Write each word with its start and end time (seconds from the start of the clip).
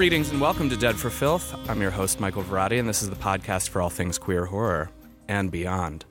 Greetings 0.00 0.30
and 0.30 0.40
welcome 0.40 0.70
to 0.70 0.78
Dead 0.78 0.96
for 0.96 1.10
Filth. 1.10 1.54
I'm 1.68 1.82
your 1.82 1.90
host, 1.90 2.20
Michael 2.20 2.42
Varrati, 2.42 2.80
and 2.80 2.88
this 2.88 3.02
is 3.02 3.10
the 3.10 3.16
podcast 3.16 3.68
for 3.68 3.82
all 3.82 3.90
things 3.90 4.16
queer 4.16 4.46
horror 4.46 4.90
and 5.28 5.50
beyond. 5.50 6.06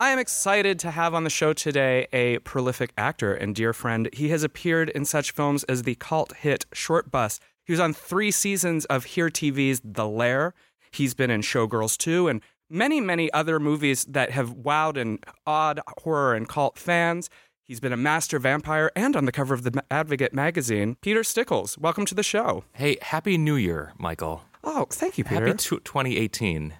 I 0.00 0.08
am 0.08 0.18
excited 0.18 0.78
to 0.78 0.90
have 0.90 1.12
on 1.12 1.22
the 1.22 1.28
show 1.28 1.52
today 1.52 2.06
a 2.14 2.38
prolific 2.38 2.94
actor 2.96 3.34
and 3.34 3.54
dear 3.54 3.74
friend. 3.74 4.08
He 4.14 4.30
has 4.30 4.42
appeared 4.42 4.88
in 4.88 5.04
such 5.04 5.32
films 5.32 5.64
as 5.64 5.82
the 5.82 5.96
cult 5.96 6.34
hit 6.36 6.64
Short 6.72 7.10
Bus. 7.10 7.40
He 7.66 7.74
was 7.74 7.78
on 7.80 7.92
three 7.92 8.30
seasons 8.30 8.86
of 8.86 9.04
Here 9.04 9.28
TV's 9.28 9.82
The 9.84 10.08
Lair. 10.08 10.54
He's 10.90 11.12
been 11.12 11.30
in 11.30 11.42
Showgirls 11.42 11.98
2 11.98 12.28
and 12.28 12.40
many, 12.70 13.02
many 13.02 13.30
other 13.34 13.60
movies 13.60 14.06
that 14.06 14.30
have 14.30 14.54
wowed 14.54 14.96
and 14.96 15.22
awed 15.46 15.78
horror 15.98 16.34
and 16.34 16.48
cult 16.48 16.78
fans. 16.78 17.28
He's 17.66 17.80
been 17.80 17.94
a 17.94 17.96
master 17.96 18.38
vampire 18.38 18.90
and 18.94 19.16
on 19.16 19.24
the 19.24 19.32
cover 19.32 19.54
of 19.54 19.62
the 19.62 19.82
Advocate 19.90 20.34
magazine. 20.34 20.98
Peter 21.00 21.24
Stickles, 21.24 21.78
welcome 21.78 22.04
to 22.04 22.14
the 22.14 22.22
show. 22.22 22.64
Hey, 22.74 22.98
Happy 23.00 23.38
New 23.38 23.56
Year, 23.56 23.94
Michael. 23.96 24.42
Oh, 24.62 24.86
thank 24.90 25.16
you, 25.16 25.24
Peter. 25.24 25.46
Happy 25.46 25.56
t- 25.56 25.78
2018. 25.82 26.74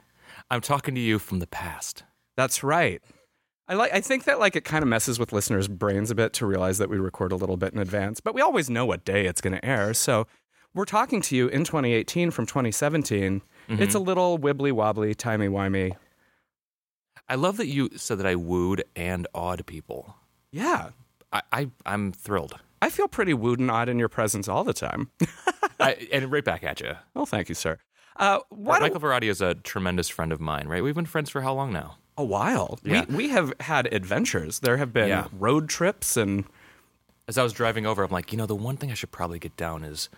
I'm 0.51 0.61
talking 0.61 0.95
to 0.95 1.01
you 1.01 1.19
from 1.19 1.39
the 1.39 1.47
past. 1.47 2.05
That's 2.37 2.63
right. 2.63 3.01
I 3.67 3.73
like 3.73 3.95
I 3.95 4.03
think 4.03 4.25
that 4.25 4.39
like 4.39 4.57
it 4.57 4.65
kind 4.65 4.83
of 4.83 4.89
messes 4.89 5.19
with 5.19 5.33
listeners' 5.33 5.69
brains 5.69 6.11
a 6.11 6.15
bit 6.15 6.35
to 6.35 6.45
realize 6.45 6.77
that 6.77 6.91
we 6.91 6.99
record 6.99 7.33
a 7.33 7.37
little 7.37 7.57
bit 7.57 7.73
in 7.73 7.79
advance, 7.79 8.21
but 8.21 8.35
we 8.35 8.43
always 8.43 8.69
know 8.69 8.85
what 8.85 9.07
day 9.07 9.25
it's 9.25 9.41
going 9.41 9.55
to 9.55 9.65
air. 9.65 9.95
So 9.95 10.27
we're 10.75 10.85
talking 10.85 11.23
to 11.23 11.35
you 11.35 11.49
in 11.49 11.65
2018 11.65 12.31
from 12.31 12.45
2017. 12.45 13.41
Mm-hmm. 13.71 13.83
It's 13.83 13.95
a 13.95 13.99
little 13.99 14.39
wibbly 14.39 14.71
wobbly, 14.71 15.15
timey 15.15 15.49
wimey. 15.49 15.97
I 17.27 17.37
love 17.37 17.57
that 17.57 17.69
you 17.69 17.89
said 17.97 18.19
that 18.19 18.27
I 18.27 18.35
wooed 18.35 18.85
and 18.95 19.27
awed 19.35 19.65
people. 19.65 20.15
Yeah. 20.55 20.91
I, 21.33 21.43
I 21.53 21.71
I'm 21.85 22.13
thrilled. 22.13 22.55
I 22.81 22.91
feel 22.91 23.09
pretty 23.09 23.35
wooed 23.35 23.59
and 23.61 23.71
odd 23.71 23.89
in 23.89 23.99
your 23.99 24.09
presence 24.09 24.47
all 24.49 24.63
the 24.63 24.73
time. 24.75 25.11
I, 25.81 26.09
and 26.13 26.31
right 26.31 26.45
back 26.45 26.63
at 26.63 26.81
you. 26.81 26.93
well, 27.15 27.27
thank 27.27 27.49
you, 27.49 27.55
sir. 27.55 27.79
Uh, 28.17 28.39
why 28.51 28.79
Michael 28.79 29.01
don't, 29.01 29.11
Varrati 29.11 29.29
is 29.29 29.41
a 29.41 29.55
tremendous 29.55 30.09
friend 30.09 30.33
of 30.33 30.41
mine, 30.41 30.69
right? 30.69 30.83
We've 30.85 30.95
been 30.95 31.07
friends 31.07 31.31
for 31.31 31.41
how 31.41 31.55
long 31.55 31.73
now? 31.73 31.97
a 32.17 32.25
while. 32.25 32.79
Yeah. 32.85 33.05
We, 33.09 33.17
we 33.17 33.29
have 33.31 33.53
had 33.59 33.93
adventures. 33.93 34.61
There 34.61 34.77
have 34.77 34.93
been 34.93 35.09
Yeah. 35.09 35.27
road 35.33 35.69
trips 35.69 36.17
and 36.17 36.45
As 37.27 37.37
I 37.37 37.43
was 37.43 37.53
driving 37.53 37.87
over, 37.87 38.05
I'm 38.05 38.11
like, 38.13 38.31
you 38.31 38.39
know, 38.39 38.47
the 38.47 38.55
one 38.55 38.77
thing 38.77 38.93
I 38.93 38.95
should 38.95 39.11
probably 39.11 39.41
get 39.41 39.57
down 39.57 39.83
is 39.83 40.09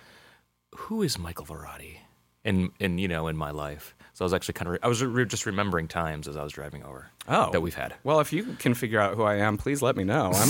who 0.77 1.01
is 1.03 1.19
Michael 1.19 1.47
Varrati 1.47 2.01
in 2.45 2.71
in 2.79 2.99
you 2.99 3.09
know 3.09 3.29
in 3.29 3.37
my 3.37 3.51
life. 3.51 3.95
So 4.17 4.25
I 4.25 4.27
was 4.27 4.33
actually 4.33 4.55
kind 4.55 4.75
of 4.75 4.79
I 4.83 4.89
was 4.89 5.05
re- 5.05 5.27
just 5.27 5.45
remembering 5.45 5.89
times 5.89 6.27
as 6.27 6.39
I 6.39 6.43
was 6.43 6.51
driving 6.51 6.83
over. 6.85 7.11
Oh. 7.29 7.51
that 7.53 7.61
we've 7.61 7.75
had. 7.75 7.97
Well, 8.03 8.21
if 8.21 8.33
you 8.33 8.45
can 8.59 8.73
figure 8.73 8.99
out 8.99 9.15
who 9.15 9.25
I 9.25 9.35
am, 9.35 9.59
please 9.59 9.83
let 9.83 9.95
me 9.95 10.05
know. 10.05 10.31
I'm 10.33 10.49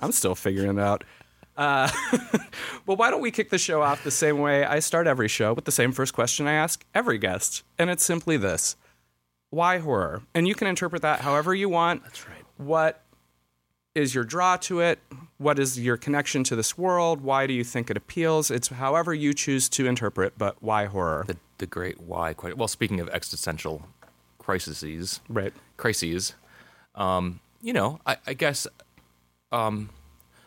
I'm 0.00 0.12
still 0.12 0.36
figuring 0.36 0.78
it 0.78 0.80
out. 0.80 1.02
Uh, 1.56 1.90
well, 2.86 2.96
why 2.96 3.10
don't 3.10 3.20
we 3.20 3.32
kick 3.32 3.50
the 3.50 3.58
show 3.58 3.82
off 3.82 4.04
the 4.04 4.12
same 4.12 4.38
way 4.38 4.64
I 4.64 4.78
start 4.78 5.08
every 5.08 5.26
show 5.26 5.52
with 5.52 5.64
the 5.64 5.72
same 5.72 5.90
first 5.90 6.14
question 6.14 6.46
I 6.46 6.52
ask 6.52 6.84
every 6.94 7.18
guest, 7.18 7.64
and 7.76 7.90
it's 7.90 8.04
simply 8.04 8.36
this: 8.36 8.76
Why 9.50 9.78
horror? 9.78 10.22
And 10.32 10.46
you 10.46 10.54
can 10.54 10.68
interpret 10.68 11.02
that 11.02 11.22
however 11.22 11.52
you 11.52 11.68
want. 11.68 12.04
That's 12.04 12.28
right. 12.28 12.44
What 12.56 13.02
is 13.96 14.14
your 14.14 14.22
draw 14.22 14.58
to 14.58 14.78
it? 14.78 15.00
What 15.38 15.58
is 15.58 15.76
your 15.76 15.96
connection 15.96 16.44
to 16.44 16.54
this 16.54 16.78
world? 16.78 17.20
Why 17.22 17.48
do 17.48 17.52
you 17.52 17.64
think 17.64 17.90
it 17.90 17.96
appeals? 17.96 18.48
It's 18.52 18.68
however 18.68 19.12
you 19.12 19.34
choose 19.34 19.68
to 19.70 19.86
interpret, 19.88 20.34
but 20.38 20.62
why 20.62 20.84
horror? 20.84 21.24
The 21.26 21.36
the 21.58 21.66
great 21.66 22.00
why 22.00 22.32
question. 22.34 22.58
well. 22.58 22.68
Speaking 22.68 23.00
of 23.00 23.08
existential 23.10 23.82
crises, 24.38 25.20
Right. 25.28 25.52
crises. 25.76 26.34
Um, 26.94 27.40
you 27.62 27.72
know, 27.72 28.00
I, 28.06 28.16
I 28.26 28.34
guess 28.34 28.66
um, 29.52 29.90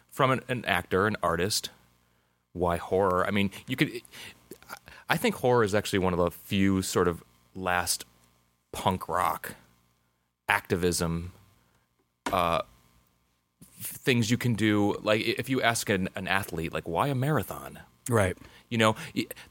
from 0.10 0.32
an, 0.32 0.42
an 0.48 0.66
actor, 0.66 1.08
an 1.08 1.16
artist, 1.24 1.70
why 2.54 2.78
horror? 2.78 3.26
I 3.26 3.32
mean, 3.32 3.52
you 3.68 3.76
could. 3.76 4.02
I 5.10 5.18
think 5.18 5.36
horror 5.36 5.64
is 5.64 5.76
actually 5.76 6.00
one 6.00 6.14
of 6.14 6.20
the 6.20 6.32
few 6.32 6.82
sort 6.82 7.08
of 7.08 7.24
last 7.54 8.06
punk 8.72 9.08
rock 9.10 9.56
activism 10.48 11.34
uh, 12.32 12.62
things 13.82 14.32
you 14.32 14.38
can 14.38 14.54
do. 14.54 14.96
Like 15.02 15.22
if 15.22 15.50
you 15.50 15.62
ask 15.62 15.90
an, 15.90 16.10
an 16.16 16.28
athlete, 16.28 16.74
like 16.74 16.88
why 16.88 17.08
a 17.08 17.16
marathon? 17.16 17.80
Right. 18.10 18.38
You 18.72 18.78
know, 18.80 18.96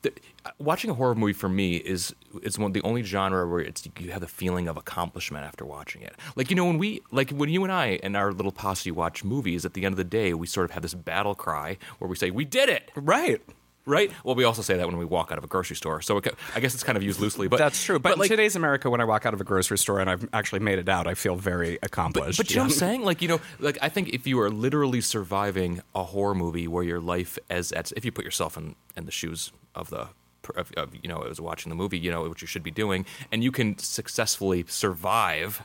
the, 0.02 0.12
watching 0.58 0.90
a 0.90 0.94
horror 0.94 1.14
movie 1.14 1.34
for 1.34 1.48
me 1.48 1.76
is 1.76 2.14
is 2.42 2.58
one 2.58 2.72
the 2.72 2.80
only 2.82 3.02
genre 3.02 3.46
where 3.46 3.60
it's 3.60 3.86
you 3.98 4.10
have 4.10 4.22
the 4.22 4.26
feeling 4.26 4.66
of 4.66 4.76
accomplishment 4.76 5.44
after 5.44 5.64
watching 5.64 6.02
it. 6.02 6.16
Like 6.34 6.50
you 6.50 6.56
know 6.56 6.64
when 6.64 6.78
we 6.78 7.02
like 7.12 7.30
when 7.30 7.50
you 7.50 7.62
and 7.62 7.72
I 7.72 8.00
and 8.02 8.16
our 8.16 8.32
little 8.32 8.50
posse 8.50 8.90
watch 8.90 9.22
movies, 9.22 9.64
at 9.64 9.74
the 9.74 9.84
end 9.84 9.92
of 9.92 9.98
the 9.98 10.04
day, 10.04 10.34
we 10.34 10.46
sort 10.46 10.64
of 10.64 10.70
have 10.72 10.82
this 10.82 10.94
battle 10.94 11.34
cry 11.34 11.76
where 11.98 12.08
we 12.08 12.16
say 12.16 12.30
we 12.30 12.44
did 12.44 12.68
it, 12.68 12.90
Right. 12.96 13.40
Right? 13.86 14.10
Well, 14.24 14.34
we 14.34 14.44
also 14.44 14.62
say 14.62 14.76
that 14.76 14.86
when 14.86 14.96
we 14.96 15.04
walk 15.04 15.32
out 15.32 15.38
of 15.38 15.44
a 15.44 15.46
grocery 15.46 15.76
store. 15.76 16.00
So 16.02 16.18
it, 16.18 16.34
I 16.54 16.60
guess 16.60 16.74
it's 16.74 16.82
kind 16.82 16.96
of 16.96 17.02
used 17.02 17.20
loosely, 17.20 17.48
but 17.48 17.58
That's 17.58 17.82
true. 17.82 17.98
But, 17.98 18.18
like, 18.18 18.30
in 18.30 18.36
today's 18.36 18.56
America, 18.56 18.90
when 18.90 19.00
I 19.00 19.04
walk 19.04 19.26
out 19.26 19.34
of 19.34 19.40
a 19.40 19.44
grocery 19.44 19.78
store 19.78 20.00
and 20.00 20.10
I've 20.10 20.28
actually 20.32 20.60
made 20.60 20.78
it 20.78 20.88
out, 20.88 21.06
I 21.06 21.14
feel 21.14 21.36
very 21.36 21.78
accomplished. 21.82 22.38
But 22.38 22.50
you 22.50 22.56
know 22.56 22.62
what 22.62 22.72
I'm 22.72 22.78
saying? 22.78 23.02
Like, 23.02 23.22
you 23.22 23.28
know, 23.28 23.40
like 23.58 23.78
I 23.82 23.88
think 23.88 24.10
if 24.10 24.26
you 24.26 24.40
are 24.40 24.50
literally 24.50 25.00
surviving 25.00 25.82
a 25.94 26.04
horror 26.04 26.34
movie 26.34 26.68
where 26.68 26.84
your 26.84 27.00
life 27.00 27.38
as 27.48 27.72
as 27.72 27.92
if 27.92 28.04
you 28.04 28.12
put 28.12 28.24
yourself 28.24 28.56
in, 28.56 28.74
in 28.96 29.06
the 29.06 29.12
shoes 29.12 29.52
of 29.74 29.90
the 29.90 30.08
of, 30.56 30.72
of 30.76 30.94
you 30.94 31.08
know, 31.08 31.22
as 31.22 31.40
watching 31.40 31.70
the 31.70 31.76
movie, 31.76 31.98
you 31.98 32.10
know, 32.10 32.28
what 32.28 32.40
you 32.40 32.46
should 32.46 32.62
be 32.62 32.70
doing, 32.70 33.04
and 33.30 33.44
you 33.44 33.52
can 33.52 33.78
successfully 33.78 34.64
survive, 34.68 35.62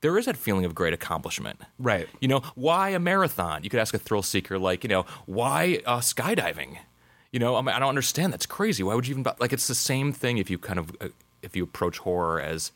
there 0.00 0.16
is 0.18 0.26
that 0.26 0.36
feeling 0.36 0.64
of 0.64 0.74
great 0.74 0.92
accomplishment. 0.92 1.60
Right. 1.78 2.08
You 2.20 2.28
know, 2.28 2.42
why 2.54 2.90
a 2.90 2.98
marathon? 2.98 3.62
You 3.62 3.70
could 3.70 3.80
ask 3.80 3.94
a 3.94 3.98
thrill 3.98 4.22
seeker, 4.22 4.58
like, 4.58 4.84
you 4.84 4.88
know, 4.88 5.06
why 5.26 5.80
uh, 5.86 5.98
skydiving? 5.98 6.78
You 7.36 7.40
know, 7.40 7.56
I, 7.56 7.60
mean, 7.60 7.74
I 7.74 7.78
don't 7.78 7.90
understand. 7.90 8.32
That's 8.32 8.46
crazy. 8.46 8.82
Why 8.82 8.94
would 8.94 9.06
you 9.06 9.12
even 9.12 9.22
bu- 9.22 9.38
like? 9.38 9.52
It's 9.52 9.66
the 9.68 9.74
same 9.74 10.10
thing 10.10 10.38
if 10.38 10.48
you 10.48 10.56
kind 10.56 10.78
of 10.78 10.96
uh, 11.02 11.08
if 11.42 11.54
you 11.54 11.64
approach 11.64 11.98
horror 11.98 12.40
as 12.40 12.72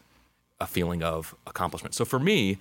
a 0.60 0.66
feeling 0.66 1.03
of 1.03 1.34
accomplishment. 1.47 1.94
So 1.94 2.04
for 2.04 2.19
me, 2.19 2.59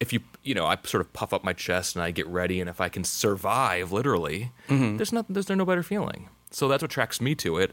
if 0.00 0.10
you 0.10 0.20
you 0.42 0.54
know, 0.54 0.64
I 0.64 0.78
sort 0.84 1.02
of 1.02 1.12
puff 1.12 1.34
up 1.34 1.44
my 1.44 1.52
chest 1.52 1.96
and 1.96 2.02
I 2.02 2.12
get 2.12 2.26
ready, 2.28 2.62
and 2.62 2.70
if 2.70 2.80
I 2.80 2.88
can 2.88 3.04
survive, 3.04 3.92
literally, 3.92 4.52
there's 4.96 5.12
not 5.12 5.26
there's 5.28 5.50
no 5.50 5.66
better 5.66 5.82
feeling. 5.82 6.30
So 6.50 6.66
that's 6.66 6.82
what 6.82 6.90
attracts 6.90 7.20
me 7.20 7.34
to 7.34 7.58
it, 7.58 7.72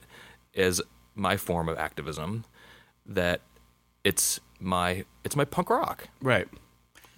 is 0.53 0.81
my 1.15 1.37
form 1.37 1.69
of 1.69 1.77
activism. 1.77 2.43
That 3.05 3.39
it's 4.03 4.41
my 4.59 5.05
it's 5.23 5.37
my 5.37 5.45
punk 5.45 5.69
rock. 5.69 6.09
right. 6.21 6.49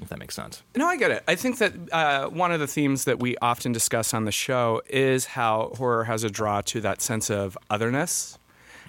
If 0.04 0.10
that 0.10 0.20
makes 0.20 0.36
sense. 0.36 0.62
No, 0.76 0.86
I 0.88 0.98
get 0.98 1.12
it. 1.12 1.24
I 1.28 1.36
think 1.36 1.58
that 1.58 1.74
uh, 1.92 2.28
one 2.30 2.52
of 2.52 2.60
the 2.60 2.68
themes 2.68 3.06
that 3.06 3.20
we 3.20 3.36
often 3.38 3.72
discuss 3.72 4.14
on 4.14 4.26
the 4.26 4.32
show 4.32 4.82
is 4.90 5.26
how 5.26 5.72
horror 5.78 6.04
has 6.04 6.24
a 6.24 6.30
draw 6.30 6.62
to 6.62 6.82
that 6.82 7.02
sense 7.02 7.30
of 7.32 7.58
otherness 7.70 8.38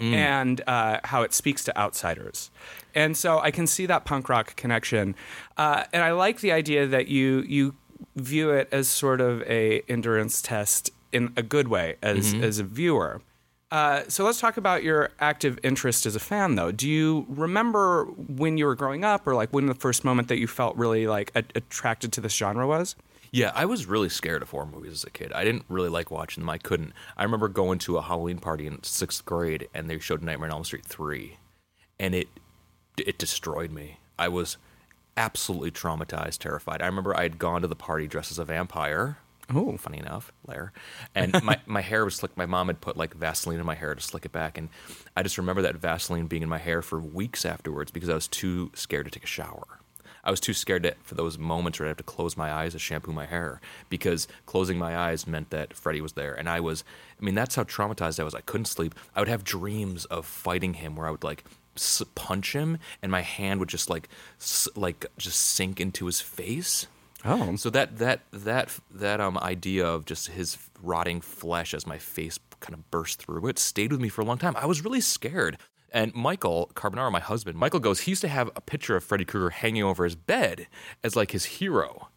and 0.01 0.61
uh, 0.67 0.99
how 1.05 1.23
it 1.23 1.33
speaks 1.33 1.63
to 1.65 1.79
outsiders. 1.79 2.51
And 2.97 3.17
so 3.17 3.39
I 3.39 3.53
can 3.53 3.67
see 3.69 3.87
that 3.87 4.05
punk 4.05 4.29
rock 4.29 4.57
connection. 4.57 5.15
Uh, 5.57 5.85
and 5.93 6.03
I 6.03 6.11
like 6.11 6.41
the 6.41 6.51
idea 6.51 6.87
that 6.89 7.07
you 7.07 7.45
you 7.47 7.77
view 8.17 8.51
it 8.51 8.69
as 8.73 8.89
sort 8.89 9.21
of 9.21 9.43
a 9.43 9.83
endurance 9.89 10.43
test 10.43 10.91
in 11.13 11.33
a 11.37 11.43
good 11.45 11.69
way 11.69 11.95
as 12.03 12.35
as 12.35 12.59
a 12.59 12.65
viewer. 12.65 13.23
Uh, 13.71 14.03
so 14.09 14.25
let's 14.25 14.41
talk 14.41 14.57
about 14.57 14.85
your 14.85 15.11
active 15.19 15.59
interest 15.65 16.07
as 16.07 16.15
a 16.15 16.21
fan, 16.21 16.55
though. 16.55 16.71
Do 16.71 16.89
you 16.89 17.27
remember 17.29 18.05
when 18.05 18.57
you 18.57 18.67
were 18.67 18.77
growing 18.77 19.05
up, 19.05 19.27
or 19.27 19.35
like 19.35 19.51
when 19.53 19.67
the 19.67 19.75
first 19.75 20.05
moment 20.05 20.29
that 20.29 20.39
you 20.39 20.47
felt 20.47 20.77
really 20.77 21.07
like 21.07 21.33
a- 21.35 21.45
attracted 21.55 22.13
to 22.13 22.21
this 22.21 22.35
genre 22.35 22.67
was? 22.67 22.95
Yeah, 23.33 23.51
I 23.53 23.65
was 23.65 23.87
really 23.87 24.11
scared 24.11 24.43
of 24.43 24.51
horror 24.51 24.67
movies 24.67 24.93
as 24.93 25.03
a 25.05 25.11
kid. 25.11 25.33
I 25.33 25.43
didn't 25.43 25.65
really 25.69 25.89
like 25.89 26.13
watching 26.13 26.43
them. 26.43 26.51
I 26.51 26.59
couldn't. 26.59 26.93
I 27.17 27.25
remember 27.25 27.49
going 27.49 27.81
to 27.81 27.97
a 27.97 28.03
Halloween 28.03 28.39
party 28.39 28.67
in 28.69 28.81
sixth 28.85 29.25
grade, 29.25 29.67
and 29.75 29.91
they 29.91 29.99
showed 29.99 30.23
Nightmare 30.23 30.51
on 30.51 30.55
Elm 30.55 30.65
Street 30.65 30.85
three, 30.87 31.39
and 31.99 32.15
it 32.15 32.29
it 32.97 33.19
destroyed 33.19 33.73
me. 33.73 33.99
I 34.17 34.29
was 34.29 34.57
absolutely 35.17 35.73
traumatized, 35.73 36.39
terrified. 36.39 36.81
I 36.81 36.87
remember 36.87 37.17
I 37.17 37.23
had 37.23 37.41
gone 37.41 37.63
to 37.63 37.69
the 37.69 37.75
party 37.75 38.07
dressed 38.07 38.31
as 38.31 38.39
a 38.39 38.45
vampire. 38.45 39.19
Oh. 39.53 39.77
funny 39.77 39.99
enough, 39.99 40.33
Lair. 40.47 40.73
And 41.15 41.43
my, 41.43 41.61
my 41.67 41.81
hair 41.81 42.05
was 42.05 42.17
slick. 42.17 42.37
My 42.37 42.47
mom 42.47 42.69
had 42.69 42.81
put 42.81 42.97
like 42.97 43.15
Vaseline 43.15 43.61
in 43.61 43.67
my 43.67 43.75
hair 43.75 43.95
to 43.95 44.01
slick 44.01 44.25
it 44.25 44.33
back, 44.33 44.59
and 44.59 44.69
I 45.17 45.23
just 45.23 45.39
remember 45.39 45.63
that 45.63 45.77
Vaseline 45.77 46.27
being 46.27 46.43
in 46.43 46.49
my 46.49 46.59
hair 46.59 46.83
for 46.83 46.99
weeks 47.01 47.45
afterwards 47.45 47.91
because 47.91 48.09
I 48.09 48.15
was 48.15 48.29
too 48.29 48.71
scared 48.75 49.07
to 49.07 49.11
take 49.11 49.25
a 49.25 49.29
shower. 49.29 49.81
I 50.25 50.31
was 50.31 50.41
too 50.41 50.55
scared 50.55 50.85
to, 50.85 50.95
for 51.03 51.15
those 51.15 51.39
moments 51.39 51.79
where 51.79 51.87
I 51.87 51.91
have 51.91 51.99
to 51.99 52.03
close 52.03 52.37
my 52.37 52.51
eyes 52.51 52.73
to 52.73 52.79
shampoo 52.79 53.13
my 53.13 53.27
hair 53.27 53.61
because 53.91 54.27
closing 54.47 54.79
my 54.79 54.97
eyes 54.97 55.27
meant 55.27 55.51
that 55.51 55.75
Freddy 55.75 56.01
was 56.01 56.15
there. 56.15 56.33
And 56.35 56.49
I 56.49 56.61
was, 56.61 56.83
I 57.21 57.25
mean, 57.25 57.35
that's 57.35 57.55
how 57.55 57.65
traumatized 57.65 58.19
I 58.19 58.25
was. 58.25 58.35
I 58.35 58.41
couldn't 58.41 58.65
sleep. 58.65 58.95
I 59.15 59.21
would 59.21 59.29
have 59.29 59.45
dreams 59.45 60.07
of 60.07 60.25
fighting 60.25 60.75
him 60.75 60.97
where 60.97 61.07
I 61.07 61.11
would 61.11 61.25
like 61.25 61.45
punch 62.15 62.55
him 62.55 62.79
and 63.03 63.13
my 63.13 63.21
hand 63.21 63.61
would 63.61 63.69
just 63.69 63.91
like, 63.91 64.09
like 64.75 65.07
just 65.19 65.39
sink 65.39 65.79
into 65.79 66.07
his 66.07 66.23
face. 66.23 66.87
Oh. 67.25 67.57
So 67.57 67.71
that 67.71 67.99
that 67.99 68.21
that 68.33 68.79
that 68.91 69.21
um 69.21 69.39
idea 69.39 69.87
of 69.87 70.05
just 70.05 70.29
his 70.29 70.59
rotting 70.83 71.21
flesh 71.21 71.73
as 71.75 71.87
my 71.87 71.99
face 71.99 72.39
kind 72.61 72.75
of 72.75 72.91
burst 72.91 73.21
through 73.23 73.47
it 73.49 73.59
stayed 73.59 73.91
with 73.93 74.01
me 74.01 74.09
for 74.09 74.21
a 74.21 74.25
long 74.25 74.39
time. 74.39 74.55
I 74.57 74.67
was 74.67 74.85
really 74.85 75.01
scared. 75.01 75.59
And 75.91 76.13
Michael 76.15 76.71
Carbonaro, 76.75 77.11
my 77.13 77.21
husband, 77.21 77.57
Michael 77.57 77.79
goes, 77.81 78.01
he 78.01 78.11
used 78.11 78.21
to 78.23 78.29
have 78.29 78.51
a 78.57 78.61
picture 78.61 78.97
of 78.97 79.05
Freddy 79.05 79.25
Krueger 79.25 79.51
hanging 79.51 79.85
over 79.85 80.05
his 80.05 80.17
bed 80.17 80.67
as 81.05 81.15
like 81.15 81.31
his 81.31 81.45
hero. 81.45 82.09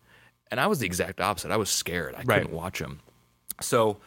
And 0.49 0.59
I 0.59 0.65
was 0.67 0.79
the 0.79 0.85
exact 0.87 1.21
opposite. 1.21 1.51
I 1.51 1.57
was 1.57 1.69
scared. 1.69 2.15
I 2.15 2.23
Right. 2.23 2.41
couldn't 2.41 2.51
watch 2.55 2.79
him. 2.81 3.01
So 3.61 3.97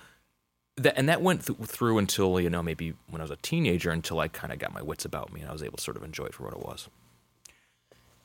that, 0.76 0.94
and 0.98 1.08
that 1.08 1.22
went 1.22 1.46
th- 1.46 1.58
through 1.60 1.98
until 1.98 2.40
you 2.40 2.50
know 2.50 2.62
maybe 2.62 2.94
when 3.08 3.20
I 3.20 3.24
was 3.24 3.30
a 3.30 3.36
teenager 3.36 3.90
until 3.90 4.18
I 4.18 4.26
kind 4.28 4.52
of 4.52 4.58
got 4.58 4.72
my 4.72 4.82
wits 4.82 5.04
about 5.04 5.32
me 5.32 5.40
and 5.40 5.48
I 5.48 5.52
was 5.52 5.62
able 5.62 5.76
to 5.76 5.82
sort 5.84 5.96
of 5.96 6.02
enjoy 6.02 6.24
it 6.24 6.34
for 6.34 6.42
what 6.44 6.52
it 6.52 6.60
was. 6.60 6.88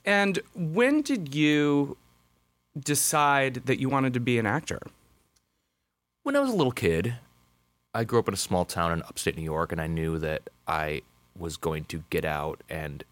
And 0.04 0.40
when 0.56 1.02
did 1.02 1.34
you 1.36 1.98
decide 2.78 3.66
that 3.66 3.80
you 3.80 3.90
wanted 3.90 4.14
to 4.14 4.20
be 4.20 4.38
an 4.38 4.46
actor? 4.46 4.80
When 6.24 6.36
I 6.36 6.40
was 6.40 6.50
a 6.50 6.56
little 6.56 6.72
kid, 6.72 7.16
I 7.94 8.04
grew 8.04 8.20
up 8.20 8.28
in 8.28 8.34
a 8.34 8.38
small 8.38 8.66
town 8.66 8.92
in 8.92 9.02
upstate 9.04 9.38
New 9.38 9.44
York, 9.44 9.72
and 9.72 9.80
I 9.80 9.88
knew 9.88 10.18
that 10.20 10.50
I 10.68 11.02
was 11.38 11.58
going 11.58 11.86
to 11.86 12.04
get 12.10 12.26
out 12.26 12.62
and 12.70 13.04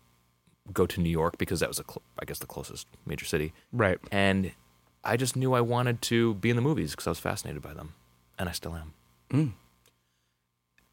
go 0.72 0.86
to 0.86 1.02
New 1.02 1.10
York 1.10 1.38
because 1.38 1.60
that 1.60 1.70
was, 1.70 1.80
a 1.80 1.84
cl- 1.84 2.02
I 2.20 2.26
guess, 2.26 2.40
the 2.40 2.46
closest 2.46 2.88
major 3.06 3.26
city. 3.26 3.54
Right. 3.72 4.00
And 4.12 4.52
I 5.04 5.18
just 5.18 5.36
knew 5.36 5.54
I 5.54 5.62
wanted 5.62 6.02
to 6.04 6.36
be 6.36 6.50
in 6.50 6.56
the 6.56 6.62
movies 6.62 6.92
because 6.92 7.08
I 7.08 7.12
was 7.12 7.20
fascinated 7.20 7.62
by 7.62 7.74
them, 7.74 7.94
and 8.40 8.48
I 8.48 8.52
still 8.52 8.76
am. 8.76 8.94
Mm. 9.32 9.52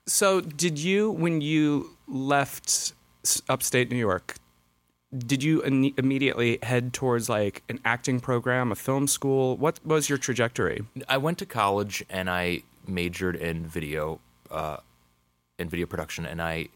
So, 0.06 0.40
did 0.40 0.78
you, 0.78 1.10
when 1.10 1.40
you 1.40 1.96
left 2.08 2.94
upstate 3.48 3.90
New 3.90 3.96
York, 3.96 4.36
did 5.16 5.42
you 5.42 5.60
in- 5.62 5.92
immediately 5.96 6.58
head 6.62 6.92
towards 6.92 7.28
like 7.28 7.62
an 7.68 7.80
acting 7.84 8.20
program, 8.20 8.70
a 8.70 8.74
film 8.76 9.06
school? 9.08 9.56
What 9.56 9.84
was 9.84 10.08
your 10.08 10.18
trajectory? 10.18 10.84
I 11.08 11.16
went 11.18 11.38
to 11.38 11.46
college 11.46 12.04
and 12.08 12.30
I 12.30 12.62
majored 12.86 13.36
in 13.36 13.66
video, 13.66 14.20
uh, 14.50 14.78
in 15.58 15.68
video 15.68 15.86
production, 15.86 16.26
and 16.26 16.40
I, 16.40 16.68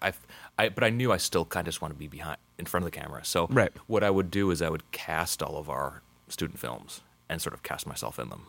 I, 0.00 0.12
I, 0.58 0.68
but 0.68 0.84
I 0.84 0.90
knew 0.90 1.12
I 1.12 1.16
still 1.16 1.44
kind 1.44 1.66
of 1.66 1.72
just 1.72 1.82
want 1.82 1.92
to 1.92 1.98
be 1.98 2.08
behind, 2.08 2.38
in 2.58 2.64
front 2.66 2.84
of 2.86 2.90
the 2.92 2.96
camera. 2.98 3.24
So, 3.24 3.48
Right. 3.50 3.72
what 3.86 4.02
I 4.04 4.10
would 4.10 4.30
do 4.30 4.50
is 4.50 4.62
I 4.62 4.68
would 4.70 4.90
cast 4.92 5.42
all 5.42 5.56
of 5.58 5.68
our 5.68 6.00
student 6.28 6.58
films 6.58 7.02
and 7.28 7.42
sort 7.42 7.54
of 7.54 7.62
cast 7.62 7.86
myself 7.86 8.18
in 8.18 8.28
them, 8.30 8.46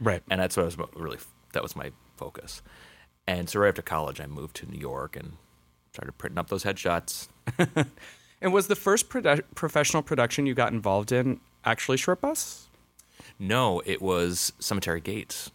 Right. 0.00 0.22
and 0.30 0.40
that's 0.40 0.56
what 0.56 0.62
I 0.62 0.66
was 0.66 0.78
really 0.94 1.18
that 1.52 1.62
was 1.62 1.74
my 1.74 1.92
focus. 2.16 2.62
And 3.26 3.48
so 3.50 3.60
right 3.60 3.68
after 3.68 3.82
college, 3.82 4.20
I 4.20 4.26
moved 4.26 4.56
to 4.56 4.66
New 4.66 4.78
York 4.78 5.16
and 5.16 5.36
started 5.92 6.12
printing 6.16 6.38
up 6.38 6.48
those 6.48 6.64
headshots. 6.64 7.28
And 8.40 8.52
was 8.52 8.68
the 8.68 8.76
first 8.76 9.08
produ- 9.08 9.42
professional 9.54 10.02
production 10.02 10.46
you 10.46 10.54
got 10.54 10.72
involved 10.72 11.12
in 11.12 11.40
actually 11.64 11.96
Short 11.96 12.20
Bus? 12.20 12.68
No, 13.38 13.82
it 13.84 14.00
was 14.00 14.52
Cemetery 14.58 15.00
Gates. 15.00 15.50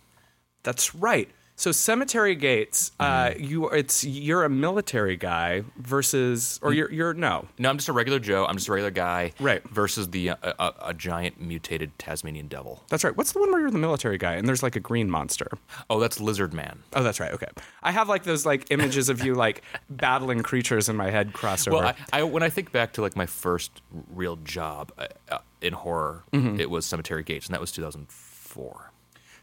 That's 0.64 0.96
right. 0.96 1.30
So 1.56 1.72
Cemetery 1.72 2.34
Gates, 2.36 2.92
uh, 3.00 3.32
you 3.38 3.70
it's 3.70 4.04
you're 4.04 4.44
a 4.44 4.50
military 4.50 5.16
guy 5.16 5.64
versus, 5.78 6.60
or 6.64 6.74
you're 6.74 6.92
you're 6.92 7.14
no, 7.14 7.48
No, 7.60 7.70
I'm 7.70 7.78
just 7.78 7.90
a 7.90 7.94
regular 7.94 8.20
Joe. 8.20 8.46
I'm 8.46 8.56
just 8.56 8.68
a 8.68 8.72
regular 8.72 8.90
guy. 8.92 9.34
Right. 9.40 9.64
Versus 9.70 10.10
the 10.10 10.32
uh, 10.32 10.36
a, 10.42 10.74
a 10.88 10.94
giant 10.94 11.40
mutated 11.40 11.98
Tasmanian 12.00 12.48
devil. 12.48 12.84
that's 12.90 13.04
right. 13.04 13.16
What's 13.16 13.34
the 13.34 13.40
one 13.40 13.52
where 13.52 13.62
you're 13.62 13.72
the 13.72 13.78
military 13.78 14.18
guy 14.18 14.34
and 14.34 14.48
there's 14.48 14.64
like 14.64 14.76
a 14.76 14.80
green 14.80 15.10
monster? 15.12 15.48
Oh, 15.90 16.00
that's 16.00 16.20
Lizard 16.20 16.54
Man. 16.54 16.80
Oh, 16.94 17.04
that's 17.04 17.20
right. 17.20 17.32
Okay, 17.32 17.48
I 17.84 17.92
have 17.92 18.10
like 18.10 18.24
those 18.24 18.46
like 18.48 18.72
images 18.72 19.10
of 19.10 19.24
you 19.24 19.36
like 19.46 19.62
battling 19.90 20.42
creatures 20.42 20.90
in 20.90 20.96
my 20.96 21.12
head 21.12 21.34
crossed 21.34 21.68
over. 21.68 21.78
Well, 21.78 21.96
I, 22.12 22.20
I 22.20 22.24
when 22.24 22.42
I 22.42 22.50
think 22.50 22.72
back 22.72 22.94
to 22.94 23.02
like 23.02 23.16
my 23.16 23.28
first 23.28 23.84
real 24.12 24.38
job 24.38 24.92
uh, 24.98 25.08
uh, 25.30 25.38
in 25.62 25.74
horror, 25.74 26.24
it 26.34 26.70
was 26.70 26.86
Cemetery 26.88 27.24
Gates, 27.24 27.46
and 27.46 27.54
that 27.54 27.62
was 27.62 27.72
2004. 27.72 28.90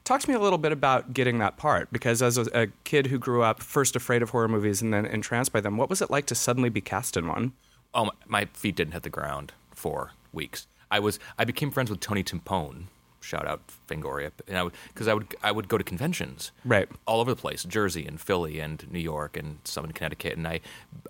Talk 0.04 0.20
to 0.22 0.28
me 0.28 0.34
a 0.34 0.40
little 0.40 0.58
bit 0.58 0.72
about 0.72 1.12
getting 1.14 1.38
that 1.38 1.56
part 1.56 1.92
because 1.92 2.20
as 2.22 2.36
a, 2.36 2.62
a 2.62 2.66
kid 2.84 3.06
who 3.08 3.18
grew 3.18 3.42
up 3.42 3.62
first 3.62 3.94
afraid 3.94 4.22
of 4.22 4.30
horror 4.30 4.48
movies 4.48 4.82
and 4.82 4.92
then 4.92 5.06
entranced 5.06 5.52
by 5.52 5.60
them, 5.60 5.76
what 5.76 5.88
was 5.88 6.02
it 6.02 6.10
like 6.10 6.26
to 6.26 6.34
suddenly 6.34 6.68
be 6.68 6.80
cast 6.80 7.16
in 7.16 7.28
one? 7.28 7.52
Oh, 7.94 8.06
my, 8.06 8.10
my 8.26 8.44
feet 8.46 8.76
didn't 8.76 8.92
hit 8.94 9.02
the 9.04 9.10
ground 9.10 9.52
for 9.70 10.12
weeks. 10.32 10.66
I 10.90 10.98
was 10.98 11.20
I 11.38 11.44
became 11.44 11.70
friends 11.70 11.90
with 11.90 12.00
Tony 12.00 12.24
Timpone. 12.24 12.84
Shout 13.20 13.46
out 13.46 13.60
Fangoria, 13.88 14.32
and 14.48 14.56
I 14.56 14.62
would 14.64 14.72
because 14.88 15.06
I 15.06 15.14
would 15.14 15.34
I 15.42 15.52
would 15.52 15.68
go 15.68 15.76
to 15.78 15.84
conventions 15.84 16.50
Right. 16.64 16.88
all 17.06 17.20
over 17.20 17.30
the 17.32 17.40
place, 17.40 17.62
Jersey 17.64 18.06
and 18.06 18.18
Philly 18.20 18.58
and 18.58 18.90
New 18.90 18.98
York 18.98 19.36
and 19.36 19.58
some 19.64 19.84
in 19.84 19.92
Connecticut, 19.92 20.36
and 20.38 20.48
I 20.48 20.60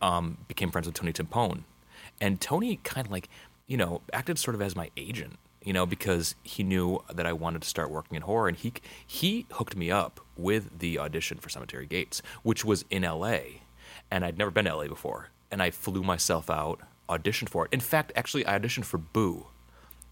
um, 0.02 0.36
became 0.48 0.70
friends 0.70 0.86
with 0.86 0.96
Tony 0.96 1.12
Timpone, 1.12 1.62
and 2.20 2.40
Tony 2.40 2.80
kind 2.82 3.06
of 3.06 3.12
like 3.12 3.28
you 3.68 3.76
know 3.76 4.02
acted 4.12 4.38
sort 4.38 4.54
of 4.56 4.60
as 4.60 4.74
my 4.74 4.90
agent, 4.96 5.38
you 5.62 5.72
know, 5.72 5.86
because 5.86 6.34
he 6.42 6.62
knew 6.62 7.02
that 7.12 7.26
I 7.26 7.32
wanted 7.32 7.62
to 7.62 7.68
start 7.68 7.90
working 7.90 8.16
in 8.16 8.22
horror, 8.22 8.48
and 8.48 8.56
he 8.56 8.72
he 9.06 9.46
hooked 9.52 9.76
me 9.76 9.90
up 9.90 10.20
with 10.36 10.78
the 10.78 10.98
audition 10.98 11.38
for 11.38 11.48
Cemetery 11.48 11.86
Gates, 11.86 12.22
which 12.42 12.64
was 12.64 12.84
in 12.90 13.04
L.A., 13.04 13.62
and 14.10 14.24
I'd 14.24 14.38
never 14.38 14.50
been 14.50 14.64
to 14.64 14.70
L.A. 14.70 14.88
before, 14.88 15.28
and 15.50 15.62
I 15.62 15.70
flew 15.70 16.02
myself 16.02 16.48
out, 16.50 16.80
auditioned 17.08 17.48
for 17.48 17.66
it. 17.66 17.72
In 17.72 17.80
fact, 17.80 18.12
actually, 18.16 18.46
I 18.46 18.58
auditioned 18.58 18.84
for 18.84 18.98
Boo. 18.98 19.46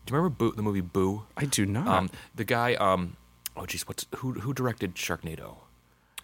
Do 0.05 0.13
you 0.13 0.17
remember 0.17 0.35
Boo, 0.35 0.53
the 0.55 0.63
movie 0.63 0.81
Boo? 0.81 1.25
I 1.37 1.45
do 1.45 1.65
not. 1.67 1.89
Um, 1.89 2.11
the 2.35 2.45
guy, 2.45 2.75
um, 2.75 3.17
oh 3.57 3.67
geez, 3.67 3.87
what's 3.89 4.07
who 4.17 4.33
who 4.33 4.53
directed 4.53 4.95
Sharknado? 4.95 5.57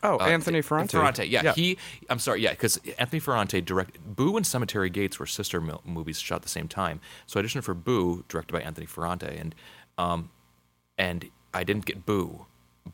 Oh, 0.05 0.19
Uh, 0.21 0.27
Anthony 0.27 0.63
Ferrante. 0.63 0.93
Ferrante, 0.97 1.27
yeah, 1.27 1.53
he. 1.55 1.77
I'm 2.09 2.19
sorry, 2.21 2.43
yeah, 2.43 2.51
because 2.51 2.79
Anthony 2.99 3.19
Ferrante 3.21 3.61
directed 3.61 4.15
Boo 4.17 4.37
and 4.37 4.47
Cemetery 4.47 4.91
Gates 4.91 5.19
were 5.19 5.27
sister 5.27 5.61
mil- 5.61 5.83
movies 5.85 6.21
shot 6.21 6.37
at 6.37 6.43
the 6.43 6.49
same 6.49 6.69
time. 6.69 7.01
So 7.27 7.41
I 7.41 7.43
auditioned 7.43 7.65
for 7.65 7.75
Boo, 7.75 8.25
directed 8.29 8.53
by 8.53 8.61
Anthony 8.61 8.87
Ferrante, 8.87 9.27
and 9.27 9.55
um, 9.99 10.31
and 10.99 11.29
I 11.53 11.65
didn't 11.65 11.85
get 11.87 12.07
Boo, 12.07 12.47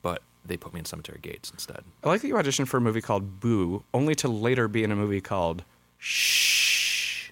but 0.03 0.23
they 0.47 0.57
put 0.57 0.73
me 0.73 0.79
in 0.79 0.87
Cemetery 0.87 1.19
Gates 1.21 1.51
instead. 1.51 1.83
I 2.03 2.09
like 2.09 2.23
that 2.23 2.29
you 2.29 2.35
auditioned 2.35 2.69
for 2.69 2.79
a 2.79 2.81
movie 2.81 3.03
called 3.03 3.41
Boo, 3.41 3.85
only 3.93 4.15
to 4.17 4.29
later 4.29 4.69
be 4.69 4.83
in 4.85 4.91
a 4.91 4.97
movie 4.97 5.21
called 5.21 5.65
Shh. 5.99 7.31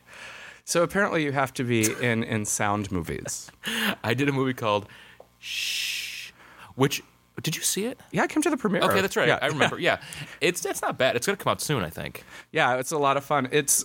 So 0.64 0.82
apparently 0.82 1.24
you 1.24 1.32
have 1.32 1.52
to 1.54 1.64
be 1.64 1.90
in 2.02 2.22
in 2.22 2.44
sound 2.44 2.92
movies. 2.92 3.50
I 4.04 4.12
did 4.14 4.28
a 4.28 4.32
movie 4.32 4.52
called 4.54 4.86
Shh, 5.38 6.32
which 6.74 7.02
did 7.44 7.56
you 7.56 7.62
see 7.62 7.84
it? 7.86 7.98
Yeah, 8.12 8.22
I 8.22 8.26
came 8.26 8.42
to 8.42 8.50
the 8.50 8.56
premiere. 8.56 8.82
Okay, 8.82 9.00
that's 9.00 9.16
right. 9.16 9.28
Yeah. 9.28 9.38
I 9.40 9.46
remember. 9.56 9.78
Yeah, 9.78 9.98
it's 10.40 10.60
that's 10.60 10.82
not 10.82 10.98
bad. 10.98 11.16
It's 11.16 11.26
gonna 11.26 11.36
come 11.36 11.50
out 11.52 11.60
soon, 11.60 11.82
I 11.84 11.90
think. 11.90 12.24
Yeah, 12.52 12.76
it's 12.76 12.92
a 12.92 12.98
lot 12.98 13.16
of 13.16 13.24
fun. 13.24 13.48
It's 13.52 13.84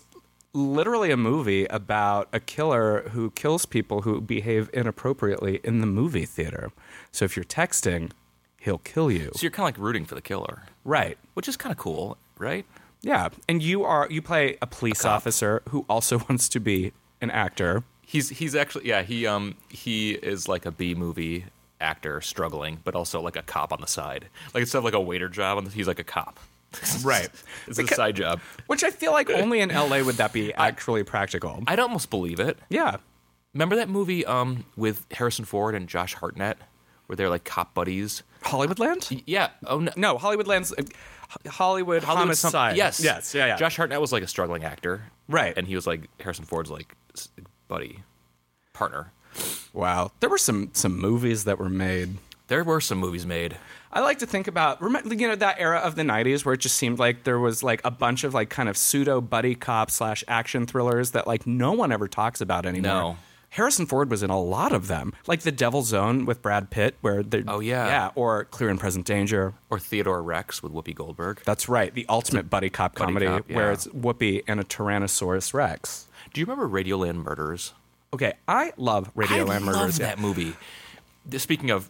literally 0.54 1.10
a 1.12 1.18
movie 1.18 1.66
about 1.66 2.30
a 2.32 2.40
killer 2.40 3.10
who 3.10 3.32
kills 3.32 3.66
people 3.66 4.02
who 4.02 4.22
behave 4.22 4.70
inappropriately 4.74 5.60
in 5.64 5.82
the 5.82 5.88
movie 5.88 6.26
theater. 6.26 6.72
So 7.12 7.26
if 7.26 7.36
you're 7.36 7.44
texting, 7.46 8.12
he'll 8.58 8.78
kill 8.80 9.10
you. 9.12 9.32
So 9.36 9.42
you're 9.42 9.52
kind 9.52 9.68
of 9.68 9.76
like 9.76 9.84
rooting 9.84 10.06
for 10.06 10.16
the 10.16 10.22
killer, 10.22 10.64
Right. 10.84 11.18
which 11.34 11.48
is 11.48 11.58
kind 11.58 11.72
of 11.72 11.78
cool, 11.80 12.18
right? 12.38 12.66
Yeah, 13.02 13.30
and 13.50 13.62
you 13.64 13.84
are 13.84 14.08
you 14.10 14.22
play 14.22 14.58
a 14.62 14.68
police 14.68 15.02
cop. 15.02 15.12
officer 15.18 15.62
who 15.70 15.86
also 15.90 16.20
wants 16.30 16.48
to 16.50 16.60
be 16.60 16.94
an 17.20 17.32
actor. 17.32 17.84
He's 18.06 18.30
he's 18.30 18.54
actually 18.56 18.88
yeah 18.88 19.02
he 19.02 19.26
um 19.26 19.56
he 19.70 20.12
is 20.12 20.48
like 20.48 20.66
a 20.66 20.72
B 20.72 20.94
movie 20.94 21.46
actor 21.84 22.22
struggling, 22.22 22.80
but 22.84 22.96
also 22.96 23.22
like 23.22 23.36
a 23.36 23.42
cop 23.44 23.72
on 23.74 23.82
the 23.82 23.88
side. 23.88 24.28
Like 24.54 24.62
instead 24.62 24.80
of 24.80 24.84
like 24.86 24.94
a 24.96 25.02
waiter 25.02 25.30
job, 25.30 25.70
he's 25.72 25.88
like 25.88 26.00
a 26.00 26.04
cop. 26.04 26.40
Right. 27.04 27.30
it's 27.68 27.78
a 27.78 27.86
side 27.86 28.16
job. 28.16 28.40
Which 28.66 28.84
I 28.84 28.90
feel 28.90 29.12
like 29.12 29.30
only 29.30 29.60
in 29.60 29.70
LA 29.70 30.02
would 30.02 30.16
that 30.16 30.34
be 30.34 30.52
actually 30.56 31.04
practical. 31.04 31.62
I'd 31.68 31.78
almost 31.80 32.10
believe 32.10 32.40
it. 32.40 32.58
Yeah. 32.70 32.98
Remember 33.54 33.76
that 33.76 33.90
movie 33.90 34.26
um 34.26 34.66
with 34.76 35.06
Harrison 35.12 35.46
Ford 35.46 35.76
and 35.76 35.88
Josh 35.88 36.16
Hartnett, 36.16 36.58
where 37.06 37.16
they're 37.16 37.30
like 37.30 37.44
cop 37.44 37.76
buddies? 37.76 38.24
Hollywoodland? 38.42 39.22
Yeah. 39.28 39.50
Oh 39.68 39.80
no. 39.80 39.92
No, 39.96 40.18
Hollywoodland's 40.18 40.74
uh, 40.74 41.50
Hollywood, 41.50 42.04
Hollywood 42.04 42.38
some- 42.38 42.76
yes. 42.76 43.00
Yes. 43.00 43.36
Yeah. 43.36 43.46
Yeah. 43.46 43.56
Josh 43.58 43.76
Hartnett 43.78 44.02
was 44.02 44.12
like 44.12 44.24
a 44.24 44.28
struggling 44.28 44.64
actor, 44.64 45.04
Right. 45.28 45.54
And 45.56 45.68
he 45.68 45.76
was 45.76 45.86
like 45.86 46.10
Harrison 46.20 46.46
Ford's 46.46 46.72
like 46.72 46.96
buddy, 47.68 48.00
partner. 48.74 49.12
Wow. 49.74 50.12
There 50.20 50.30
were 50.30 50.38
some 50.38 50.70
some 50.74 50.98
movies 50.98 51.44
that 51.46 51.60
were 51.60 51.70
made. 51.70 52.18
There 52.48 52.64
were 52.64 52.80
some 52.82 53.00
movies 53.00 53.26
made. 53.26 53.58
I 53.92 54.00
like 54.02 54.20
to 54.20 54.26
think 54.26 54.48
about 54.48 54.82
remember 54.82 55.14
you 55.14 55.28
know 55.28 55.36
that 55.36 55.56
era 55.60 55.80
of 55.80 55.96
the 55.96 56.04
'90s 56.04 56.46
where 56.46 56.54
it 56.54 56.60
just 56.60 56.76
seemed 56.76 57.00
like 57.00 57.24
there 57.24 57.40
was 57.40 57.64
like 57.64 57.82
a 57.86 57.92
bunch 57.92 58.24
of 58.24 58.34
like 58.34 58.50
kind 58.50 58.70
of 58.70 58.78
pseudo 58.78 59.22
buddy 59.22 59.56
cop 59.56 59.90
slash 59.92 60.24
action 60.28 60.66
thrillers 60.66 61.12
that 61.12 61.28
like 61.28 61.46
no 61.48 61.74
one 61.74 61.92
ever 61.92 62.08
talks 62.08 62.42
about 62.42 62.66
anymore. 62.66 62.92
No. 62.92 63.18
Harrison 63.50 63.86
Ford 63.86 64.10
was 64.10 64.24
in 64.24 64.32
a 64.32 64.42
lot 64.42 64.72
of 64.72 64.88
them, 64.88 65.14
like 65.28 65.42
The 65.42 65.52
Devil's 65.52 65.94
Own 65.94 66.26
with 66.26 66.42
Brad 66.42 66.72
Pitt, 66.72 66.96
where 67.02 67.22
they 67.22 67.44
Oh, 67.48 67.60
yeah. 67.60 67.86
yeah, 67.86 68.10
or 68.16 68.46
Clear 68.46 68.70
and 68.70 68.80
Present 68.80 69.06
Danger. 69.06 69.54
Or 69.70 69.78
Theodore 69.78 70.24
Rex 70.24 70.64
with 70.64 70.72
Whoopi 70.74 70.96
Goldberg. 70.96 71.40
That's 71.46 71.70
right, 71.70 71.94
the 71.94 72.08
ultimate 72.10 72.50
buddy 72.50 72.72
cop 72.72 72.96
Buddy 72.96 73.06
comedy 73.06 73.26
cop, 73.28 73.52
where 73.52 73.72
it's 73.72 73.86
Whoopi 73.90 74.44
and 74.48 74.60
a 74.60 74.64
Tyrannosaurus 74.64 75.54
Rex. 75.54 76.08
Do 76.34 76.42
you 76.42 76.48
remember 76.48 76.68
Radioland 76.68 77.24
Murders? 77.24 77.74
Okay, 78.14 78.34
I 78.48 78.74
love 78.78 79.12
Radio 79.16 79.40
I 79.40 79.44
Land 79.44 79.66
love 79.66 79.76
Murders. 79.76 79.98
that 79.98 80.20
movie. 80.20 80.54
Speaking 81.38 81.72
of 81.72 81.90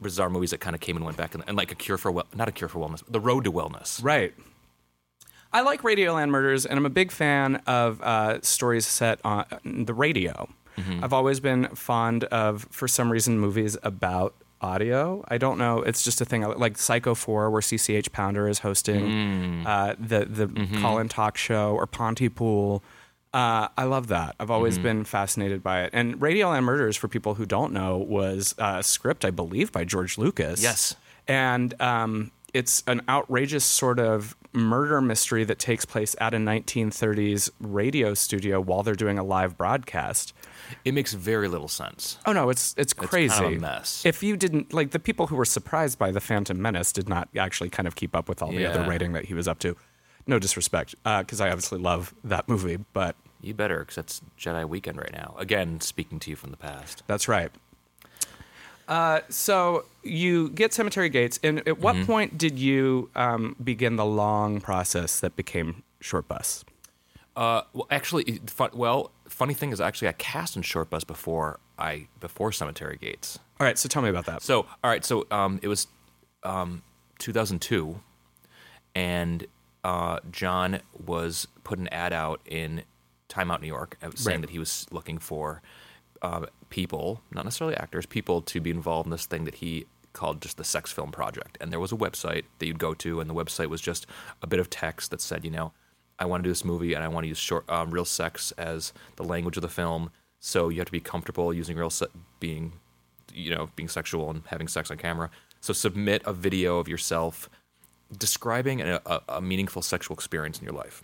bizarre 0.00 0.30
movies 0.30 0.50
that 0.52 0.58
kind 0.60 0.74
of 0.74 0.80
came 0.80 0.96
and 0.96 1.04
went 1.04 1.16
back, 1.18 1.34
and, 1.34 1.44
and 1.46 1.56
like 1.56 1.70
a 1.70 1.74
cure 1.74 1.98
for 1.98 2.10
well, 2.10 2.26
not 2.34 2.48
a 2.48 2.52
cure 2.52 2.68
for 2.68 2.78
wellness, 2.78 3.02
the 3.08 3.20
road 3.20 3.44
to 3.44 3.52
wellness. 3.52 4.02
Right. 4.02 4.34
I 5.52 5.60
like 5.60 5.82
Radioland 5.82 6.30
Murders, 6.30 6.64
and 6.64 6.78
I'm 6.78 6.86
a 6.86 6.90
big 6.90 7.10
fan 7.10 7.56
of 7.66 8.00
uh, 8.00 8.40
stories 8.40 8.86
set 8.86 9.20
on 9.24 9.44
the 9.64 9.92
radio. 9.92 10.48
Mm-hmm. 10.78 11.04
I've 11.04 11.12
always 11.12 11.40
been 11.40 11.66
fond 11.74 12.24
of, 12.24 12.66
for 12.70 12.88
some 12.88 13.12
reason, 13.12 13.38
movies 13.38 13.76
about 13.82 14.34
audio. 14.62 15.22
I 15.28 15.36
don't 15.36 15.58
know. 15.58 15.82
It's 15.82 16.02
just 16.04 16.22
a 16.22 16.24
thing. 16.24 16.40
Like 16.42 16.78
Psycho 16.78 17.14
4, 17.14 17.50
where 17.50 17.60
CCH 17.60 18.12
Pounder 18.12 18.48
is 18.48 18.60
hosting 18.60 19.04
Mm. 19.04 19.66
uh, 19.66 19.94
the 19.98 20.24
the 20.24 20.46
Mm-hmm. 20.46 20.80
Colin 20.80 21.08
Talk 21.10 21.36
Show 21.36 21.74
or 21.74 21.86
Pontypool. 21.86 22.82
Uh, 23.32 23.68
I 23.78 23.84
love 23.84 24.08
that. 24.08 24.34
I've 24.38 24.50
always 24.50 24.74
Mm-hmm. 24.74 24.82
been 24.82 25.04
fascinated 25.04 25.62
by 25.62 25.84
it. 25.84 25.90
And 25.92 26.16
Radioland 26.20 26.64
Murders, 26.64 26.96
for 26.96 27.08
people 27.08 27.34
who 27.34 27.46
don't 27.46 27.72
know, 27.72 27.96
was 27.96 28.54
a 28.58 28.82
script, 28.82 29.24
I 29.24 29.30
believe, 29.30 29.72
by 29.72 29.84
George 29.84 30.18
Lucas. 30.18 30.62
Yes. 30.62 30.96
And 31.26 31.80
um, 31.80 32.30
it's 32.52 32.82
an 32.86 33.00
outrageous 33.08 33.64
sort 33.64 33.98
of 33.98 34.36
murder 34.52 35.00
mystery 35.00 35.44
that 35.44 35.58
takes 35.58 35.86
place 35.86 36.14
at 36.20 36.34
a 36.34 36.36
1930s 36.36 37.48
radio 37.58 38.12
studio 38.12 38.60
while 38.60 38.82
they're 38.82 38.94
doing 38.94 39.18
a 39.18 39.24
live 39.24 39.56
broadcast. 39.56 40.34
It 40.84 40.92
makes 40.92 41.14
very 41.14 41.48
little 41.48 41.68
sense. 41.68 42.18
Oh 42.26 42.32
no, 42.32 42.50
it's 42.50 42.74
it's 42.76 42.92
crazy. 42.92 43.34
kind 43.34 43.46
of 43.46 43.52
a 43.58 43.60
mess. 43.60 44.04
If 44.04 44.22
you 44.22 44.36
didn't 44.36 44.74
like 44.74 44.90
the 44.90 44.98
people 44.98 45.26
who 45.28 45.36
were 45.36 45.44
surprised 45.46 45.98
by 45.98 46.10
the 46.10 46.20
Phantom 46.20 46.60
Menace 46.60 46.92
did 46.92 47.08
not 47.08 47.28
actually 47.36 47.70
kind 47.70 47.86
of 47.88 47.94
keep 47.94 48.14
up 48.14 48.28
with 48.28 48.42
all 48.42 48.50
the 48.52 48.66
other 48.66 48.82
writing 48.86 49.12
that 49.12 49.26
he 49.26 49.34
was 49.34 49.48
up 49.48 49.58
to. 49.60 49.74
No 50.26 50.38
disrespect, 50.38 50.94
because 51.02 51.40
I 51.40 51.48
obviously 51.48 51.78
love 51.78 52.14
that 52.22 52.48
movie, 52.48 52.78
but 52.92 53.16
You 53.42 53.54
better, 53.54 53.80
because 53.80 53.96
that's 53.96 54.22
Jedi 54.38 54.66
weekend 54.66 54.98
right 54.98 55.12
now. 55.12 55.34
Again, 55.36 55.80
speaking 55.80 56.18
to 56.20 56.30
you 56.30 56.36
from 56.36 56.50
the 56.52 56.56
past. 56.56 57.02
that's 57.06 57.28
right. 57.28 57.50
Uh, 58.88 59.20
so 59.28 59.84
you 60.02 60.50
get 60.50 60.72
Cemetery 60.72 61.08
Gates, 61.08 61.38
and 61.42 61.66
at 61.66 61.78
what 61.78 61.96
point 62.06 62.36
did 62.38 62.58
you 62.58 63.10
um, 63.14 63.56
begin 63.62 63.96
the 63.96 64.04
long 64.04 64.60
process 64.60 65.20
that 65.20 65.36
became 65.36 65.82
Short 66.00 66.28
Bus? 66.28 66.64
Uh, 67.36 67.62
well, 67.72 67.86
actually, 67.90 68.40
fun, 68.46 68.70
well, 68.74 69.10
funny 69.28 69.54
thing 69.54 69.72
is, 69.72 69.80
actually, 69.80 70.08
I 70.08 70.12
cast 70.12 70.56
in 70.56 70.62
Short 70.62 70.90
Bus 70.90 71.04
before 71.04 71.58
I 71.78 72.08
before 72.20 72.52
Cemetery 72.52 72.98
Gates. 73.00 73.38
All 73.58 73.66
right, 73.66 73.78
so 73.78 73.88
tell 73.88 74.02
me 74.02 74.08
about 74.08 74.26
that. 74.26 74.42
So, 74.42 74.66
all 74.84 74.90
right, 74.90 75.04
so 75.04 75.26
um, 75.30 75.58
it 75.62 75.68
was 75.68 75.86
um, 76.42 76.82
2002, 77.18 78.00
and 78.94 79.46
uh, 79.84 80.18
John 80.30 80.80
was 81.06 81.48
put 81.64 81.78
an 81.78 81.88
ad 81.88 82.12
out 82.12 82.40
in 82.44 82.82
Time 83.32 83.50
Out 83.50 83.60
New 83.62 83.66
York 83.78 83.96
uh, 84.02 84.10
saying 84.14 84.36
Right. 84.36 84.40
that 84.42 84.50
he 84.50 84.58
was 84.58 84.86
looking 84.90 85.18
for 85.18 85.62
uh, 86.20 86.46
people, 86.70 87.22
not 87.34 87.44
necessarily 87.44 87.76
actors, 87.76 88.04
people 88.06 88.42
to 88.42 88.60
be 88.60 88.70
involved 88.70 89.06
in 89.06 89.10
this 89.10 89.26
thing 89.26 89.44
that 89.44 89.56
he 89.56 89.86
called 90.12 90.40
just 90.42 90.56
the 90.58 90.64
Sex 90.64 90.92
Film 90.92 91.10
Project. 91.10 91.56
And 91.60 91.72
there 91.72 91.80
was 91.80 91.92
a 91.92 91.96
website 91.96 92.44
that 92.58 92.66
you'd 92.66 92.78
go 92.78 92.92
to, 92.94 93.20
and 93.20 93.28
the 93.28 93.34
website 93.34 93.68
was 93.68 93.80
just 93.80 94.06
a 94.42 94.46
bit 94.46 94.60
of 94.60 94.68
text 94.68 95.10
that 95.10 95.20
said, 95.20 95.44
you 95.44 95.50
know, 95.50 95.72
I 96.18 96.26
want 96.26 96.42
to 96.42 96.46
do 96.46 96.50
this 96.50 96.64
movie, 96.64 96.92
and 96.94 97.02
I 97.02 97.08
want 97.08 97.24
to 97.24 97.28
use 97.28 97.38
short, 97.38 97.68
um, 97.70 97.90
real 97.90 98.04
sex 98.04 98.52
as 98.52 98.92
the 99.16 99.24
language 99.24 99.56
of 99.56 99.62
the 99.62 99.68
film. 99.68 100.10
So 100.38 100.68
you 100.68 100.78
have 100.78 100.86
to 100.86 100.92
be 100.92 101.00
comfortable 101.00 101.52
using 101.54 101.76
real 101.76 101.90
se- 101.90 102.12
being 102.40 102.72
you 103.34 103.54
know, 103.54 103.70
being 103.76 103.88
sexual 103.88 104.28
and 104.30 104.42
having 104.46 104.68
sex 104.68 104.90
on 104.90 104.98
camera. 104.98 105.30
So 105.60 105.72
submit 105.72 106.22
a 106.26 106.34
video 106.34 106.78
of 106.78 106.86
yourself 106.86 107.48
describing 108.18 108.82
a, 108.82 109.00
a, 109.06 109.20
a 109.28 109.40
meaningful 109.40 109.80
sexual 109.80 110.14
experience 110.14 110.58
in 110.58 110.64
your 110.66 110.74
life. 110.74 111.02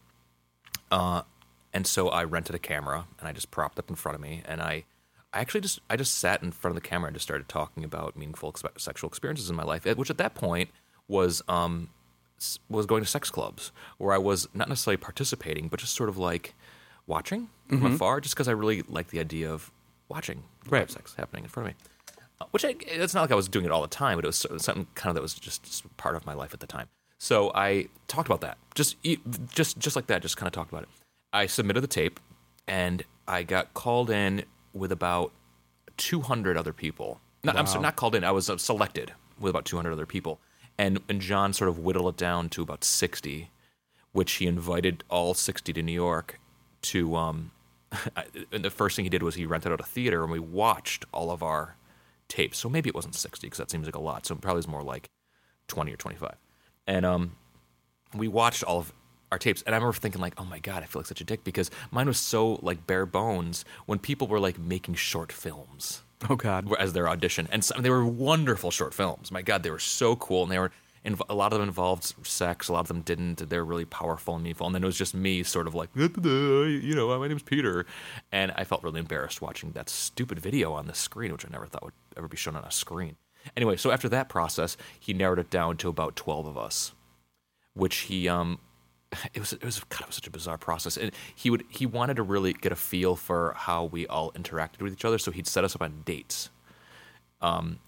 Uh, 0.90 1.22
and 1.72 1.86
so 1.86 2.08
I 2.08 2.24
rented 2.24 2.54
a 2.54 2.58
camera 2.58 3.06
and 3.18 3.28
I 3.28 3.32
just 3.32 3.50
propped 3.50 3.78
up 3.78 3.88
in 3.90 3.96
front 3.96 4.14
of 4.16 4.20
me 4.22 4.42
and 4.46 4.60
I, 4.62 4.84
I 5.32 5.40
actually 5.40 5.60
just 5.60 5.80
I 5.90 5.96
just 5.96 6.14
sat 6.14 6.42
in 6.42 6.50
front 6.52 6.76
of 6.76 6.82
the 6.82 6.88
camera 6.88 7.08
and 7.08 7.14
just 7.14 7.24
started 7.24 7.48
talking 7.48 7.84
about 7.84 8.16
meaningful 8.16 8.52
expe- 8.52 8.80
sexual 8.80 9.08
experiences 9.08 9.50
in 9.50 9.56
my 9.56 9.64
life, 9.64 9.84
which 9.84 10.10
at 10.10 10.18
that 10.18 10.34
point 10.34 10.70
was 11.08 11.42
um 11.48 11.90
was 12.68 12.86
going 12.86 13.02
to 13.02 13.08
sex 13.08 13.30
clubs 13.30 13.72
where 13.98 14.14
I 14.14 14.18
was 14.18 14.48
not 14.54 14.68
necessarily 14.68 14.96
participating, 14.96 15.68
but 15.68 15.80
just 15.80 15.94
sort 15.94 16.08
of 16.08 16.16
like 16.18 16.54
watching 17.06 17.48
from 17.68 17.84
afar, 17.86 18.20
just 18.20 18.34
because 18.34 18.48
I 18.48 18.52
really 18.52 18.82
liked 18.82 19.10
the 19.10 19.20
idea 19.20 19.50
of 19.52 19.70
watching 20.08 20.44
Right. 20.70 20.90
sex 20.90 21.14
happening 21.18 21.44
in 21.44 21.50
front 21.50 21.68
of 21.70 21.74
me. 21.74 21.78
Uh, 22.40 22.44
Which 22.52 22.64
I, 22.64 22.76
it's 22.80 23.12
not 23.14 23.22
like 23.22 23.32
I 23.32 23.34
was 23.34 23.48
doing 23.48 23.64
it 23.64 23.70
all 23.72 23.82
the 23.82 23.88
time, 23.88 24.16
but 24.16 24.24
it 24.24 24.28
was 24.28 24.46
something 24.62 24.86
kind 24.94 25.10
of 25.10 25.14
that 25.16 25.22
was 25.22 25.34
just, 25.34 25.64
just 25.64 25.96
part 25.96 26.14
of 26.14 26.24
my 26.24 26.32
life 26.34 26.54
at 26.54 26.60
the 26.60 26.66
time. 26.66 26.86
So 27.18 27.50
I 27.54 27.88
talked 28.06 28.28
about 28.28 28.40
that, 28.42 28.56
just 28.76 28.96
just 29.52 29.78
just 29.78 29.96
like 29.96 30.06
that, 30.06 30.22
just 30.22 30.36
kind 30.36 30.46
of 30.46 30.52
talked 30.52 30.70
about 30.70 30.84
it. 30.84 30.88
I 31.32 31.46
submitted 31.46 31.82
the 31.82 31.88
tape, 31.88 32.20
and 32.66 33.04
I 33.26 33.42
got 33.42 33.74
called 33.74 34.10
in 34.10 34.44
with 34.72 34.92
about 34.92 35.32
200 35.96 36.56
other 36.56 36.72
people. 36.72 37.20
Not, 37.44 37.56
I'm 37.56 37.66
sorry, 37.66 37.82
not 37.82 37.96
called 37.96 38.14
in. 38.14 38.24
I 38.24 38.30
was 38.30 38.48
uh, 38.50 38.56
selected 38.56 39.12
with 39.38 39.50
about 39.50 39.64
200 39.64 39.92
other 39.92 40.06
people, 40.06 40.40
and 40.76 41.00
and 41.08 41.20
John 41.20 41.52
sort 41.52 41.68
of 41.68 41.78
whittled 41.78 42.14
it 42.14 42.18
down 42.18 42.48
to 42.50 42.62
about 42.62 42.84
60, 42.84 43.50
which 44.12 44.32
he 44.32 44.46
invited 44.46 45.04
all 45.08 45.34
60 45.34 45.72
to 45.72 45.82
New 45.82 45.92
York 45.92 46.40
to. 46.82 47.16
Um, 47.16 47.50
and 48.52 48.62
the 48.64 48.70
first 48.70 48.96
thing 48.96 49.06
he 49.06 49.08
did 49.08 49.22
was 49.22 49.34
he 49.34 49.46
rented 49.46 49.72
out 49.72 49.80
a 49.80 49.84
theater, 49.84 50.22
and 50.22 50.32
we 50.32 50.38
watched 50.38 51.04
all 51.12 51.30
of 51.30 51.42
our 51.42 51.76
tapes. 52.28 52.58
So 52.58 52.68
maybe 52.68 52.88
it 52.88 52.94
wasn't 52.94 53.14
60 53.14 53.46
because 53.46 53.58
that 53.58 53.70
seems 53.70 53.86
like 53.86 53.96
a 53.96 54.00
lot. 54.00 54.26
So 54.26 54.34
it 54.34 54.40
probably 54.40 54.58
was 54.58 54.68
more 54.68 54.82
like 54.82 55.08
20 55.68 55.92
or 55.92 55.96
25. 55.96 56.36
And 56.86 57.06
um, 57.06 57.36
we 58.14 58.28
watched 58.28 58.62
all 58.62 58.80
of 58.80 58.92
our 59.30 59.38
tapes, 59.38 59.62
and 59.62 59.74
I 59.74 59.78
remember 59.78 59.92
thinking 59.98 60.20
like, 60.20 60.34
"Oh 60.38 60.44
my 60.44 60.58
god, 60.58 60.82
I 60.82 60.86
feel 60.86 61.00
like 61.00 61.06
such 61.06 61.20
a 61.20 61.24
dick," 61.24 61.44
because 61.44 61.70
mine 61.90 62.06
was 62.06 62.18
so 62.18 62.58
like 62.62 62.86
bare 62.86 63.06
bones. 63.06 63.64
When 63.86 63.98
people 63.98 64.26
were 64.26 64.40
like 64.40 64.58
making 64.58 64.94
short 64.94 65.32
films 65.32 66.02
Oh 66.28 66.36
God. 66.36 66.72
as 66.78 66.92
their 66.94 67.08
audition, 67.08 67.48
and 67.52 67.64
some, 67.64 67.82
they 67.82 67.90
were 67.90 68.04
wonderful 68.04 68.70
short 68.70 68.94
films. 68.94 69.30
My 69.30 69.42
god, 69.42 69.62
they 69.62 69.70
were 69.70 69.78
so 69.78 70.16
cool, 70.16 70.42
and 70.44 70.50
they 70.52 70.58
were. 70.58 70.72
inv- 71.04 71.20
A 71.28 71.34
lot 71.34 71.52
of 71.52 71.58
them 71.60 71.68
involved 71.68 72.14
sex. 72.26 72.68
A 72.68 72.72
lot 72.72 72.80
of 72.80 72.88
them 72.88 73.02
didn't. 73.02 73.48
They're 73.48 73.64
really 73.64 73.84
powerful 73.84 74.34
and 74.34 74.42
meaningful. 74.42 74.66
And 74.66 74.74
then 74.74 74.82
it 74.82 74.86
was 74.86 74.96
just 74.98 75.14
me, 75.14 75.42
sort 75.42 75.66
of 75.66 75.74
like, 75.74 75.90
you 75.94 76.94
know, 76.96 77.18
my 77.18 77.28
name's 77.28 77.42
Peter, 77.42 77.86
and 78.32 78.52
I 78.56 78.64
felt 78.64 78.82
really 78.82 79.00
embarrassed 79.00 79.40
watching 79.42 79.72
that 79.72 79.88
stupid 79.88 80.38
video 80.40 80.72
on 80.72 80.86
the 80.86 80.94
screen, 80.94 81.32
which 81.32 81.44
I 81.46 81.50
never 81.52 81.66
thought 81.66 81.84
would 81.84 81.94
ever 82.16 82.28
be 82.28 82.36
shown 82.36 82.56
on 82.56 82.64
a 82.64 82.70
screen. 82.72 83.16
Anyway, 83.56 83.76
so 83.76 83.90
after 83.92 84.08
that 84.08 84.28
process, 84.28 84.76
he 84.98 85.12
narrowed 85.14 85.38
it 85.38 85.50
down 85.50 85.76
to 85.78 85.88
about 85.88 86.16
twelve 86.16 86.46
of 86.46 86.56
us 86.58 86.92
which 87.74 87.98
he 88.10 88.28
um 88.28 88.58
it 89.34 89.40
was 89.40 89.52
it 89.52 89.64
was 89.64 89.80
God, 89.84 90.02
it 90.02 90.06
was 90.06 90.16
such 90.16 90.26
a 90.26 90.30
bizarre 90.30 90.58
process. 90.58 90.96
And 90.96 91.12
he 91.34 91.50
would 91.50 91.64
he 91.68 91.86
wanted 91.86 92.16
to 92.16 92.22
really 92.22 92.52
get 92.52 92.72
a 92.72 92.76
feel 92.76 93.16
for 93.16 93.54
how 93.56 93.84
we 93.84 94.06
all 94.06 94.32
interacted 94.32 94.82
with 94.82 94.92
each 94.92 95.04
other, 95.04 95.18
so 95.18 95.30
he'd 95.30 95.46
set 95.46 95.64
us 95.64 95.74
up 95.74 95.82
on 95.82 96.02
dates. 96.04 96.50
Um, 97.40 97.78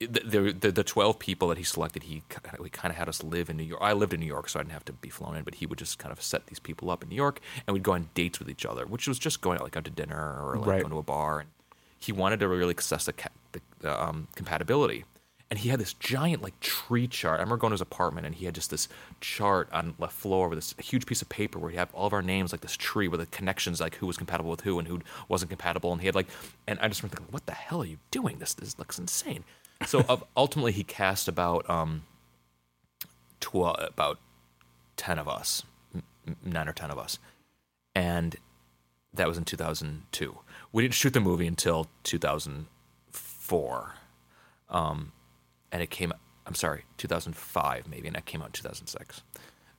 the 0.00 0.52
the, 0.52 0.70
the, 0.70 0.84
twelve 0.84 1.18
people 1.18 1.48
that 1.48 1.58
he 1.58 1.64
selected, 1.64 2.04
he 2.04 2.22
kind 2.28 2.56
of, 2.58 2.70
kind 2.70 2.92
of 2.92 2.96
had 2.96 3.08
us 3.08 3.24
live 3.24 3.50
in 3.50 3.56
New 3.56 3.64
York. 3.64 3.82
I 3.82 3.92
lived 3.94 4.14
in 4.14 4.20
New 4.20 4.26
York, 4.26 4.48
so 4.48 4.60
I 4.60 4.62
didn't 4.62 4.72
have 4.72 4.84
to 4.84 4.92
be 4.92 5.08
flown 5.08 5.34
in, 5.36 5.42
but 5.42 5.56
he 5.56 5.66
would 5.66 5.78
just 5.78 5.98
kind 5.98 6.12
of 6.12 6.22
set 6.22 6.46
these 6.46 6.60
people 6.60 6.88
up 6.90 7.02
in 7.02 7.08
New 7.08 7.16
York, 7.16 7.40
and 7.66 7.74
we'd 7.74 7.82
go 7.82 7.92
on 7.92 8.08
dates 8.14 8.38
with 8.38 8.48
each 8.48 8.64
other, 8.64 8.86
which 8.86 9.08
was 9.08 9.18
just 9.18 9.40
going 9.40 9.58
out 9.58 9.64
like 9.64 9.76
out 9.76 9.84
to 9.84 9.90
dinner 9.90 10.38
or 10.40 10.56
like 10.56 10.66
Right. 10.66 10.80
going 10.82 10.92
to 10.92 10.98
a 10.98 11.02
bar. 11.02 11.40
And 11.40 11.48
he 11.98 12.12
wanted 12.12 12.38
to 12.40 12.48
really 12.48 12.74
assess 12.78 13.06
the, 13.06 13.14
the, 13.50 13.60
the 13.80 14.02
um, 14.02 14.28
compatibility 14.36 15.04
and 15.50 15.58
he 15.60 15.70
had 15.70 15.80
this 15.80 15.94
giant 15.94 16.42
like 16.42 16.58
tree 16.60 17.06
chart. 17.08 17.38
I 17.40 17.42
remember 17.42 17.56
going 17.58 17.70
to 17.70 17.74
his 17.74 17.80
apartment 17.80 18.26
and 18.26 18.34
he 18.34 18.44
had 18.44 18.54
just 18.54 18.70
this 18.70 18.88
chart 19.20 19.68
on 19.72 19.94
the 19.98 20.08
floor 20.08 20.48
with 20.48 20.58
this 20.58 20.74
huge 20.78 21.06
piece 21.06 21.22
of 21.22 21.28
paper 21.30 21.58
where 21.58 21.70
he 21.70 21.76
had 21.76 21.88
all 21.94 22.06
of 22.06 22.12
our 22.12 22.22
names 22.22 22.52
like 22.52 22.60
this 22.60 22.76
tree 22.76 23.08
with 23.08 23.20
the 23.20 23.26
connections 23.26 23.80
like 23.80 23.96
who 23.96 24.06
was 24.06 24.16
compatible 24.18 24.50
with 24.50 24.60
who 24.62 24.78
and 24.78 24.88
who 24.88 25.00
wasn't 25.28 25.50
compatible. 25.50 25.90
And 25.92 26.00
he 26.02 26.06
had 26.06 26.14
like, 26.14 26.28
and 26.66 26.78
I 26.80 26.88
just 26.88 27.02
remember 27.02 27.16
thinking, 27.18 27.32
what 27.32 27.46
the 27.46 27.52
hell 27.52 27.82
are 27.82 27.86
you 27.86 27.98
doing? 28.10 28.38
This 28.38 28.52
this 28.54 28.78
looks 28.78 28.98
insane. 28.98 29.44
So 29.86 30.00
uh, 30.08 30.18
ultimately 30.36 30.72
he 30.72 30.84
cast 30.84 31.28
about 31.28 31.68
um, 31.70 32.02
twelve 33.40 33.76
about 33.80 34.18
ten 34.96 35.18
of 35.18 35.28
us, 35.28 35.62
m- 35.94 36.02
nine 36.44 36.68
or 36.68 36.72
ten 36.74 36.90
of 36.90 36.98
us, 36.98 37.18
and 37.94 38.36
that 39.14 39.28
was 39.28 39.38
in 39.38 39.44
2002. 39.44 40.38
We 40.72 40.82
didn't 40.82 40.94
shoot 40.94 41.12
the 41.14 41.20
movie 41.20 41.46
until 41.46 41.88
2004 42.04 43.94
Um, 44.68 45.12
and 45.72 45.82
it 45.82 45.90
came 45.90 46.12
i'm 46.46 46.54
sorry 46.54 46.84
2005 46.96 47.88
maybe 47.88 48.06
and 48.06 48.16
that 48.16 48.24
came 48.26 48.40
out 48.42 48.48
in 48.48 48.52
2006 48.52 49.22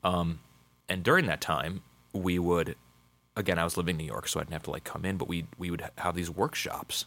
um, 0.03 0.39
and 0.87 1.03
during 1.03 1.25
that 1.25 1.41
time 1.41 1.81
we 2.13 2.39
would 2.39 2.75
again 3.35 3.57
i 3.59 3.63
was 3.63 3.77
living 3.77 3.93
in 3.93 3.97
new 3.97 4.11
york 4.11 4.27
so 4.27 4.39
i 4.39 4.43
didn't 4.43 4.53
have 4.53 4.63
to 4.63 4.71
like 4.71 4.83
come 4.83 5.05
in 5.05 5.17
but 5.17 5.27
we 5.27 5.45
we 5.57 5.69
would 5.71 5.83
have 5.97 6.15
these 6.15 6.29
workshops 6.29 7.05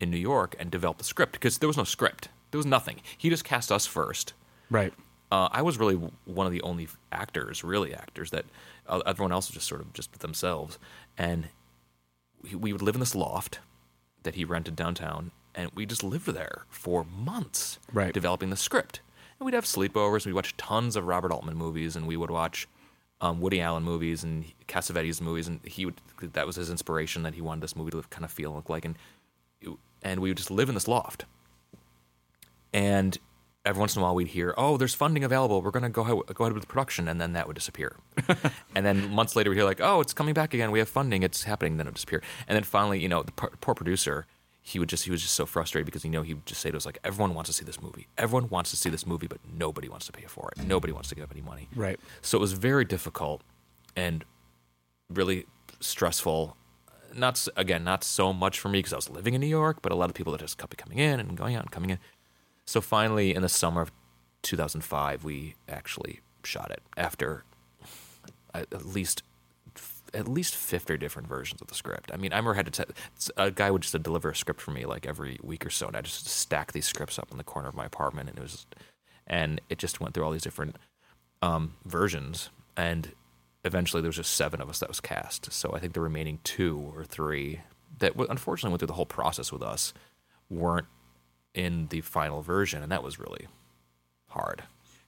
in 0.00 0.10
new 0.10 0.16
york 0.18 0.54
and 0.58 0.70
develop 0.70 0.98
the 0.98 1.04
script 1.04 1.32
because 1.32 1.58
there 1.58 1.68
was 1.68 1.76
no 1.76 1.84
script 1.84 2.28
there 2.50 2.58
was 2.58 2.66
nothing 2.66 3.00
he 3.16 3.28
just 3.30 3.44
cast 3.44 3.70
us 3.72 3.86
first 3.86 4.32
Right. 4.70 4.92
uh, 5.30 5.48
I 5.52 5.62
was 5.62 5.78
really 5.78 5.96
one 6.24 6.46
of 6.46 6.52
the 6.52 6.62
only 6.62 6.88
actors, 7.12 7.62
really 7.62 7.94
actors, 7.94 8.30
that 8.30 8.46
uh, 8.88 9.02
everyone 9.06 9.30
else 9.32 9.48
was 9.48 9.54
just 9.54 9.68
sort 9.68 9.82
of 9.82 9.92
just 9.92 10.18
themselves. 10.20 10.78
And 11.18 11.48
we, 12.42 12.54
we 12.54 12.72
would 12.72 12.80
live 12.82 12.94
in 12.94 13.00
this 13.00 13.14
loft 13.14 13.58
that 14.22 14.36
he 14.36 14.44
rented 14.44 14.74
downtown, 14.74 15.32
and 15.54 15.70
we 15.74 15.86
just 15.86 16.02
lived 16.04 16.26
there 16.28 16.64
for 16.68 17.04
months, 17.04 17.78
Right. 17.92 18.12
developing 18.12 18.50
the 18.50 18.56
script. 18.56 19.00
And 19.38 19.46
we'd 19.46 19.54
have 19.54 19.64
sleepovers. 19.64 20.26
We'd 20.26 20.32
watch 20.34 20.56
tons 20.56 20.96
of 20.96 21.06
Robert 21.06 21.32
Altman 21.32 21.56
movies, 21.56 21.96
and 21.96 22.06
we 22.06 22.16
would 22.16 22.30
watch 22.30 22.68
um, 23.20 23.40
Woody 23.40 23.60
Allen 23.60 23.82
movies 23.82 24.22
and 24.24 24.44
Cassavetes 24.68 25.20
movies, 25.20 25.48
and 25.48 25.60
he 25.64 25.84
would 25.86 25.94
that 26.20 26.46
was 26.46 26.56
his 26.56 26.70
inspiration 26.70 27.22
that 27.24 27.34
he 27.34 27.40
wanted 27.40 27.62
this 27.62 27.74
movie 27.76 27.90
to 27.92 28.02
kind 28.10 28.24
of 28.24 28.30
feel 28.30 28.52
look 28.52 28.68
like, 28.68 28.84
and 28.84 28.96
and 30.02 30.20
we 30.20 30.30
would 30.30 30.36
just 30.36 30.50
live 30.50 30.68
in 30.68 30.74
this 30.74 30.86
loft 30.88 31.24
and 32.72 33.18
every 33.64 33.80
once 33.80 33.96
in 33.96 34.00
a 34.00 34.04
while 34.04 34.14
we'd 34.14 34.28
hear, 34.28 34.52
"Oh, 34.58 34.76
there's 34.76 34.94
funding 34.94 35.24
available. 35.24 35.62
We're 35.62 35.70
going 35.70 35.84
to 35.84 35.88
go 35.88 36.02
ahead, 36.02 36.34
go 36.34 36.44
ahead 36.44 36.52
with 36.54 36.68
production," 36.68 37.08
and 37.08 37.20
then 37.20 37.32
that 37.32 37.46
would 37.46 37.54
disappear. 37.54 37.96
and 38.74 38.84
then 38.84 39.10
months 39.10 39.36
later, 39.36 39.50
we'd 39.50 39.56
hear 39.56 39.64
like, 39.64 39.80
"Oh, 39.80 40.00
it's 40.00 40.12
coming 40.12 40.34
back 40.34 40.52
again. 40.54 40.70
We 40.70 40.78
have 40.80 40.88
funding. 40.88 41.22
It's 41.22 41.44
happening." 41.44 41.76
Then 41.76 41.86
it 41.86 41.90
would 41.90 41.94
disappear. 41.94 42.22
And 42.48 42.56
then 42.56 42.64
finally, 42.64 43.00
you 43.00 43.08
know, 43.08 43.22
the 43.22 43.32
poor 43.32 43.74
producer, 43.74 44.26
he 44.66 44.78
would 44.78 44.88
just 44.88 45.04
he 45.04 45.10
was 45.10 45.20
just 45.20 45.34
so 45.34 45.44
frustrated 45.44 45.84
because 45.84 46.04
you 46.04 46.10
know 46.10 46.22
he 46.22 46.32
would 46.32 46.46
just 46.46 46.62
say 46.62 46.70
to 46.70 46.76
us 46.76 46.86
like, 46.86 46.98
"Everyone 47.04 47.34
wants 47.34 47.50
to 47.50 47.54
see 47.54 47.66
this 47.66 47.82
movie. 47.82 48.08
Everyone 48.16 48.48
wants 48.48 48.70
to 48.70 48.76
see 48.78 48.88
this 48.88 49.06
movie, 49.06 49.26
but 49.26 49.38
nobody 49.52 49.90
wants 49.90 50.06
to 50.06 50.12
pay 50.12 50.24
for 50.26 50.50
it. 50.56 50.64
Nobody 50.64 50.90
wants 50.90 51.10
to 51.10 51.14
give 51.14 51.24
up 51.24 51.30
any 51.32 51.42
money." 51.42 51.68
Right. 51.76 52.00
So 52.22 52.38
it 52.38 52.40
was 52.40 52.54
very 52.54 52.86
difficult 52.86 53.42
and 53.94 54.24
really 55.10 55.44
stressful. 55.80 56.56
Not 57.14 57.46
again, 57.56 57.84
not 57.84 58.02
so 58.02 58.32
much 58.32 58.58
for 58.58 58.70
me 58.70 58.78
because 58.78 58.94
I 58.94 58.96
was 58.96 59.10
living 59.10 59.34
in 59.34 59.42
New 59.42 59.46
York, 59.46 59.82
but 59.82 59.92
a 59.92 59.94
lot 59.94 60.08
of 60.08 60.14
people 60.14 60.32
that 60.32 60.40
just 60.40 60.56
kept 60.56 60.74
coming 60.78 60.98
in 60.98 61.20
and 61.20 61.36
going 61.36 61.54
out 61.54 61.62
and 61.64 61.70
coming 61.70 61.90
in. 61.90 61.98
So 62.64 62.80
finally, 62.80 63.34
in 63.34 63.42
the 63.42 63.50
summer 63.50 63.82
of 63.82 63.92
2005 64.44 65.24
we 65.24 65.56
actually 65.68 66.20
shot 66.42 66.70
it 66.70 66.82
after 66.96 67.44
at 68.54 68.72
at 68.72 68.86
least 68.86 69.22
at 70.14 70.28
least 70.28 70.54
50 70.54 70.96
different 70.98 71.28
versions 71.28 71.60
of 71.60 71.68
the 71.68 71.74
script. 71.74 72.10
I 72.12 72.16
mean, 72.16 72.32
I 72.32 72.36
remember 72.36 72.54
had 72.54 72.72
to 72.72 72.84
t- 72.84 73.32
a 73.36 73.50
guy 73.50 73.70
would 73.70 73.82
just 73.82 74.00
deliver 74.02 74.30
a 74.30 74.36
script 74.36 74.60
for 74.60 74.70
me 74.70 74.86
like 74.86 75.06
every 75.06 75.38
week 75.42 75.66
or 75.66 75.70
so, 75.70 75.86
and 75.86 75.96
I 75.96 76.00
just 76.00 76.26
stack 76.26 76.72
these 76.72 76.86
scripts 76.86 77.18
up 77.18 77.30
in 77.30 77.38
the 77.38 77.44
corner 77.44 77.68
of 77.68 77.74
my 77.74 77.84
apartment, 77.84 78.28
and 78.28 78.38
it 78.38 78.42
was, 78.42 78.66
and 79.26 79.60
it 79.68 79.78
just 79.78 80.00
went 80.00 80.14
through 80.14 80.24
all 80.24 80.30
these 80.30 80.42
different 80.42 80.76
um, 81.42 81.74
versions, 81.84 82.50
and 82.76 83.12
eventually 83.64 84.00
there 84.00 84.08
was 84.08 84.16
just 84.16 84.34
seven 84.34 84.60
of 84.60 84.68
us 84.68 84.78
that 84.78 84.88
was 84.88 85.00
cast. 85.00 85.52
So 85.52 85.72
I 85.74 85.80
think 85.80 85.94
the 85.94 86.00
remaining 86.00 86.38
two 86.44 86.92
or 86.94 87.04
three 87.04 87.60
that 87.98 88.14
unfortunately 88.16 88.72
went 88.72 88.80
through 88.80 88.88
the 88.88 88.94
whole 88.94 89.06
process 89.06 89.52
with 89.52 89.62
us 89.62 89.94
weren't 90.50 90.86
in 91.54 91.86
the 91.88 92.00
final 92.00 92.42
version, 92.42 92.82
and 92.82 92.90
that 92.92 93.02
was 93.02 93.18
really 93.18 93.46
hard. 94.28 94.64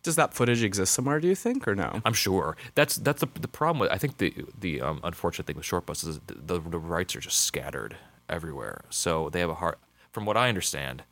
Does 0.07 0.17
that 0.17 0.33
footage 0.33 0.63
exist 0.63 0.95
somewhere? 0.95 1.21
Do 1.21 1.29
you 1.29 1.35
think, 1.35 1.67
or 1.69 1.75
no? 1.75 2.01
I'm 2.05 2.15
sure 2.15 2.57
that's 2.75 2.97
that's 2.97 3.21
the 3.21 3.29
the 3.41 3.49
problem 3.49 3.79
with 3.81 3.91
I 3.91 3.99
think 3.99 4.17
the 4.19 4.33
the 4.59 4.81
um, 4.81 5.01
unfortunate 5.05 5.47
thing 5.47 5.57
with 5.57 5.67
short 5.67 5.85
bus 5.87 6.03
is 6.05 6.21
the, 6.27 6.35
the 6.35 6.61
the 6.61 6.79
rights 6.79 7.15
are 7.17 7.21
just 7.21 7.41
scattered 7.43 7.97
everywhere. 8.29 8.85
So 8.89 9.29
they 9.31 9.41
have 9.41 9.51
a 9.51 9.55
hard, 9.55 9.77
from 10.13 10.25
what 10.25 10.37
I 10.37 10.49
understand, 10.49 11.03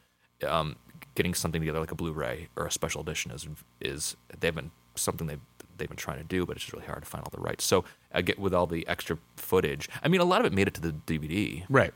um, 0.47 0.77
getting 1.15 1.35
something 1.35 1.61
together 1.61 1.81
like 1.81 1.93
a 1.93 1.95
Blu-ray 1.95 2.49
or 2.57 2.67
a 2.67 2.71
special 2.71 3.01
edition 3.03 3.31
is 3.31 3.47
is 3.81 4.17
they've 4.41 4.55
been 4.55 4.71
something 4.95 5.27
they've 5.27 5.41
they've 5.77 5.89
been 5.89 5.97
trying 5.97 6.19
to 6.19 6.25
do, 6.25 6.47
but 6.47 6.57
it's 6.57 6.65
just 6.65 6.73
really 6.73 6.87
hard 6.87 7.03
to 7.03 7.09
find 7.09 7.25
all 7.25 7.31
the 7.35 7.41
rights. 7.41 7.65
So 7.65 7.85
I 8.13 8.23
get 8.23 8.39
with 8.39 8.55
all 8.55 8.67
the 8.69 8.87
extra 8.87 9.19
footage. 9.37 9.89
I 10.05 10.09
mean, 10.09 10.21
a 10.21 10.25
lot 10.25 10.39
of 10.41 10.47
it 10.47 10.53
made 10.53 10.69
it 10.69 10.75
to 10.75 10.81
the 10.81 10.93
DVD 10.93 11.65
Right. 11.69 11.93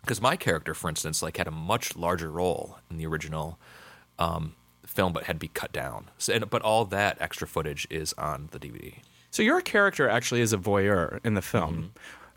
because 0.00 0.20
my 0.22 0.34
character, 0.36 0.72
for 0.72 0.88
instance, 0.88 1.22
like 1.22 1.36
had 1.36 1.46
a 1.46 1.50
much 1.72 1.94
larger 1.94 2.30
role 2.30 2.78
in 2.90 2.96
the 2.96 3.06
original 3.06 3.58
um, 4.18 4.54
film, 4.92 5.12
but 5.12 5.24
had 5.24 5.36
to 5.36 5.40
be 5.40 5.48
cut 5.48 5.72
down. 5.72 6.10
So, 6.18 6.32
and, 6.32 6.50
but 6.50 6.62
all 6.62 6.84
that 6.86 7.16
extra 7.20 7.46
footage 7.46 7.86
is 7.90 8.12
on 8.18 8.48
the 8.52 8.58
DVD. 8.58 8.94
So 9.30 9.42
your 9.42 9.60
character 9.60 10.08
actually 10.08 10.42
is 10.42 10.52
a 10.52 10.58
voyeur 10.58 11.18
in 11.24 11.34
the 11.34 11.42
film. 11.42 11.92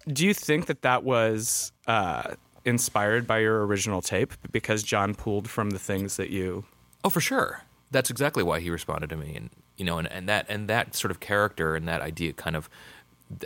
Do 0.07 0.25
you 0.25 0.33
think 0.33 0.67
that 0.67 0.81
that 0.83 1.03
was 1.03 1.71
uh, 1.87 2.35
inspired 2.63 3.27
by 3.27 3.39
your 3.39 3.65
original 3.65 4.01
tape 4.01 4.33
because 4.51 4.81
John 4.81 5.13
pulled 5.13 5.49
from 5.49 5.71
the 5.71 5.79
things 5.79 6.17
that 6.17 6.29
you? 6.29 6.65
Oh, 7.03 7.09
for 7.09 7.21
sure. 7.21 7.61
That's 7.91 8.09
exactly 8.09 8.43
why 8.43 8.59
he 8.61 8.69
responded 8.69 9.09
to 9.11 9.15
me, 9.15 9.35
and 9.35 9.49
you 9.77 9.85
know, 9.85 9.97
and, 9.97 10.11
and 10.11 10.27
that 10.27 10.45
and 10.49 10.67
that 10.67 10.95
sort 10.95 11.11
of 11.11 11.19
character 11.19 11.75
and 11.75 11.87
that 11.87 12.01
idea 12.01 12.33
kind 12.33 12.55
of 12.55 12.69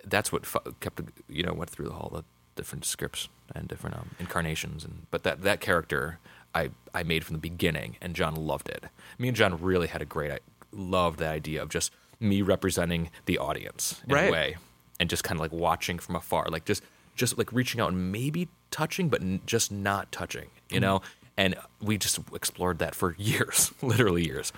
that's 0.06 0.32
what 0.32 0.46
kept 0.80 1.02
you 1.28 1.44
know 1.44 1.54
went 1.54 1.70
through 1.70 1.92
all 1.92 2.10
the 2.14 2.24
different 2.56 2.86
scripts 2.86 3.30
and 3.54 3.68
different 3.68 3.98
um, 3.98 4.12
incarnations, 4.20 4.84
and 4.84 5.08
but 5.12 5.24
that 5.24 5.42
that 5.42 5.60
character 5.60 6.20
I 6.56 6.70
I 6.94 7.04
made 7.04 7.24
from 7.24 7.36
the 7.36 7.40
beginning, 7.42 7.98
and 8.02 8.16
John 8.16 8.36
loved 8.36 8.70
it. 8.70 8.86
Me 9.18 9.28
and 9.28 9.38
John 9.38 9.62
really 9.62 9.88
had 9.88 10.02
a 10.02 10.06
great 10.06 10.32
I 10.32 10.40
loved 10.72 11.20
the 11.20 11.28
idea 11.28 11.62
of 11.62 11.70
just 11.70 11.92
me 12.20 12.42
representing 12.42 13.10
the 13.26 13.38
audience 13.38 14.02
in 14.08 14.14
Right. 14.14 14.30
a 14.30 14.32
way, 14.32 14.58
and 15.00 15.10
just 15.10 15.24
kind 15.24 15.38
of 15.38 15.42
like 15.42 15.52
watching 15.52 16.00
from 16.00 16.16
afar, 16.16 16.48
like 16.50 16.66
just 16.66 16.84
just 17.16 17.38
like 17.38 17.52
reaching 17.54 17.82
out 17.82 17.92
and 17.92 18.12
maybe 18.12 18.48
touching, 18.72 19.10
but 19.10 19.22
n- 19.22 19.42
just 19.46 19.72
not 19.72 20.12
touching, 20.12 20.46
Mm-hmm. 20.46 20.74
you 20.76 20.80
know. 20.80 21.02
And 21.38 21.56
we 21.82 21.98
just 21.98 22.20
explored 22.34 22.80
that 22.80 22.96
for 22.96 23.16
years, 23.18 23.72
literally 23.82 24.26
years. 24.26 24.52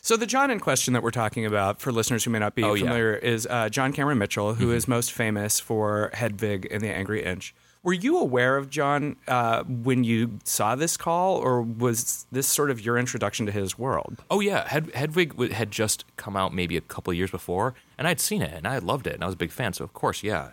So 0.00 0.16
the 0.16 0.26
John 0.26 0.50
in 0.50 0.58
question 0.60 0.94
that 0.94 1.02
we're 1.02 1.10
talking 1.10 1.44
about, 1.44 1.80
for 1.80 1.92
listeners 1.92 2.24
who 2.24 2.30
may 2.30 2.38
not 2.38 2.54
be 2.54 2.62
Oh, 2.62 2.68
yeah. 2.74 2.80
Mm-hmm. 2.82 2.86
familiar, 2.88 3.14
is 3.14 3.46
uh, 3.50 3.68
John 3.68 3.92
Cameron 3.92 4.18
Mitchell, 4.18 4.54
who 4.54 4.72
is 4.72 4.88
most 4.88 5.12
famous 5.12 5.60
for 5.60 6.10
Hedwig 6.14 6.66
and 6.70 6.80
The 6.82 6.88
Angry 6.88 7.22
Inch. 7.22 7.54
Were 7.82 7.92
you 7.92 8.18
aware 8.18 8.56
of 8.56 8.70
John 8.70 9.16
uh, 9.28 9.62
when 9.64 10.04
you 10.04 10.38
saw 10.44 10.74
this 10.74 10.96
call, 10.96 11.36
or 11.36 11.62
was 11.62 12.26
this 12.32 12.46
sort 12.46 12.70
of 12.70 12.80
your 12.84 12.98
introduction 12.98 13.46
to 13.46 13.52
his 13.52 13.78
world? 13.78 14.22
Oh 14.30 14.40
yeah, 14.40 14.66
Hed- 14.68 14.94
Hedwig 14.94 15.52
had 15.52 15.70
just 15.70 16.04
come 16.16 16.36
out 16.36 16.52
maybe 16.52 16.76
a 16.76 16.80
couple 16.80 17.12
years 17.12 17.30
before, 17.30 17.74
and 17.96 18.08
I'd 18.08 18.20
seen 18.20 18.42
it 18.42 18.52
and 18.52 18.66
I 18.66 18.78
loved 18.78 19.06
it, 19.06 19.14
and 19.14 19.22
I 19.22 19.26
was 19.26 19.34
a 19.34 19.38
big 19.38 19.52
fan. 19.52 19.72
So 19.72 19.84
of 19.84 19.92
course, 19.92 20.22
yeah, 20.22 20.50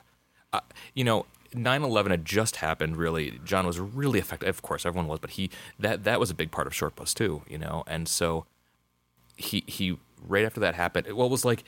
uh, 0.54 0.62
you 0.94 1.04
know, 1.04 1.26
9/11 1.54 2.12
had 2.12 2.26
just 2.26 2.58
happened. 2.58 2.98
Really, 2.98 3.40
John 3.44 3.66
was 3.66 3.80
really 3.80 4.20
affected. 4.20 4.48
Of 4.50 4.62
course, 4.62 4.86
everyone 4.86 5.08
was, 5.08 5.20
but 5.20 5.32
he 5.32 5.50
that 5.80 6.04
that 6.04 6.20
was 6.20 6.30
a 6.30 6.36
big 6.36 6.52
part 6.52 6.68
of 6.68 6.76
Short 6.76 6.96
Bus 6.96 7.14
too. 7.14 7.42
You 7.48 7.58
know, 7.58 7.84
and 7.88 8.08
so 8.08 8.46
he 9.36 9.64
he 9.68 9.98
right 10.22 10.46
after 10.46 10.60
that 10.60 10.76
happened. 10.76 11.12
Well, 11.14 11.28
it 11.28 11.32
was 11.32 11.46
like 11.46 11.64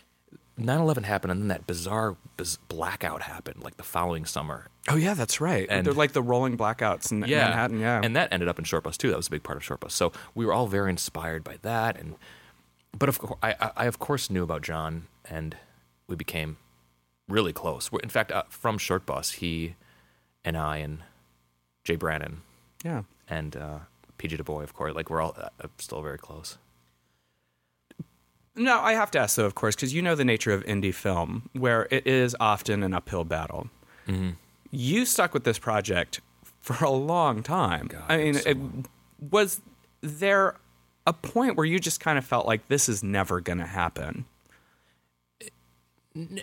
9/11 0.60 1.04
happened, 1.04 1.32
and 1.32 1.42
then 1.42 1.48
that 1.50 1.68
bizarre 1.68 2.16
biz- 2.36 2.58
blackout 2.68 3.22
happened, 3.24 3.62
like 3.64 3.78
the 3.78 3.84
following 3.84 4.26
summer. 4.26 4.68
Oh 4.90 4.96
yeah, 4.96 5.14
that's 5.14 5.40
right. 5.40 5.68
And- 5.70 5.86
They're 5.86 5.94
like 5.94 6.14
the 6.14 6.22
rolling 6.22 6.58
blackouts 6.58 7.12
in 7.12 7.24
yeah. 7.28 7.46
Manhattan. 7.50 7.80
Yeah, 7.80 8.02
and 8.04 8.16
that 8.16 8.32
ended 8.34 8.50
up 8.50 8.58
in 8.58 8.66
Short 8.66 8.84
Bus 8.84 8.98
too. 8.98 9.10
That 9.10 9.18
was 9.18 9.28
a 9.28 9.32
big 9.32 9.44
part 9.44 9.58
of 9.58 9.64
Short 9.64 9.80
Bus. 9.80 9.94
So 9.94 10.12
we 10.34 10.46
were 10.46 10.54
all 10.54 10.68
very 10.68 10.90
inspired 10.90 11.44
by 11.44 11.58
that, 11.62 11.98
and 12.00 12.16
but 12.98 13.10
of 13.10 13.20
course, 13.20 13.38
I, 13.44 13.56
I, 13.60 13.72
I 13.78 13.86
of 13.86 14.00
course 14.00 14.30
knew 14.30 14.44
about 14.44 14.62
John, 14.64 15.08
and 15.30 15.56
we 16.08 16.16
became 16.16 16.58
really 17.28 17.54
close. 17.54 17.92
We're- 17.92 18.02
In 18.04 18.10
fact, 18.10 18.32
uh, 18.32 18.44
from 18.50 18.78
Short 18.78 19.06
Bus, 19.06 19.34
he 19.34 19.76
and 20.44 20.58
I 20.58 20.78
and 20.78 21.00
Jay 21.84 21.96
Brannan 21.98 22.42
yeah. 22.84 23.04
and 23.30 23.56
uh, 23.56 23.80
PJ 24.18 24.42
DeBoy, 24.42 24.64
of 24.64 24.74
course, 24.74 24.96
like 24.96 25.10
we're 25.10 25.22
all 25.22 25.36
uh, 25.38 25.68
still 25.78 26.02
very 26.02 26.18
close. 26.18 26.58
No, 28.58 28.80
I 28.80 28.94
have 28.94 29.12
to 29.12 29.20
ask 29.20 29.36
though, 29.36 29.46
of 29.46 29.56
course, 29.56 29.76
because 29.76 29.94
you 29.94 30.02
know 30.02 30.16
the 30.16 30.26
nature 30.26 30.52
of 30.52 30.64
indie 30.66 30.94
film, 30.94 31.50
where 31.54 31.88
it 31.92 32.06
is 32.08 32.36
often 32.40 32.84
an 32.84 32.94
uphill 32.94 33.24
battle. 33.24 33.70
Mm-hmm. 34.08 34.32
You 34.72 35.06
stuck 35.06 35.34
with 35.34 35.44
this 35.44 35.60
project 35.60 36.22
for 36.60 36.84
a 36.84 36.90
long 36.90 37.44
time. 37.44 37.90
I 38.10 38.18
mean, 38.18 38.34
so 38.34 38.50
it, 38.50 38.58
was 39.32 39.62
there 40.02 40.56
a 41.06 41.14
point 41.14 41.56
where 41.56 41.66
you 41.66 41.80
just 41.80 42.00
kind 42.00 42.18
of 42.18 42.26
felt 42.26 42.46
like 42.46 42.68
this 42.68 42.90
is 42.90 43.04
never 43.04 43.40
going 43.40 43.60
to 43.60 43.66
happen? 43.66 44.26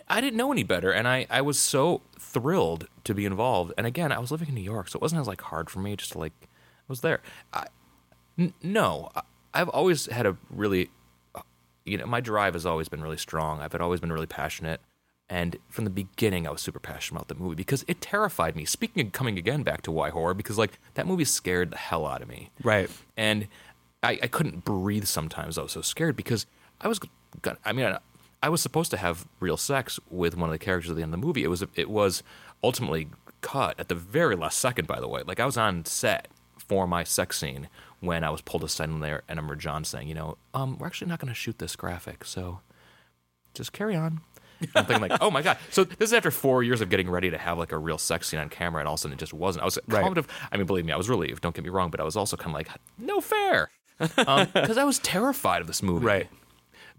I 0.08 0.20
didn't 0.20 0.36
know 0.36 0.52
any 0.52 0.62
better, 0.62 0.92
and 0.92 1.08
I, 1.08 1.26
I 1.28 1.40
was 1.40 1.58
so 1.58 2.00
thrilled 2.18 2.86
to 3.02 3.14
be 3.14 3.26
involved. 3.26 3.72
And 3.76 3.86
again, 3.86 4.12
I 4.12 4.18
was 4.20 4.30
living 4.30 4.48
in 4.48 4.54
New 4.54 4.60
York, 4.60 4.88
so 4.88 4.98
it 4.98 5.02
wasn't 5.02 5.20
as 5.20 5.26
like 5.26 5.40
hard 5.40 5.68
for 5.68 5.80
me. 5.80 5.96
Just 5.96 6.12
to, 6.12 6.18
like 6.18 6.32
I 6.42 6.46
was 6.88 7.00
there. 7.00 7.20
I, 7.52 7.66
n- 8.38 8.54
no, 8.62 9.10
I, 9.16 9.22
I've 9.52 9.68
always 9.68 10.06
had 10.06 10.26
a 10.26 10.36
really, 10.48 10.90
you 11.84 11.98
know, 11.98 12.06
my 12.06 12.20
drive 12.20 12.54
has 12.54 12.64
always 12.66 12.88
been 12.88 13.02
really 13.02 13.16
strong. 13.16 13.60
I've 13.60 13.72
had 13.72 13.80
always 13.80 14.00
been 14.00 14.12
really 14.12 14.26
passionate, 14.26 14.80
and 15.28 15.56
from 15.68 15.84
the 15.84 15.90
beginning, 15.90 16.46
I 16.46 16.50
was 16.50 16.60
super 16.60 16.78
passionate 16.80 17.18
about 17.20 17.28
the 17.28 17.34
movie 17.42 17.54
because 17.54 17.84
it 17.88 18.00
terrified 18.00 18.56
me. 18.56 18.64
Speaking 18.64 19.06
of 19.06 19.12
coming 19.12 19.38
again 19.38 19.62
back 19.62 19.82
to 19.82 19.90
why 19.92 20.10
horror, 20.10 20.34
because 20.34 20.58
like 20.58 20.78
that 20.94 21.06
movie 21.06 21.24
scared 21.24 21.70
the 21.70 21.76
hell 21.76 22.06
out 22.06 22.20
of 22.22 22.28
me 22.28 22.50
Right. 22.62 22.90
and 23.16 23.48
I, 24.02 24.18
I 24.22 24.26
couldn't 24.26 24.64
breathe 24.66 25.04
sometimes. 25.04 25.56
I 25.56 25.62
was 25.62 25.72
so 25.72 25.80
scared 25.80 26.14
because 26.16 26.44
I 26.80 26.88
was, 26.88 27.00
I 27.64 27.72
mean, 27.72 27.86
I, 27.86 27.98
I 28.42 28.50
was 28.50 28.60
supposed 28.60 28.90
to 28.90 28.98
have 28.98 29.26
real 29.40 29.56
sex 29.56 29.98
with 30.10 30.36
one 30.36 30.50
of 30.50 30.52
the 30.52 30.58
characters 30.58 30.90
at 30.90 30.96
the 30.96 31.02
end 31.02 31.14
of 31.14 31.20
the 31.20 31.26
movie. 31.26 31.42
It 31.42 31.48
was, 31.48 31.64
it 31.74 31.88
was 31.88 32.22
ultimately 32.62 33.08
cut 33.40 33.80
at 33.80 33.88
the 33.88 33.94
very 33.94 34.36
last 34.36 34.58
second. 34.58 34.86
By 34.86 35.00
the 35.00 35.08
way, 35.08 35.22
like 35.26 35.40
I 35.40 35.46
was 35.46 35.56
on 35.56 35.86
set 35.86 36.28
for 36.58 36.86
my 36.86 37.02
sex 37.02 37.38
scene 37.38 37.68
when 38.04 38.24
I 38.24 38.30
was 38.30 38.40
pulled 38.40 38.64
aside 38.64 38.88
in 38.88 39.00
there, 39.00 39.22
and 39.28 39.38
I 39.38 39.42
remember 39.42 39.56
John 39.56 39.84
saying, 39.84 40.08
you 40.08 40.14
know, 40.14 40.36
um, 40.52 40.78
we're 40.78 40.86
actually 40.86 41.08
not 41.08 41.18
going 41.20 41.28
to 41.28 41.34
shoot 41.34 41.58
this 41.58 41.76
graphic, 41.76 42.24
so 42.24 42.60
just 43.54 43.72
carry 43.72 43.94
on. 43.96 44.20
And 44.60 44.70
I'm 44.76 44.86
thinking 44.86 45.08
like, 45.08 45.20
oh 45.20 45.30
my 45.30 45.42
god! 45.42 45.58
So 45.70 45.84
this 45.84 46.10
is 46.10 46.12
after 46.12 46.30
four 46.30 46.62
years 46.62 46.80
of 46.80 46.88
getting 46.88 47.10
ready 47.10 47.30
to 47.30 47.38
have 47.38 47.58
like 47.58 47.72
a 47.72 47.78
real 47.78 47.98
sex 47.98 48.28
scene 48.28 48.40
on 48.40 48.48
camera, 48.48 48.80
and 48.80 48.88
all 48.88 48.94
of 48.94 48.98
a 48.98 49.02
sudden 49.02 49.14
it 49.14 49.20
just 49.20 49.34
wasn't. 49.34 49.62
I 49.62 49.64
was 49.64 49.78
kind 49.88 50.16
of, 50.16 50.28
I 50.52 50.56
mean, 50.56 50.66
believe 50.66 50.84
me, 50.84 50.92
I 50.92 50.96
was 50.96 51.08
relieved. 51.08 51.42
Don't 51.42 51.54
get 51.54 51.64
me 51.64 51.70
wrong, 51.70 51.90
but 51.90 52.00
I 52.00 52.04
was 52.04 52.16
also 52.16 52.36
kind 52.36 52.50
of 52.50 52.54
like, 52.54 52.68
no 52.96 53.20
fair, 53.20 53.70
because 53.98 54.78
I 54.78 54.84
was 54.84 54.98
terrified 55.00 55.60
of 55.60 55.66
this 55.66 55.82
movie. 55.82 56.06
Right. 56.06 56.28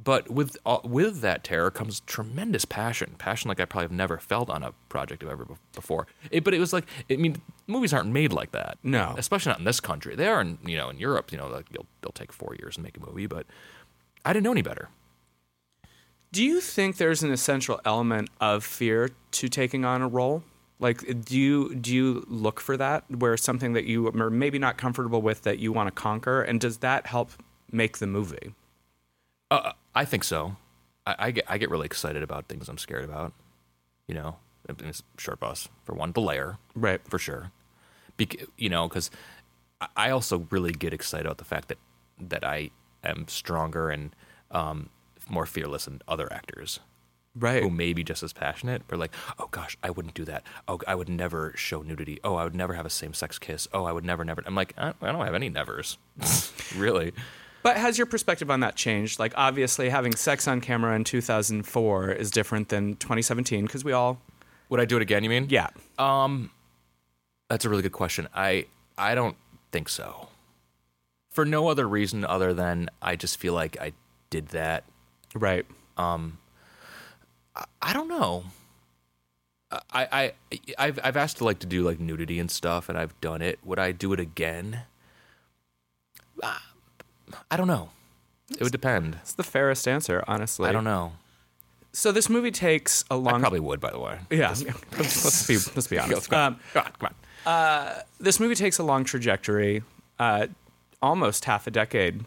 But 0.03 0.29
with 0.29 0.57
uh, 0.65 0.79
with 0.83 1.21
that 1.21 1.43
terror 1.43 1.71
comes 1.71 2.01
tremendous 2.01 2.65
passion, 2.65 3.15
passion 3.17 3.47
like 3.47 3.59
I 3.59 3.65
probably 3.65 3.85
have 3.85 3.91
never 3.91 4.19
felt 4.19 4.49
on 4.49 4.61
a 4.61 4.71
project 4.89 5.23
of 5.23 5.29
ever 5.29 5.45
be- 5.45 5.55
before. 5.73 6.05
It, 6.29 6.43
but 6.43 6.53
it 6.53 6.59
was 6.59 6.73
like, 6.73 6.85
I 7.09 7.15
mean, 7.15 7.41
movies 7.65 7.93
aren't 7.93 8.11
made 8.11 8.31
like 8.31 8.51
that. 8.51 8.77
No. 8.83 9.15
especially 9.17 9.51
not 9.51 9.59
in 9.59 9.65
this 9.65 9.79
country. 9.79 10.15
They 10.15 10.27
are, 10.27 10.41
in, 10.41 10.59
you 10.65 10.77
know, 10.77 10.89
in 10.89 10.99
Europe. 10.99 11.31
You 11.31 11.37
know, 11.37 11.47
like 11.47 11.65
you'll, 11.71 11.87
they'll 12.01 12.11
take 12.11 12.31
four 12.31 12.55
years 12.59 12.77
and 12.77 12.83
make 12.83 12.97
a 12.97 12.99
movie. 12.99 13.25
But 13.25 13.47
I 14.23 14.33
didn't 14.33 14.43
know 14.43 14.51
any 14.51 14.61
better. 14.61 14.89
Do 16.31 16.43
you 16.43 16.59
think 16.59 16.97
there's 16.97 17.23
an 17.23 17.31
essential 17.31 17.79
element 17.85 18.29
of 18.41 18.63
fear 18.65 19.11
to 19.31 19.47
taking 19.47 19.85
on 19.85 20.01
a 20.01 20.07
role? 20.07 20.43
Like, 20.77 21.23
do 21.23 21.39
you 21.39 21.73
do 21.73 21.95
you 21.95 22.25
look 22.27 22.59
for 22.59 22.75
that, 22.75 23.05
where 23.09 23.37
something 23.37 23.73
that 23.73 23.85
you 23.85 24.07
are 24.07 24.29
maybe 24.29 24.59
not 24.59 24.77
comfortable 24.77 25.21
with 25.21 25.43
that 25.43 25.57
you 25.59 25.71
want 25.71 25.87
to 25.87 25.91
conquer, 25.91 26.41
and 26.41 26.59
does 26.59 26.79
that 26.79 27.07
help 27.07 27.31
make 27.71 27.99
the 27.99 28.07
movie? 28.07 28.53
Uh, 29.49 29.71
I 29.95 30.05
think 30.05 30.23
so. 30.23 30.57
I, 31.07 31.15
I 31.19 31.31
get 31.31 31.45
I 31.47 31.57
get 31.57 31.69
really 31.69 31.85
excited 31.85 32.23
about 32.23 32.47
things 32.47 32.67
I'm 32.69 32.77
scared 32.77 33.03
about. 33.03 33.33
You 34.07 34.15
know, 34.15 34.35
it's 34.67 35.03
short 35.17 35.39
bus 35.39 35.67
for 35.83 35.93
one, 35.95 36.11
the 36.11 36.21
Lair, 36.21 36.57
Right. 36.75 37.01
for 37.09 37.17
sure. 37.17 37.51
Bec- 38.17 38.45
you 38.57 38.69
know, 38.69 38.87
because 38.87 39.09
I 39.95 40.09
also 40.11 40.47
really 40.51 40.71
get 40.71 40.93
excited 40.93 41.25
about 41.25 41.37
the 41.37 41.45
fact 41.45 41.67
that 41.69 41.77
that 42.19 42.43
I 42.45 42.71
am 43.03 43.27
stronger 43.27 43.89
and 43.89 44.15
um, 44.51 44.89
more 45.29 45.45
fearless 45.45 45.85
than 45.85 46.01
other 46.07 46.31
actors 46.31 46.79
Right. 47.37 47.61
who 47.61 47.69
may 47.69 47.91
be 47.93 48.03
just 48.03 48.23
as 48.23 48.31
passionate. 48.31 48.83
But 48.87 48.99
like, 48.99 49.13
oh 49.37 49.47
gosh, 49.51 49.77
I 49.83 49.89
wouldn't 49.89 50.13
do 50.13 50.23
that. 50.25 50.43
Oh, 50.67 50.79
I 50.87 50.95
would 50.95 51.09
never 51.09 51.51
show 51.57 51.81
nudity. 51.81 52.19
Oh, 52.23 52.35
I 52.35 52.43
would 52.45 52.55
never 52.55 52.73
have 52.73 52.85
a 52.85 52.89
same 52.89 53.13
sex 53.13 53.37
kiss. 53.37 53.67
Oh, 53.73 53.83
I 53.85 53.91
would 53.91 54.05
never, 54.05 54.23
never. 54.23 54.41
I'm 54.45 54.55
like, 54.55 54.73
I, 54.77 54.93
I 55.01 55.11
don't 55.11 55.25
have 55.25 55.33
any 55.35 55.49
nevers, 55.49 55.97
really. 56.77 57.11
But 57.65 57.77
has 57.77 57.97
your 57.97 58.05
perspective 58.05 58.51
on 58.51 58.59
that 58.59 58.75
changed? 58.75 59.17
Like, 59.17 59.33
obviously, 59.35 59.89
having 59.89 60.15
sex 60.15 60.47
on 60.47 60.61
camera 60.61 60.95
in 60.95 61.03
2004 61.03 62.11
is 62.11 62.29
different 62.29 62.69
than 62.69 62.95
2017 62.97 63.65
because 63.65 63.83
we 63.83 63.91
all, 63.91 64.21
Would 64.69 64.79
I 64.79 64.85
do 64.85 64.97
it 64.97 65.01
again? 65.01 65.23
You 65.23 65.31
mean? 65.31 65.47
yeah, 65.49 65.69
Um, 65.97 66.51
That's 67.49 67.65
a 67.65 67.69
really 67.69 67.81
good 67.81 67.91
question. 67.91 68.27
I 68.35 68.67
I 68.99 69.15
don't 69.15 69.35
think 69.71 69.89
so. 69.89 70.27
For 71.31 71.43
no 71.43 71.67
other 71.67 71.87
reason 71.87 72.23
other 72.23 72.53
than 72.53 72.87
I 73.01 73.15
just 73.15 73.39
feel 73.39 73.55
like 73.55 73.81
I 73.81 73.93
did 74.29 74.49
that. 74.49 74.83
right. 75.33 75.65
Um. 75.97 76.37
I 77.81 77.93
don't 77.93 78.09
know. 78.09 78.43
I 79.71 80.07
I 80.11 80.33
I've 80.77 80.99
I've 81.03 81.17
asked 81.17 81.37
to 81.37 81.45
like 81.45 81.57
to 81.59 81.67
do 81.67 81.81
like 81.81 81.99
nudity 81.99 82.37
and 82.37 82.51
stuff, 82.51 82.89
and 82.89 82.95
I've 82.97 83.19
done 83.21 83.41
it. 83.41 83.57
Would 83.63 83.79
I 83.79 83.91
do 83.91 84.13
it 84.13 84.19
again? 84.19 84.81
Uh, 87.35 87.43
I 87.51 87.57
don't 87.57 87.67
know. 87.67 87.89
It 88.51 88.61
would 88.61 88.71
depend. 88.71 89.17
It's 89.21 89.33
the 89.33 89.43
fairest 89.43 89.87
answer, 89.87 90.23
honestly. 90.27 90.69
I 90.69 90.71
don't 90.71 90.83
know. 90.83 91.13
So 91.93 92.11
this 92.11 92.29
movie 92.29 92.51
takes 92.51 93.03
a 93.09 93.13
I 93.13 93.17
long. 93.17 93.39
probably 93.39 93.59
would, 93.61 93.79
by 93.79 93.89
the 93.91 93.99
way. 93.99 94.19
yeah. 94.29 94.49
let's, 94.49 95.23
let's 95.23 95.47
be 95.47 95.55
let's 95.75 95.87
be 95.87 95.97
honest. 96.03 96.29
Come 96.29 96.39
on, 96.39 96.45
Um, 96.53 96.59
come 96.73 96.83
on, 96.85 96.91
come 96.99 97.09
on. 97.45 98.01
this 98.19 98.39
movie 98.39 98.55
takes 98.55 98.77
a 98.79 98.83
long 98.83 99.03
trajectory, 99.03 99.81
uh, 100.19 100.47
almost 101.01 101.45
half 101.45 101.67
a 101.67 101.71
decade 101.71 102.25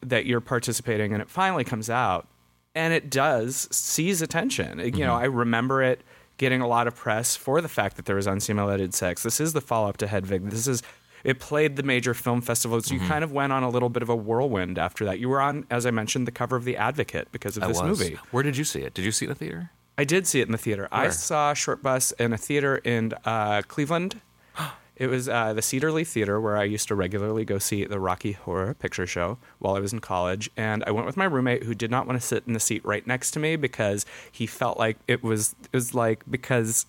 that 0.00 0.26
you're 0.26 0.40
participating, 0.40 1.12
and 1.12 1.20
it 1.22 1.28
finally 1.30 1.64
comes 1.64 1.88
out, 1.90 2.26
and 2.74 2.92
it 2.92 3.10
does 3.10 3.68
seize 3.70 4.22
attention. 4.22 4.78
You 4.78 4.84
Mm-hmm. 4.86 5.00
know, 5.00 5.14
I 5.14 5.24
remember 5.24 5.82
it 5.82 6.00
getting 6.36 6.60
a 6.60 6.66
lot 6.66 6.86
of 6.88 6.96
press 6.96 7.36
for 7.36 7.60
the 7.60 7.68
fact 7.68 7.96
that 7.96 8.06
there 8.06 8.16
was 8.16 8.26
unsimulated 8.26 8.92
sex. 8.94 9.22
This 9.22 9.38
is 9.40 9.52
the 9.52 9.60
follow 9.60 9.88
up 9.88 9.98
to 9.98 10.06
Hedwig. 10.06 10.50
This 10.50 10.66
is. 10.66 10.82
It 11.24 11.40
played 11.40 11.76
the 11.76 11.82
major 11.82 12.14
film 12.14 12.42
festivals. 12.42 12.86
Mm-hmm. 12.86 13.02
You 13.02 13.08
kind 13.08 13.24
of 13.24 13.32
went 13.32 13.52
on 13.52 13.62
a 13.62 13.70
little 13.70 13.88
bit 13.88 14.02
of 14.02 14.08
a 14.10 14.16
whirlwind 14.16 14.78
after 14.78 15.04
that. 15.06 15.18
You 15.18 15.30
were 15.30 15.40
on, 15.40 15.66
as 15.70 15.86
I 15.86 15.90
mentioned, 15.90 16.26
the 16.26 16.32
cover 16.32 16.54
of 16.54 16.64
The 16.64 16.76
Advocate 16.76 17.32
because 17.32 17.56
of 17.56 17.62
I 17.64 17.68
this 17.68 17.80
was. 17.80 17.98
movie. 18.00 18.18
Where 18.30 18.42
did 18.42 18.56
you 18.56 18.64
see 18.64 18.80
it? 18.80 18.94
Did 18.94 19.04
you 19.04 19.12
see 19.12 19.24
it 19.24 19.28
in 19.30 19.34
the 19.34 19.38
theater? 19.38 19.70
I 19.96 20.04
did 20.04 20.26
see 20.26 20.40
it 20.40 20.46
in 20.46 20.52
the 20.52 20.58
theater. 20.58 20.88
I 20.92 21.02
Where? 21.02 21.12
saw 21.12 21.54
Short 21.54 21.82
Bus 21.82 22.12
in 22.12 22.32
a 22.32 22.36
theater 22.38 22.76
in 22.76 23.14
uh, 23.24 23.62
Cleveland. 23.66 24.20
It 24.96 25.08
was 25.08 25.28
uh, 25.28 25.52
the 25.52 25.60
Cedar 25.60 25.90
Lee 25.90 26.04
Theater 26.04 26.40
where 26.40 26.56
I 26.56 26.62
used 26.62 26.86
to 26.86 26.94
regularly 26.94 27.44
go 27.44 27.58
see 27.58 27.84
the 27.84 27.98
Rocky 27.98 28.30
Horror 28.30 28.74
Picture 28.74 29.08
Show 29.08 29.38
while 29.58 29.74
I 29.74 29.80
was 29.80 29.92
in 29.92 29.98
college. 29.98 30.52
And 30.56 30.84
I 30.86 30.92
went 30.92 31.04
with 31.04 31.16
my 31.16 31.24
roommate 31.24 31.64
who 31.64 31.74
did 31.74 31.90
not 31.90 32.06
want 32.06 32.20
to 32.20 32.24
sit 32.24 32.44
in 32.46 32.52
the 32.52 32.60
seat 32.60 32.84
right 32.84 33.04
next 33.04 33.32
to 33.32 33.40
me 33.40 33.56
because 33.56 34.06
he 34.30 34.46
felt 34.46 34.78
like 34.78 34.96
it 35.08 35.24
was 35.24 35.56
it 35.64 35.74
was 35.74 35.94
like 35.96 36.22
because 36.30 36.86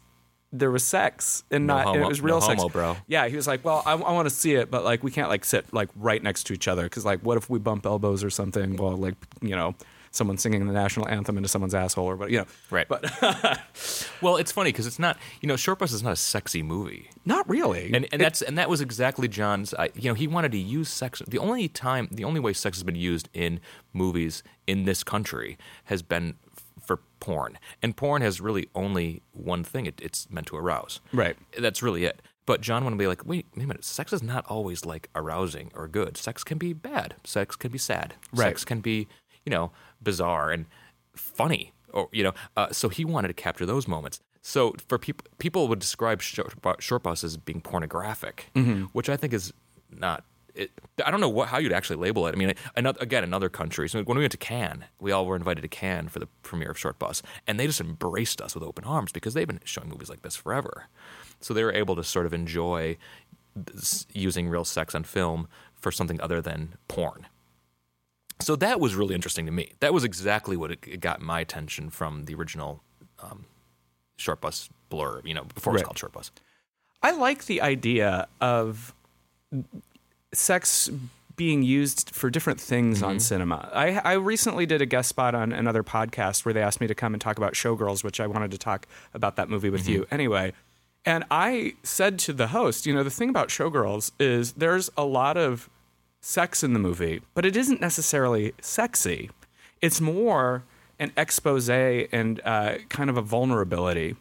there 0.60 0.72
was 0.72 0.84
sex 0.84 1.44
and 1.52 1.68
No 1.68 1.76
not 1.76 1.80
and 1.88 1.96
homo- 1.96 2.06
it 2.06 2.10
was 2.10 2.22
real 2.22 2.39
no 2.39 2.48
sex, 2.48 2.62
homo, 2.62 2.72
bro. 2.72 2.98
Yeah, 3.08 3.28
he 3.28 3.36
was 3.36 3.48
like, 3.48 3.63
"Well, 3.65 3.84
I, 3.86 3.94
I 3.94 4.12
want 4.13 4.28
to 4.28 4.34
see 4.34 4.54
it, 4.56 4.72
but 4.72 4.84
like 4.84 5.04
we 5.04 5.12
can't 5.12 5.30
like 5.30 5.46
sit 5.46 5.74
like 5.74 5.89
right 5.96 6.22
next 6.22 6.46
to 6.48 6.54
each 6.54 6.68
other 6.68 6.84
because 6.84 7.06
like 7.06 7.20
what 7.22 7.38
if 7.38 7.50
we 7.50 7.60
bump 7.60 7.86
elbows 7.86 8.24
or 8.24 8.30
something 8.30 8.78
while 8.78 8.96
like 8.98 9.15
you 9.41 9.56
know 9.56 9.76
someone 10.12 10.38
singing 10.38 10.65
the 10.65 10.72
national 10.72 11.06
anthem 11.10 11.36
into 11.36 11.50
someone's 11.50 11.76
asshole 11.76 12.06
or 12.06 12.15
what 12.15 12.32
you 12.32 12.38
know." 12.39 12.46
Right. 12.70 12.88
But 12.88 13.04
Well, 14.22 14.38
it's 14.38 14.52
funny 14.52 14.72
because 14.72 14.88
it's 14.88 15.00
not. 15.00 15.18
You 15.41 15.48
know, 15.48 15.56
Short 15.58 15.78
Bus 15.80 15.91
is 15.91 16.02
not 16.02 16.13
a 16.13 16.15
sexy 16.15 16.63
movie. 16.63 17.10
Not 17.26 17.48
really. 17.50 17.91
and 17.94 18.08
and 18.12 18.22
that's 18.22 18.41
and 18.41 18.58
that 18.58 18.70
was 18.70 18.82
exactly 18.82 19.28
John's. 19.28 19.74
I, 19.74 19.89
you 19.94 20.10
know, 20.10 20.13
he 20.13 20.28
wanted 20.28 20.52
to 20.54 20.58
use 20.58 20.89
sex. 20.89 21.22
The 21.28 21.38
only 21.38 21.68
time, 21.68 22.08
the 22.12 22.24
only 22.24 22.39
way 22.39 22.54
sex 22.54 22.78
has 22.78 22.84
been 22.84 22.96
used 22.96 23.30
in 23.34 23.60
movies 23.94 24.41
in 24.68 24.86
this 24.86 25.04
country 25.04 25.58
has 25.86 26.02
been 26.02 26.36
porn, 27.19 27.58
and 27.82 27.95
porn 27.95 28.21
has 28.21 28.41
really 28.41 28.69
only 28.75 29.21
one 29.32 29.63
thing. 29.63 29.86
It, 29.86 29.99
it's 30.01 30.30
meant 30.30 30.47
to 30.47 30.58
arouse. 30.58 31.01
Right. 31.13 31.36
That's 31.58 31.82
really 31.82 32.06
it. 32.06 32.21
But 32.45 32.62
John 32.62 32.84
wanted 32.84 32.97
to 32.97 32.99
be 32.99 33.08
like, 33.08 33.25
wait, 33.25 33.47
wait 33.56 33.63
a 33.63 33.67
minute. 33.67 33.84
Sex 33.84 34.13
is 34.13 34.21
not 34.21 34.45
always 34.47 34.86
like 34.86 35.10
arousing 35.15 35.71
or 35.73 35.88
good. 35.88 36.15
Sex 36.15 36.43
can 36.43 36.58
be 36.58 36.73
bad. 36.73 37.15
Sex 37.23 37.56
can 37.56 37.71
be 37.71 37.80
sad. 37.80 38.13
Right. 38.32 38.49
Sex 38.49 38.65
can 38.65 38.82
be, 38.82 39.08
you 39.45 39.49
know, 39.49 39.71
bizarre 40.01 40.51
and 40.51 40.65
funny. 41.15 41.73
Or 41.91 42.08
you 42.12 42.23
know, 42.23 42.34
uh, 42.56 42.67
so 42.71 42.89
he 42.89 43.04
wanted 43.06 43.30
to 43.30 43.34
capture 43.34 43.65
those 43.65 43.88
moments. 43.88 44.19
So 44.41 44.75
for 44.88 44.99
people, 44.99 45.25
people 45.39 45.67
would 45.69 45.80
describe 45.80 46.21
short, 46.21 46.54
short 46.80 47.01
bus 47.01 47.23
as 47.23 47.36
being 47.38 47.62
pornographic, 47.62 48.51
which 48.93 49.10
I 49.10 49.17
think 49.17 49.34
is 49.34 49.51
not. 49.89 50.23
It, 50.56 50.72
I 51.06 51.12
don't 51.12 51.20
know 51.20 51.30
what, 51.30 51.50
how 51.50 51.58
you'd 51.58 51.74
actually 51.74 51.98
label 51.98 52.28
it. 52.28 52.34
I 52.34 52.38
mean, 52.38 52.54
another, 52.76 52.98
again, 53.02 53.24
in 53.24 53.34
other 53.34 53.50
countries, 53.50 53.94
when 53.94 54.06
we 54.06 54.20
went 54.20 54.32
to 54.32 54.38
Cannes, 54.38 54.86
we 55.00 55.12
all 55.12 55.26
were 55.26 55.36
invited 55.36 55.62
to 55.62 55.68
Cannes 55.68 56.10
for 56.10 56.20
the 56.20 56.28
premiere 56.44 56.72
of 56.72 56.80
Short 56.80 56.98
Bus, 56.98 57.22
and 57.46 57.60
they 57.60 57.68
just 57.68 57.82
embraced 57.82 58.41
us 58.41 58.56
with 58.56 58.63
open 58.63 58.86
arms 58.86 59.12
because 59.12 59.34
they've 59.34 59.48
been 59.48 59.60
showing 59.65 59.89
movies 59.89 60.10
like 60.10 60.22
this 60.22 60.36
forever. 60.36 60.88
So 61.41 61.54
they 61.54 61.63
were 61.63 61.74
able 61.74 61.96
to 61.98 62.04
sort 62.04 62.26
of 62.26 62.34
enjoy 62.34 62.98
using 64.13 64.50
real 64.50 64.65
sex 64.65 64.96
on 64.96 65.04
film 65.04 65.48
for 65.74 65.91
something 65.91 66.20
other 66.22 66.41
than 66.41 66.76
porn. 66.88 67.28
So 68.41 68.56
that 68.58 68.80
was 68.80 68.96
really 68.96 69.15
interesting 69.15 69.46
to 69.46 69.52
me. 69.52 69.74
That 69.80 69.94
was 69.94 70.04
exactly 70.04 70.58
what 70.58 70.72
it, 70.72 71.00
got 71.00 71.22
my 71.22 71.39
attention 71.39 71.89
from 71.89 72.26
the 72.26 72.36
original 72.36 72.84
um, 73.20 73.46
Short 74.18 74.41
Bus 74.41 74.70
blurb, 74.91 75.26
you 75.26 75.34
know, 75.34 75.44
before 75.44 75.72
it 75.72 75.76
was 75.76 75.84
called 75.84 75.98
Short 75.98 76.12
Bus. 76.12 76.32
I 77.02 77.12
like 77.12 77.46
the 77.46 77.62
idea 77.62 78.28
of 78.41 78.94
sex 80.36 80.89
being 81.36 81.63
used 81.63 82.12
for 82.12 82.30
different 82.30 82.62
things 82.62 83.04
on 83.04 83.19
cinema. 83.19 83.69
I, 83.74 83.98
I 83.98 84.13
recently 84.13 84.65
did 84.65 84.82
a 84.82 84.86
guest 84.86 85.10
spot 85.10 85.36
on 85.36 85.52
another 85.52 85.84
podcast 85.84 86.45
where 86.45 86.54
they 86.54 86.62
asked 86.62 86.80
me 86.80 86.88
to 86.88 86.95
come 86.95 87.13
and 87.13 87.21
talk 87.21 87.38
about 87.38 87.54
Showgirls, 87.54 88.04
which 88.04 88.19
I 88.19 88.28
wanted 88.28 88.52
to 88.52 88.58
talk 88.58 88.88
about 89.13 89.36
that 89.36 89.50
movie 89.50 89.69
with 89.69 89.88
you 89.88 90.08
anyway. 90.12 90.54
And 91.06 91.24
I 91.30 91.76
said 91.84 92.17
to 92.19 92.34
the 92.34 92.48
host, 92.48 92.86
you 92.86 92.93
know, 92.93 93.04
the 93.04 93.12
thing 93.12 93.30
about 93.30 93.50
Showgirls 93.50 94.12
is 94.19 94.54
there's 94.54 94.89
a 94.98 95.04
lot 95.04 95.38
of 95.38 95.69
sex 96.21 96.63
in 96.63 96.74
the 96.74 96.80
movie, 96.80 97.21
but 97.34 97.45
it 97.45 97.56
isn't 97.56 97.80
necessarily 97.80 98.54
sexy. 98.62 99.30
It's 99.82 100.02
more 100.02 100.63
an 100.98 101.12
expose 101.17 101.69
and 101.69 102.41
uh, 102.43 102.78
kind 102.89 103.10
of 103.10 103.17
a 103.17 103.21
vulnerability. 103.21 104.15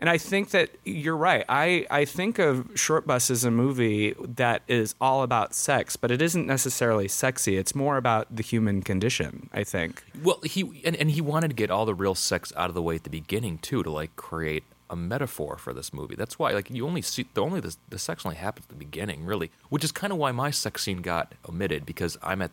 And 0.00 0.08
I 0.08 0.16
think 0.16 0.50
that 0.50 0.70
you're 0.84 1.16
right. 1.16 1.44
I, 1.46 1.86
I 1.90 2.06
think 2.06 2.38
of 2.38 2.70
Short 2.74 3.06
Bus 3.06 3.30
as 3.30 3.44
a 3.44 3.50
movie 3.50 4.14
that 4.18 4.62
is 4.66 4.94
all 4.98 5.22
about 5.22 5.54
sex, 5.54 5.96
but 5.96 6.10
it 6.10 6.22
isn't 6.22 6.46
necessarily 6.46 7.06
sexy. 7.06 7.58
It's 7.58 7.74
more 7.74 7.98
about 7.98 8.34
the 8.34 8.42
human 8.42 8.80
condition, 8.80 9.50
I 9.52 9.62
think. 9.62 10.02
Well, 10.22 10.40
he 10.42 10.82
and, 10.86 10.96
and 10.96 11.10
he 11.10 11.20
wanted 11.20 11.48
to 11.48 11.54
get 11.54 11.70
all 11.70 11.84
the 11.84 11.94
real 11.94 12.14
sex 12.14 12.50
out 12.56 12.70
of 12.70 12.74
the 12.74 12.80
way 12.80 12.94
at 12.94 13.04
the 13.04 13.10
beginning 13.10 13.58
too, 13.58 13.82
to 13.82 13.90
like 13.90 14.16
create 14.16 14.64
a 14.88 14.96
metaphor 14.96 15.58
for 15.58 15.74
this 15.74 15.92
movie. 15.92 16.16
That's 16.16 16.38
why 16.38 16.52
like 16.52 16.70
you 16.70 16.86
only 16.86 17.02
see 17.02 17.26
the 17.34 17.42
only 17.42 17.60
the, 17.60 17.76
the 17.90 17.98
sex 17.98 18.24
only 18.24 18.36
happens 18.36 18.64
at 18.66 18.70
the 18.70 18.76
beginning, 18.76 19.26
really, 19.26 19.50
which 19.68 19.84
is 19.84 19.92
kind 19.92 20.14
of 20.14 20.18
why 20.18 20.32
my 20.32 20.50
sex 20.50 20.82
scene 20.82 21.02
got 21.02 21.34
omitted 21.46 21.84
because 21.84 22.16
I'm 22.22 22.40
at 22.40 22.50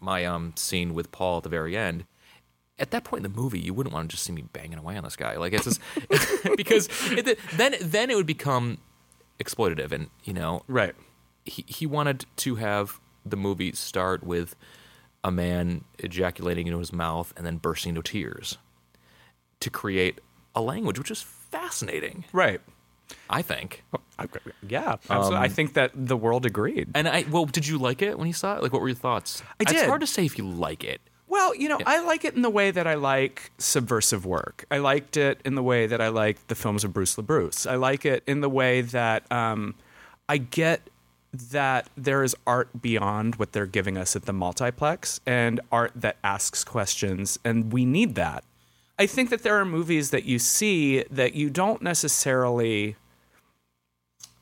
my 0.00 0.24
um 0.24 0.52
scene 0.56 0.94
with 0.94 1.12
Paul 1.12 1.36
at 1.36 1.42
the 1.44 1.48
very 1.48 1.76
end. 1.76 2.06
At 2.78 2.90
that 2.90 3.04
point 3.04 3.24
in 3.24 3.32
the 3.32 3.38
movie, 3.40 3.60
you 3.60 3.74
wouldn't 3.74 3.92
want 3.94 4.08
to 4.10 4.16
just 4.16 4.24
see 4.24 4.32
me 4.32 4.42
banging 4.52 4.78
away 4.78 4.96
on 4.96 5.04
this 5.04 5.16
guy, 5.16 5.36
like 5.36 5.52
it's 5.52 5.64
just 5.64 5.80
because 6.56 6.88
it, 7.12 7.38
then 7.56 7.74
then 7.80 8.10
it 8.10 8.16
would 8.16 8.26
become 8.26 8.78
exploitative, 9.38 9.92
and 9.92 10.08
you 10.24 10.32
know, 10.32 10.62
Right. 10.68 10.94
he, 11.44 11.64
he 11.68 11.86
wanted 11.86 12.24
to 12.36 12.56
have 12.56 12.98
the 13.24 13.36
movie 13.36 13.72
start 13.72 14.24
with 14.24 14.56
a 15.24 15.30
man 15.30 15.84
ejaculating 16.00 16.66
into 16.66 16.78
his 16.80 16.92
mouth 16.92 17.32
and 17.36 17.46
then 17.46 17.56
bursting 17.58 17.90
into 17.90 18.02
tears 18.02 18.58
to 19.60 19.70
create 19.70 20.20
a 20.56 20.60
language 20.60 20.98
which 20.98 21.10
is 21.12 21.22
fascinating 21.22 22.24
Right. 22.32 22.60
i 23.30 23.40
think 23.42 23.84
Yeah. 24.68 24.96
absolutely. 25.08 25.36
I 25.36 25.44
um, 25.46 25.50
think 25.50 25.74
that 25.74 25.92
the 25.94 26.16
world 26.16 26.44
agreed. 26.44 26.88
and 26.96 27.08
i 27.08 27.24
well 27.30 27.44
did 27.44 27.68
you 27.68 27.78
like 27.78 28.02
it 28.02 28.18
when 28.18 28.26
you 28.26 28.32
saw 28.32 28.56
it 28.56 28.62
like 28.64 28.72
what 28.72 28.82
were 28.82 28.88
your 28.88 28.96
thoughts 28.96 29.42
I 29.60 29.62
it's 29.62 29.72
did. 29.72 29.86
hard 29.86 30.00
to 30.00 30.06
say 30.08 30.24
if 30.24 30.36
you 30.36 30.44
like 30.48 30.82
it 30.82 31.00
Well, 31.32 31.54
you 31.54 31.66
know, 31.66 31.78
I 31.86 32.02
like 32.02 32.26
it 32.26 32.34
in 32.34 32.42
the 32.42 32.50
way 32.50 32.70
that 32.72 32.86
I 32.86 32.92
like 32.92 33.52
subversive 33.56 34.26
work. 34.26 34.66
I 34.70 34.76
liked 34.76 35.16
it 35.16 35.40
in 35.46 35.54
the 35.54 35.62
way 35.62 35.86
that 35.86 35.98
I 35.98 36.08
like 36.08 36.46
the 36.48 36.54
films 36.54 36.84
of 36.84 36.92
Bruce 36.92 37.16
LaBruce. 37.16 37.66
I 37.68 37.76
like 37.76 38.04
it 38.04 38.22
in 38.26 38.42
the 38.42 38.50
way 38.50 38.82
that 38.82 39.32
um, 39.32 39.74
I 40.28 40.36
get 40.36 40.90
that 41.32 41.88
there 41.96 42.22
is 42.22 42.36
art 42.46 42.82
beyond 42.82 43.36
what 43.36 43.52
they're 43.52 43.64
giving 43.64 43.96
us 43.96 44.14
at 44.14 44.26
the 44.26 44.34
multiplex 44.34 45.22
and 45.24 45.58
art 45.72 45.92
that 45.94 46.18
asks 46.22 46.64
questions, 46.64 47.38
and 47.42 47.72
we 47.72 47.86
need 47.86 48.14
that. 48.16 48.44
I 48.98 49.06
think 49.06 49.30
that 49.30 49.42
there 49.42 49.56
are 49.56 49.64
movies 49.64 50.10
that 50.10 50.24
you 50.24 50.38
see 50.38 51.02
that 51.04 51.32
you 51.32 51.48
don't 51.48 51.80
necessarily 51.80 52.96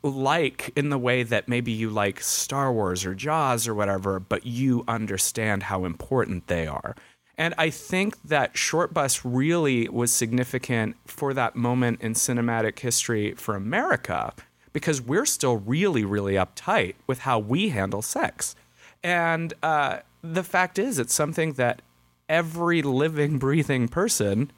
like 0.03 0.73
in 0.77 0.89
the 0.89 0.99
way 0.99 1.23
that 1.23 1.49
maybe 1.49 1.73
you 1.73 1.91
like 1.91 2.21
Star 2.21 2.73
Wars 2.73 3.05
or 3.05 3.15
Jaws 3.15 3.69
or 3.69 3.75
whatever, 3.75 4.19
but 4.19 4.47
you 4.47 4.85
understand 4.89 5.65
how 5.65 5.85
important 5.85 6.47
they 6.47 6.67
are. 6.67 6.95
And 7.37 7.55
I 7.57 7.71
think 7.71 8.21
that 8.23 8.57
Short 8.57 8.93
Bus 8.93 9.25
really 9.25 9.89
was 9.89 10.13
significant 10.13 10.97
for 11.07 11.33
that 11.35 11.57
moment 11.57 12.03
in 12.03 12.13
cinematic 12.13 12.79
history 12.79 13.33
for 13.35 13.57
America 13.57 14.35
because 14.73 15.01
we're 15.01 15.27
still 15.27 15.57
really, 15.57 16.05
really 16.05 16.35
uptight 16.35 16.95
with 17.07 17.21
how 17.21 17.39
we 17.39 17.71
handle 17.71 18.03
sex. 18.03 18.55
And 19.03 19.55
uh, 19.63 20.01
the 20.23 20.43
fact 20.43 20.79
is, 20.79 20.99
it's 20.99 21.15
something 21.15 21.55
that 21.55 21.83
every 22.29 22.83
living, 22.83 23.39
breathing 23.39 23.89
person 23.89 24.53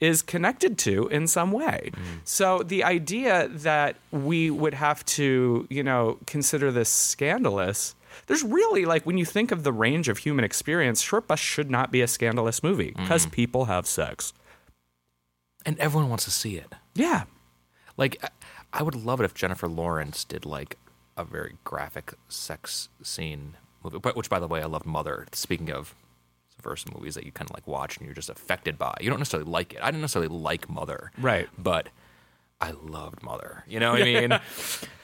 is 0.00 0.22
connected 0.22 0.76
to 0.78 1.08
in 1.08 1.26
some 1.26 1.52
way. 1.52 1.90
So 2.24 2.62
the 2.62 2.84
idea 2.84 3.48
that 3.48 3.96
we 4.10 4.50
would 4.50 4.74
have 4.74 5.04
to, 5.06 5.66
you 5.70 5.82
know, 5.82 6.18
consider 6.26 6.70
this 6.72 6.88
scandalous, 6.88 7.94
There's 8.26 8.42
really 8.42 8.84
like 8.84 9.06
when 9.06 9.18
you 9.18 9.24
think 9.24 9.50
of 9.52 9.62
the 9.62 9.72
range 9.72 10.08
of 10.08 10.18
human 10.18 10.44
experience, 10.44 11.00
Short 11.00 11.26
Bus 11.26 11.40
should 11.40 11.70
not 11.70 11.90
be 11.90 12.00
a 12.02 12.06
scandalous 12.08 12.62
movie 12.62 12.92
because 12.96 13.26
mm. 13.26 13.32
people 13.32 13.64
have 13.66 13.86
sex. 13.86 14.32
and 15.66 15.78
everyone 15.78 16.10
wants 16.10 16.24
to 16.24 16.30
see 16.30 16.56
it. 16.56 16.74
Yeah. 16.94 17.24
Like, 17.96 18.18
I- 18.22 18.28
I 18.76 18.82
would 18.82 18.96
love 18.96 19.20
it 19.20 19.24
if 19.24 19.34
Jennifer 19.34 19.68
Lawrence 19.68 20.24
did 20.24 20.44
like 20.44 20.76
a 21.16 21.24
very 21.24 21.56
graphic 21.62 22.12
sex 22.28 22.88
scene 23.02 23.56
movie. 23.82 23.98
But 24.00 24.16
which, 24.16 24.28
by 24.28 24.40
the 24.40 24.48
way, 24.48 24.60
I 24.60 24.66
love 24.66 24.84
Mother. 24.84 25.26
Speaking 25.32 25.70
of 25.70 25.94
verse 26.64 26.84
movies 26.92 27.14
that 27.14 27.24
you 27.24 27.30
kind 27.30 27.48
of 27.48 27.54
like 27.54 27.66
watch 27.68 27.96
and 27.98 28.06
you're 28.06 28.14
just 28.14 28.28
affected 28.30 28.76
by. 28.76 28.94
You 29.00 29.10
don't 29.10 29.20
necessarily 29.20 29.48
like 29.48 29.74
it. 29.74 29.80
I 29.80 29.86
didn't 29.92 30.00
necessarily 30.00 30.34
like 30.36 30.68
Mother, 30.68 31.12
Right. 31.18 31.48
But 31.56 31.90
I 32.60 32.72
loved 32.82 33.22
Mother. 33.22 33.62
You 33.68 33.78
know 33.78 33.92
what 33.92 34.02
I 34.02 34.04
mean? 34.20 34.32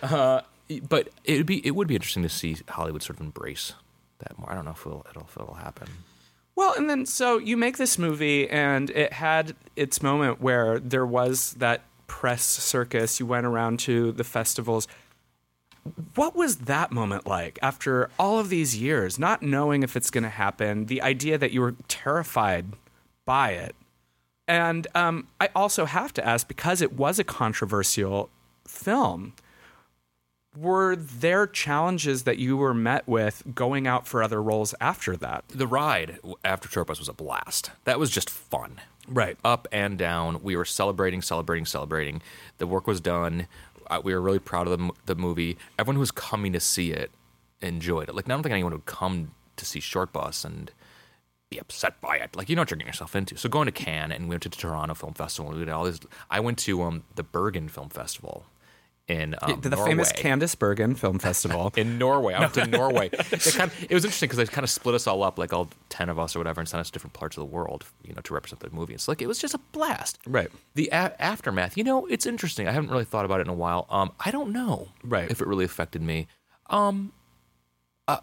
uh, 0.03 0.41
but 0.89 1.11
it 1.25 1.37
would 1.37 1.47
be 1.47 1.65
it 1.67 1.73
would 1.77 1.87
be 1.87 1.95
interesting 1.95 2.23
to 2.25 2.29
see 2.29 2.57
Hollywood 2.69 3.03
sort 3.05 3.21
of 3.21 3.27
embrace 3.27 3.75
that 4.19 4.37
more. 4.39 4.51
I 4.51 4.55
don't 4.57 4.65
know 4.65 4.73
if 4.73 4.85
it'll, 4.87 5.07
it'll 5.11 5.23
if 5.23 5.37
it'll 5.37 5.55
happen. 5.55 5.89
Well, 6.57 6.75
and 6.77 6.91
then 6.91 7.07
so 7.07 7.39
you 7.39 7.57
make 7.57 7.77
this 7.79 7.99
movie, 7.99 8.49
and 8.51 8.91
it 8.91 9.13
had 9.15 9.55
its 9.77 10.03
moment 10.03 10.41
where 10.41 10.79
there 10.79 11.07
was 11.07 11.55
that 11.55 11.83
press 12.07 12.43
circus. 12.45 13.19
You 13.21 13.27
went 13.27 13.47
around 13.47 13.79
to 13.81 14.13
the 14.13 14.25
festivals. 14.25 14.87
What 16.15 16.37
was 16.37 16.57
that 16.59 16.93
moment 16.93 17.27
like 17.27 17.59
after 17.63 18.11
all 18.19 18.39
of 18.39 18.49
these 18.49 18.77
years, 18.77 19.19
not 19.19 19.43
knowing 19.43 19.83
if 19.83 19.97
it's 19.97 20.11
going 20.11 20.25
to 20.25 20.31
happen? 20.31 20.87
The 20.87 21.03
idea 21.03 21.39
that 21.39 21.53
you 21.53 21.61
were 21.61 21.75
terrified 21.89 22.67
by 23.25 23.53
it. 23.53 23.75
And 24.49 24.87
um, 24.95 25.29
I 25.41 25.49
also 25.55 25.85
have 25.85 26.13
to 26.15 26.27
ask 26.27 26.49
because 26.49 26.81
it 26.81 26.95
was 26.95 27.19
a 27.19 27.25
controversial 27.25 28.31
film, 28.67 29.35
were 30.57 30.97
there 30.97 31.47
challenges 31.47 32.25
that 32.25 32.39
you 32.39 32.57
were 32.57 32.75
met 32.75 33.07
with 33.07 33.45
going 33.55 33.87
out 33.87 34.09
for 34.09 34.23
other 34.23 34.43
roles 34.43 34.75
after 34.81 35.17
that? 35.19 35.45
The 35.49 35.69
ride 35.69 36.19
after 36.45 36.85
Bus 36.85 36.99
was 36.99 37.09
a 37.09 37.13
blast. 37.13 37.71
That 37.85 38.01
was 38.01 38.11
just 38.11 38.29
fun. 38.29 38.81
Right. 39.09 39.37
up 39.45 39.67
and 39.73 39.99
down. 39.99 40.43
We 40.43 40.57
were 40.57 40.65
celebrating, 40.65 41.21
celebrating, 41.21 41.67
celebrating. 41.67 42.23
The 42.59 42.67
work 42.67 42.87
was 42.87 43.01
done. 43.01 43.49
We 43.99 44.15
were 44.15 44.21
really 44.21 44.39
proud 44.39 44.69
of 44.69 44.79
the, 44.79 44.91
the 45.07 45.15
movie. 45.15 45.59
Everyone 45.79 45.97
who 45.97 46.01
was 46.01 46.11
coming 46.11 46.53
to 46.53 46.61
see 46.61 46.93
it 46.93 47.11
enjoyed 47.61 48.09
it. 48.09 48.15
Like, 48.15 48.27
I 48.27 48.29
don't 48.29 48.43
think 48.43 48.53
anyone 48.53 48.73
would 48.73 48.87
come 48.87 49.33
to 49.57 49.65
see 49.65 49.81
Short 49.81 50.13
Bus 50.13 50.45
and 50.45 50.71
be 51.51 51.59
upset 51.59 52.01
by 52.01 52.17
it. 52.17 52.37
Like, 52.37 52.49
you 52.49 52.57
know 52.57 52.63
what 52.63 52.71
you're 52.71 52.77
getting 52.77 52.89
yourself 52.89 53.17
into. 53.17 53.37
So, 53.37 53.49
going 53.49 53.67
to 53.67 53.73
Cannes 53.73 54.13
and 54.13 54.25
we 54.25 54.31
went 54.31 54.43
to 54.45 54.49
the 54.49 54.57
Toronto 54.57 54.95
Film 54.95 55.15
Festival. 55.15 55.53
We 55.53 55.59
did 55.59 55.69
all 55.69 55.85
this. 55.85 56.01
I 56.31 56.41
went 56.41 56.59
to 56.61 56.83
um, 56.83 57.05
the 57.17 57.23
Bergen 57.23 57.69
Film 57.69 57.89
Festival 57.89 58.47
in 59.09 59.35
um, 59.43 59.61
the 59.61 59.77
famous 59.77 60.13
Candice 60.13 60.57
Bergen 60.57 60.95
Film 60.95 61.19
Festival. 61.19 61.73
in 61.77 61.99
Norway. 61.99 62.35
I 62.35 62.41
went 62.41 62.55
to 62.55 62.67
Norway. 62.79 63.09
It, 63.13 63.29
kind 63.57 63.71
of, 63.71 63.83
it 63.91 63.93
was 63.93 64.05
interesting 64.05 64.29
because 64.29 64.37
they 64.37 64.47
kind 64.47 64.63
of 64.63 64.71
split 64.71 64.95
us 64.95 65.07
all 65.09 65.23
up, 65.25 65.37
like 65.39 65.53
all 65.53 65.69
ten 65.89 66.09
of 66.09 66.19
us 66.19 66.37
or 66.37 66.39
whatever, 66.39 66.61
and 66.61 66.69
sent 66.69 66.81
us 66.81 66.89
to 66.89 66.93
different 66.93 67.15
parts 67.15 67.37
of 67.37 67.41
the 67.41 67.47
world, 67.47 67.85
you 68.05 68.15
know, 68.15 68.21
to 68.23 68.35
represent 68.35 68.61
the 68.61 68.71
movie. 68.71 68.95
It's 68.95 69.09
like 69.09 69.21
it 69.21 69.27
was 69.27 69.39
just 69.41 69.55
a 69.55 69.59
blast. 69.73 70.19
Right. 70.27 70.49
The 70.75 70.89
a- 70.93 71.21
aftermath, 71.21 71.77
you 71.77 71.83
know, 71.85 72.07
it's 72.07 72.25
interesting. 72.27 72.69
I 72.69 72.73
haven't 72.73 72.91
really 72.91 73.05
thought 73.05 73.25
about 73.25 73.41
it 73.41 73.47
in 73.47 73.51
a 73.51 73.55
while. 73.55 73.87
Um, 73.91 74.13
I 74.25 74.31
don't 74.31 74.53
know, 74.53 74.89
Right. 75.03 75.29
if 75.31 75.41
it 75.41 75.47
really 75.49 75.65
affected 75.65 76.03
me. 76.03 76.29
Um, 76.69 77.13
uh, 78.07 78.19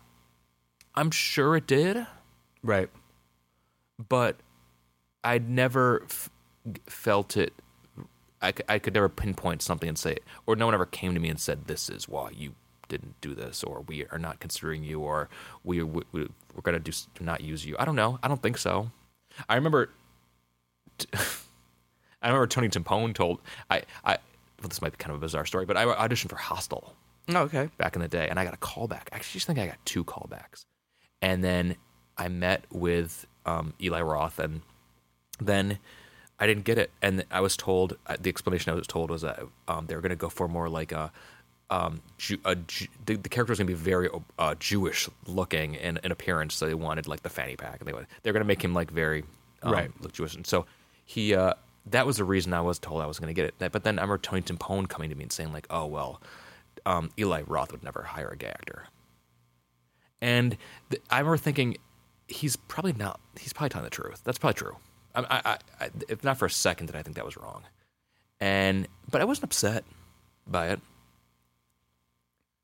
I'm 0.96 1.12
sure 1.12 1.58
it 1.58 1.68
did, 1.68 2.08
right. 2.64 2.90
but 4.08 4.38
I'd 5.24 5.50
never 5.50 6.04
f- 6.04 6.30
felt 6.86 7.36
it. 7.36 7.54
I, 8.42 8.54
I 8.70 8.80
could 8.80 8.94
never 8.94 9.10
pinpoint 9.10 9.62
something 9.62 9.90
and 9.90 9.98
say 9.98 10.14
it, 10.14 10.24
or 10.46 10.56
no 10.56 10.66
one 10.66 10.74
ever 10.76 10.86
came 10.86 11.14
to 11.14 11.20
me 11.20 11.30
and 11.30 11.40
said, 11.40 11.66
"This 11.66 11.90
is 11.90 12.08
why 12.08 12.30
you 12.32 12.54
didn't 12.88 13.20
do 13.22 13.34
this," 13.34 13.64
or 13.64 13.82
"We 13.82 14.06
are 14.08 14.20
not 14.20 14.40
considering 14.40 14.84
you," 14.84 15.00
or 15.02 15.30
"We, 15.64 15.82
we 15.84 16.04
we're 16.14 16.62
going 16.62 16.82
to 16.82 16.92
do 16.92 16.92
not 17.20 17.42
use 17.42 17.66
you." 17.66 17.76
I 17.80 17.86
don't 17.86 17.96
know. 17.96 18.20
I 18.22 18.28
don't 18.28 18.42
think 18.42 18.58
so. 18.58 18.92
I 19.50 19.56
remember. 19.56 19.90
T- 20.98 21.08
I 22.22 22.28
remember 22.30 22.48
Tony 22.48 22.70
Timpone 22.70 23.14
told 23.14 23.42
I 23.70 23.84
I. 24.04 24.18
Well, 24.62 24.70
this 24.70 24.82
might 24.82 24.92
be 24.92 24.98
kind 24.98 25.12
of 25.12 25.18
a 25.18 25.22
bizarre 25.22 25.46
story, 25.46 25.66
but 25.66 25.78
I 25.78 25.86
auditioned 25.86 26.30
for 26.30 26.36
Hostel 26.36 26.96
Oh, 27.30 27.42
okay. 27.42 27.70
back 27.78 27.96
in 27.96 28.02
the 28.02 28.08
day, 28.08 28.28
and 28.28 28.40
I 28.40 28.44
got 28.44 28.56
a 28.56 28.58
callback. 28.58 29.08
I 29.12 29.18
actually 29.18 29.34
just 29.34 29.46
think 29.48 29.60
I 29.60 29.68
got 29.68 29.78
two 29.86 30.04
callbacks, 30.04 30.66
and 31.22 31.44
then 31.44 31.76
I 32.18 32.28
met 32.28 32.66
with 32.72 33.28
um, 33.46 33.74
Eli 33.82 34.02
Roth, 34.02 34.40
and 34.40 34.62
then 35.40 35.78
I 36.40 36.46
didn't 36.48 36.66
get 36.66 36.78
it, 36.78 36.92
and 37.02 37.26
I 37.32 37.42
was 37.42 37.58
told 37.58 37.98
uh, 38.08 38.16
the 38.20 38.30
explanation 38.30 38.72
I 38.72 38.76
was 38.76 38.88
told 38.88 39.10
was 39.10 39.24
that 39.24 39.40
um, 39.68 39.88
they 39.88 39.96
were 39.96 40.02
going 40.02 40.12
to 40.12 40.16
go 40.16 40.30
for 40.30 40.48
more 40.48 40.70
like 40.70 40.92
a. 40.92 41.12
Um, 41.70 42.00
Jew, 42.18 42.38
a 42.46 42.56
Jew, 42.56 42.88
the, 43.06 43.16
the 43.18 43.28
character 43.28 43.52
was 43.52 43.60
going 43.60 43.68
to 43.68 43.74
be 43.74 43.78
very 43.78 44.08
uh, 44.40 44.56
Jewish 44.56 45.10
looking 45.26 45.76
in, 45.76 46.00
in 46.02 46.14
appearance, 46.14 46.56
so 46.56 46.66
they 46.66 46.74
wanted 46.74 47.08
like 47.08 47.24
the 47.24 47.30
fanny 47.30 47.58
pack, 47.58 47.82
and 47.82 47.90
they 47.90 47.94
they're 48.24 48.32
going 48.32 48.42
to 48.44 48.48
make 48.48 48.64
him 48.64 48.74
like 48.74 48.90
very 48.90 49.26
um, 49.64 49.74
Right. 49.74 49.92
look 50.00 50.14
Jewish, 50.14 50.36
and 50.36 50.48
so 50.48 50.66
he 51.04 51.36
uh, 51.36 51.56
that 51.88 52.06
was 52.06 52.18
the 52.18 52.24
reason 52.24 52.54
I 52.54 52.62
was 52.62 52.80
told 52.80 53.02
I 53.02 53.06
was 53.06 53.20
going 53.20 53.28
to 53.28 53.34
get 53.34 53.46
it. 53.60 53.72
But 53.72 53.84
then 53.84 54.00
I 54.00 54.04
remember 54.04 54.20
Tony 54.20 54.42
Timpone 54.42 54.88
coming 54.88 55.10
to 55.10 55.16
me 55.16 55.24
and 55.24 55.32
saying 55.32 55.52
like, 55.52 55.68
"Oh 55.70 55.86
well, 55.88 56.22
um, 56.86 57.10
Eli 57.20 57.42
Roth 57.46 57.74
would 57.74 57.84
never 57.84 58.04
hire 58.04 58.30
a 58.30 58.38
gay 58.38 58.48
actor. 58.48 58.86
And 60.22 60.58
th- 60.90 61.02
I 61.10 61.20
remember 61.20 61.38
thinking, 61.38 61.78
he's 62.28 62.56
probably 62.56 62.94
not. 62.94 63.20
He's 63.40 63.54
probably 63.54 63.70
telling 63.70 63.84
the 63.86 63.90
truth. 63.90 64.22
That's 64.24 64.38
probably 64.38 64.56
true. 64.56 64.78
I, 65.18 65.42
I, 65.46 65.58
I, 65.80 65.90
if 66.08 66.24
not 66.24 66.38
for 66.38 66.46
a 66.46 66.50
second, 66.50 66.88
did 66.88 66.96
I 66.96 67.02
think 67.02 67.16
that 67.16 67.26
was 67.26 67.38
wrong. 67.38 67.64
And 68.40 68.88
but 69.10 69.22
I 69.22 69.26
wasn't 69.26 69.46
upset 69.46 69.84
by 70.46 70.70
it. 70.70 70.80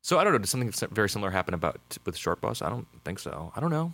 So 0.02 0.18
I 0.18 0.24
don't 0.24 0.32
know. 0.32 0.38
Did 0.38 0.48
something 0.48 0.72
very 0.92 1.08
similar 1.08 1.30
happen 1.30 1.54
about 1.54 1.80
with 2.04 2.16
Short 2.16 2.40
Bus? 2.40 2.62
I 2.62 2.68
don't 2.68 2.86
think 3.04 3.18
so. 3.18 3.52
I 3.56 3.60
don't 3.60 3.70
know. 3.70 3.92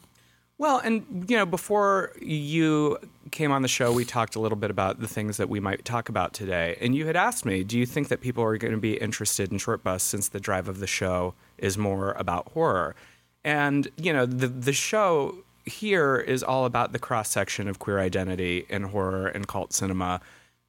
Well, 0.59 0.79
and 0.79 1.25
you 1.27 1.38
know, 1.38 1.46
before 1.46 2.12
you 2.20 2.99
came 3.31 3.51
on 3.51 3.62
the 3.62 3.68
show, 3.68 3.92
we 3.92 4.05
talked 4.05 4.37
a 4.37 4.40
little 4.40 4.59
bit 4.59 4.70
about 4.70 5.01
the 5.01 5.09
things 5.09 5.38
that 5.38 5.49
we 5.49 5.59
might 5.59 5.87
talk 5.87 6.11
about 6.11 6.35
today. 6.35 6.77
And 6.83 6.94
you 6.94 7.07
had 7.07 7.16
asked 7.16 7.46
me, 7.46 7.64
do 7.64 7.79
you 7.79 7.87
think 7.87 8.09
that 8.09 8.20
people 8.20 8.44
are 8.44 8.59
going 8.59 8.75
to 8.75 8.81
be 8.81 8.99
interested 8.99 9.51
in 9.51 9.57
Short 9.57 9.83
Bus 9.83 10.03
since 10.03 10.29
the 10.29 10.38
drive 10.38 10.68
of 10.68 10.79
the 10.81 10.87
show 10.87 11.33
is 11.57 11.79
more 11.79 12.12
about 12.12 12.53
horror? 12.53 12.94
And 13.42 13.88
you 13.96 14.12
know, 14.12 14.27
the 14.27 14.49
the 14.49 14.75
show 14.75 15.37
here 15.64 16.16
is 16.16 16.42
all 16.42 16.64
about 16.64 16.92
the 16.92 16.99
cross 16.99 17.29
section 17.31 17.68
of 17.68 17.79
queer 17.79 17.99
identity 17.99 18.66
in 18.68 18.85
horror 18.85 19.27
and 19.27 19.46
cult 19.46 19.73
cinema. 19.73 20.20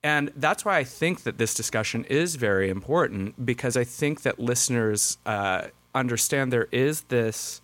And 0.03 0.31
that's 0.35 0.65
why 0.65 0.77
I 0.77 0.83
think 0.83 1.23
that 1.23 1.37
this 1.37 1.53
discussion 1.53 2.05
is 2.05 2.35
very 2.35 2.69
important 2.69 3.45
because 3.45 3.77
I 3.77 3.83
think 3.83 4.23
that 4.23 4.39
listeners 4.39 5.17
uh, 5.25 5.67
understand 5.93 6.51
there 6.51 6.67
is 6.71 7.01
this 7.03 7.61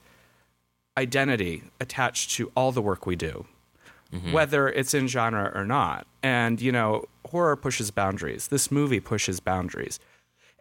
identity 0.97 1.63
attached 1.79 2.31
to 2.31 2.51
all 2.55 2.71
the 2.71 2.81
work 2.81 3.05
we 3.05 3.15
do, 3.15 3.45
whether 4.31 4.67
it's 4.69 4.93
in 4.93 5.07
genre 5.07 5.51
or 5.53 5.65
not. 5.65 6.07
And, 6.23 6.61
you 6.61 6.71
know, 6.71 7.05
horror 7.29 7.55
pushes 7.55 7.91
boundaries. 7.91 8.47
This 8.47 8.71
movie 8.71 8.99
pushes 8.99 9.39
boundaries. 9.39 9.99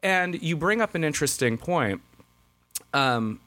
And 0.03 0.43
you 0.43 0.57
bring 0.57 0.81
up 0.81 0.95
an 0.95 1.05
interesting 1.05 1.57
point 1.59 2.01
um, 2.93 3.41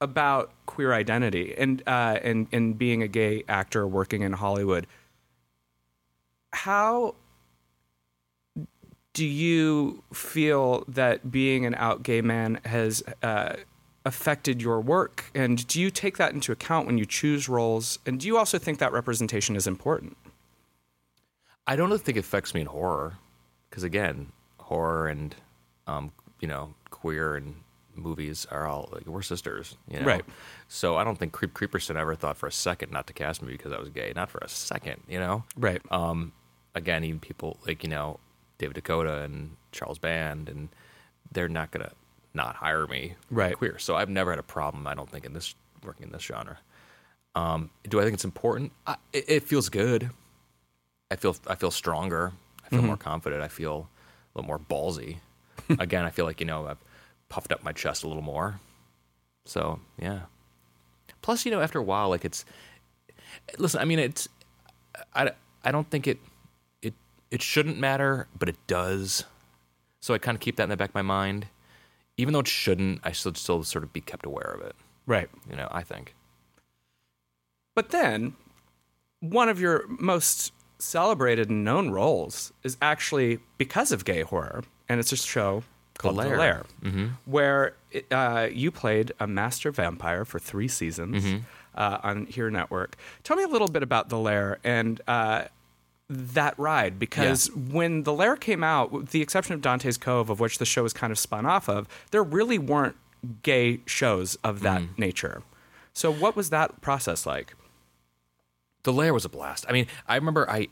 about 0.00 0.52
queer 0.80 0.94
identity 0.94 1.54
and, 1.58 1.82
uh, 1.86 2.18
and, 2.22 2.46
and 2.52 2.78
being 2.78 3.02
a 3.02 3.08
gay 3.08 3.44
actor 3.46 3.86
working 3.86 4.22
in 4.22 4.32
Hollywood. 4.32 4.86
How 6.54 7.16
do 9.12 9.26
you 9.26 10.02
feel 10.14 10.84
that 10.88 11.30
being 11.30 11.66
an 11.66 11.74
out 11.74 12.02
gay 12.02 12.22
man 12.22 12.60
has 12.64 13.02
uh, 13.22 13.56
affected 14.06 14.62
your 14.62 14.80
work? 14.80 15.30
And 15.34 15.66
do 15.66 15.78
you 15.78 15.90
take 15.90 16.16
that 16.16 16.32
into 16.32 16.50
account 16.50 16.86
when 16.86 16.96
you 16.96 17.04
choose 17.04 17.46
roles? 17.46 17.98
And 18.06 18.18
do 18.18 18.26
you 18.26 18.38
also 18.38 18.56
think 18.56 18.78
that 18.78 18.90
representation 18.90 19.54
is 19.54 19.66
important? 19.66 20.16
I 21.66 21.76
don't 21.76 21.90
think 21.98 22.16
it 22.16 22.20
affects 22.20 22.54
me 22.54 22.62
in 22.62 22.68
horror, 22.68 23.18
because 23.68 23.82
again, 23.82 24.32
horror 24.58 25.08
and 25.08 25.34
um, 25.86 26.10
you 26.40 26.48
know, 26.48 26.72
queer 26.88 27.36
and 27.36 27.56
movies 28.00 28.46
are 28.50 28.66
all 28.66 28.88
like 28.92 29.06
we're 29.06 29.22
sisters, 29.22 29.76
you 29.88 30.00
know. 30.00 30.06
Right. 30.06 30.24
So 30.68 30.96
I 30.96 31.04
don't 31.04 31.16
think 31.18 31.32
Creep 31.32 31.54
Creepersin 31.54 31.96
ever 31.96 32.14
thought 32.14 32.36
for 32.36 32.46
a 32.46 32.52
second 32.52 32.90
not 32.92 33.06
to 33.08 33.12
cast 33.12 33.42
me 33.42 33.52
because 33.52 33.72
I 33.72 33.78
was 33.78 33.88
gay, 33.88 34.12
not 34.14 34.30
for 34.30 34.38
a 34.38 34.48
second, 34.48 35.02
you 35.08 35.18
know. 35.18 35.44
Right. 35.56 35.80
Um, 35.90 36.32
again, 36.74 37.04
even 37.04 37.20
people 37.20 37.58
like 37.66 37.82
you 37.84 37.90
know 37.90 38.18
David 38.58 38.82
DeCoteau 38.82 39.24
and 39.24 39.56
Charles 39.72 39.98
Band, 39.98 40.48
and 40.48 40.68
they're 41.32 41.48
not 41.48 41.70
gonna 41.70 41.92
not 42.34 42.56
hire 42.56 42.86
me 42.86 43.14
Right. 43.30 43.56
queer. 43.56 43.78
So 43.78 43.96
I've 43.96 44.08
never 44.08 44.30
had 44.30 44.38
a 44.38 44.44
problem. 44.44 44.86
I 44.86 44.94
don't 44.94 45.10
think 45.10 45.24
in 45.24 45.32
this 45.32 45.54
working 45.84 46.06
in 46.06 46.12
this 46.12 46.22
genre. 46.22 46.58
Um, 47.34 47.70
do 47.88 48.00
I 48.00 48.02
think 48.02 48.14
it's 48.14 48.24
important? 48.24 48.72
I, 48.86 48.96
it, 49.12 49.24
it 49.28 49.42
feels 49.44 49.68
good. 49.68 50.10
I 51.10 51.16
feel 51.16 51.36
I 51.46 51.54
feel 51.56 51.70
stronger. 51.70 52.32
I 52.64 52.68
feel 52.68 52.82
more 52.82 52.96
confident. 52.96 53.42
I 53.42 53.48
feel 53.48 53.88
a 54.34 54.38
little 54.38 54.46
more 54.46 54.58
ballsy. 54.60 55.16
Again, 55.80 56.04
I 56.04 56.10
feel 56.10 56.24
like 56.24 56.38
you 56.40 56.46
know 56.46 56.66
I've 56.68 56.78
puffed 57.30 57.52
up 57.52 57.62
my 57.64 57.72
chest 57.72 58.04
a 58.04 58.08
little 58.08 58.22
more. 58.22 58.60
So 59.46 59.80
yeah. 59.98 60.20
Plus, 61.22 61.46
you 61.46 61.50
know, 61.50 61.62
after 61.62 61.78
a 61.78 61.82
while, 61.82 62.10
like 62.10 62.26
it's 62.26 62.44
listen. 63.58 63.80
I 63.80 63.84
mean, 63.86 63.98
it's 63.98 64.28
I, 65.14 65.30
I 65.64 65.72
don't 65.72 65.88
think 65.90 66.06
it 66.06 66.18
it 66.82 66.94
it 67.30 67.40
shouldn't 67.42 67.78
matter, 67.78 68.28
but 68.38 68.48
it 68.50 68.56
does. 68.66 69.24
So 70.00 70.12
I 70.12 70.18
kind 70.18 70.34
of 70.34 70.40
keep 70.40 70.56
that 70.56 70.64
in 70.64 70.68
the 70.70 70.76
back 70.76 70.90
of 70.90 70.94
my 70.94 71.02
mind. 71.02 71.46
even 72.20 72.34
though 72.34 72.40
it 72.40 72.48
shouldn't, 72.48 73.00
I 73.02 73.12
should 73.12 73.38
still 73.38 73.64
sort 73.64 73.82
of 73.82 73.92
be 73.94 74.00
kept 74.02 74.26
aware 74.26 74.52
of 74.54 74.60
it. 74.60 74.76
Right. 75.06 75.28
You 75.48 75.56
know, 75.56 75.68
I 75.70 75.82
think. 75.82 76.14
But 77.74 77.90
then, 77.90 78.34
one 79.20 79.48
of 79.48 79.58
your 79.58 79.86
most 79.88 80.52
celebrated 80.78 81.48
and 81.48 81.64
known 81.64 81.90
roles 81.90 82.52
is 82.62 82.76
actually 82.82 83.38
because 83.56 83.90
of 83.90 84.04
gay 84.04 84.20
horror, 84.22 84.64
and 84.88 85.00
it's 85.00 85.12
a 85.12 85.16
show 85.16 85.62
called 86.00 86.16
The 86.16 86.28
Lair. 86.28 86.38
Lair, 86.38 86.64
where 87.24 87.74
it, 87.90 88.06
uh, 88.10 88.48
you 88.52 88.70
played 88.70 89.12
a 89.20 89.26
master 89.26 89.70
vampire 89.70 90.24
for 90.24 90.38
three 90.38 90.68
seasons 90.68 91.42
uh, 91.74 91.98
on 92.02 92.26
Here 92.26 92.50
Network. 92.50 92.96
Tell 93.24 93.36
me 93.36 93.42
a 93.44 93.48
little 93.48 93.68
bit 93.68 93.82
about 93.82 94.08
The 94.08 94.18
Lair 94.18 94.58
and 94.64 95.00
uh, 95.06 95.44
that 96.08 96.58
ride, 96.58 96.98
because 96.98 97.50
when 97.54 98.02
The 98.02 98.12
Lair 98.12 98.36
came 98.36 98.64
out, 98.64 98.90
with 98.90 99.10
the 99.10 99.22
exception 99.22 99.54
of 99.54 99.60
Dante's 99.62 99.96
Cove, 99.96 100.28
of 100.30 100.40
which 100.40 100.58
the 100.58 100.64
show 100.66 100.82
was 100.82 100.92
kind 100.92 101.10
of 101.12 101.18
spun 101.18 101.46
off 101.46 101.68
of, 101.68 101.86
there 102.10 102.22
really 102.22 102.58
weren't 102.58 102.96
gay 103.42 103.80
shows 103.86 104.36
of 104.42 104.60
that 104.60 104.82
nature. 104.98 105.42
So, 105.92 106.12
what 106.12 106.34
was 106.36 106.50
that 106.50 106.80
process 106.80 107.26
like? 107.26 107.54
The 108.82 108.92
Lair 108.92 109.12
was 109.12 109.24
a 109.24 109.28
blast. 109.28 109.66
I 109.68 109.72
mean, 109.72 109.86
I 110.08 110.16
remember 110.16 110.48
I 110.50 110.68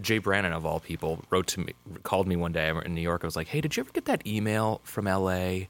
Jay 0.00 0.18
Brannan 0.18 0.52
of 0.52 0.64
all 0.64 0.80
people 0.80 1.24
wrote 1.30 1.46
to 1.48 1.60
me, 1.60 1.72
called 2.02 2.28
me 2.28 2.36
one 2.36 2.52
day 2.52 2.68
in 2.84 2.94
New 2.94 3.00
York. 3.00 3.24
I 3.24 3.26
was 3.26 3.36
like, 3.36 3.48
"Hey, 3.48 3.60
did 3.60 3.76
you 3.76 3.82
ever 3.82 3.90
get 3.92 4.04
that 4.04 4.26
email 4.26 4.80
from 4.84 5.06
L.A. 5.06 5.68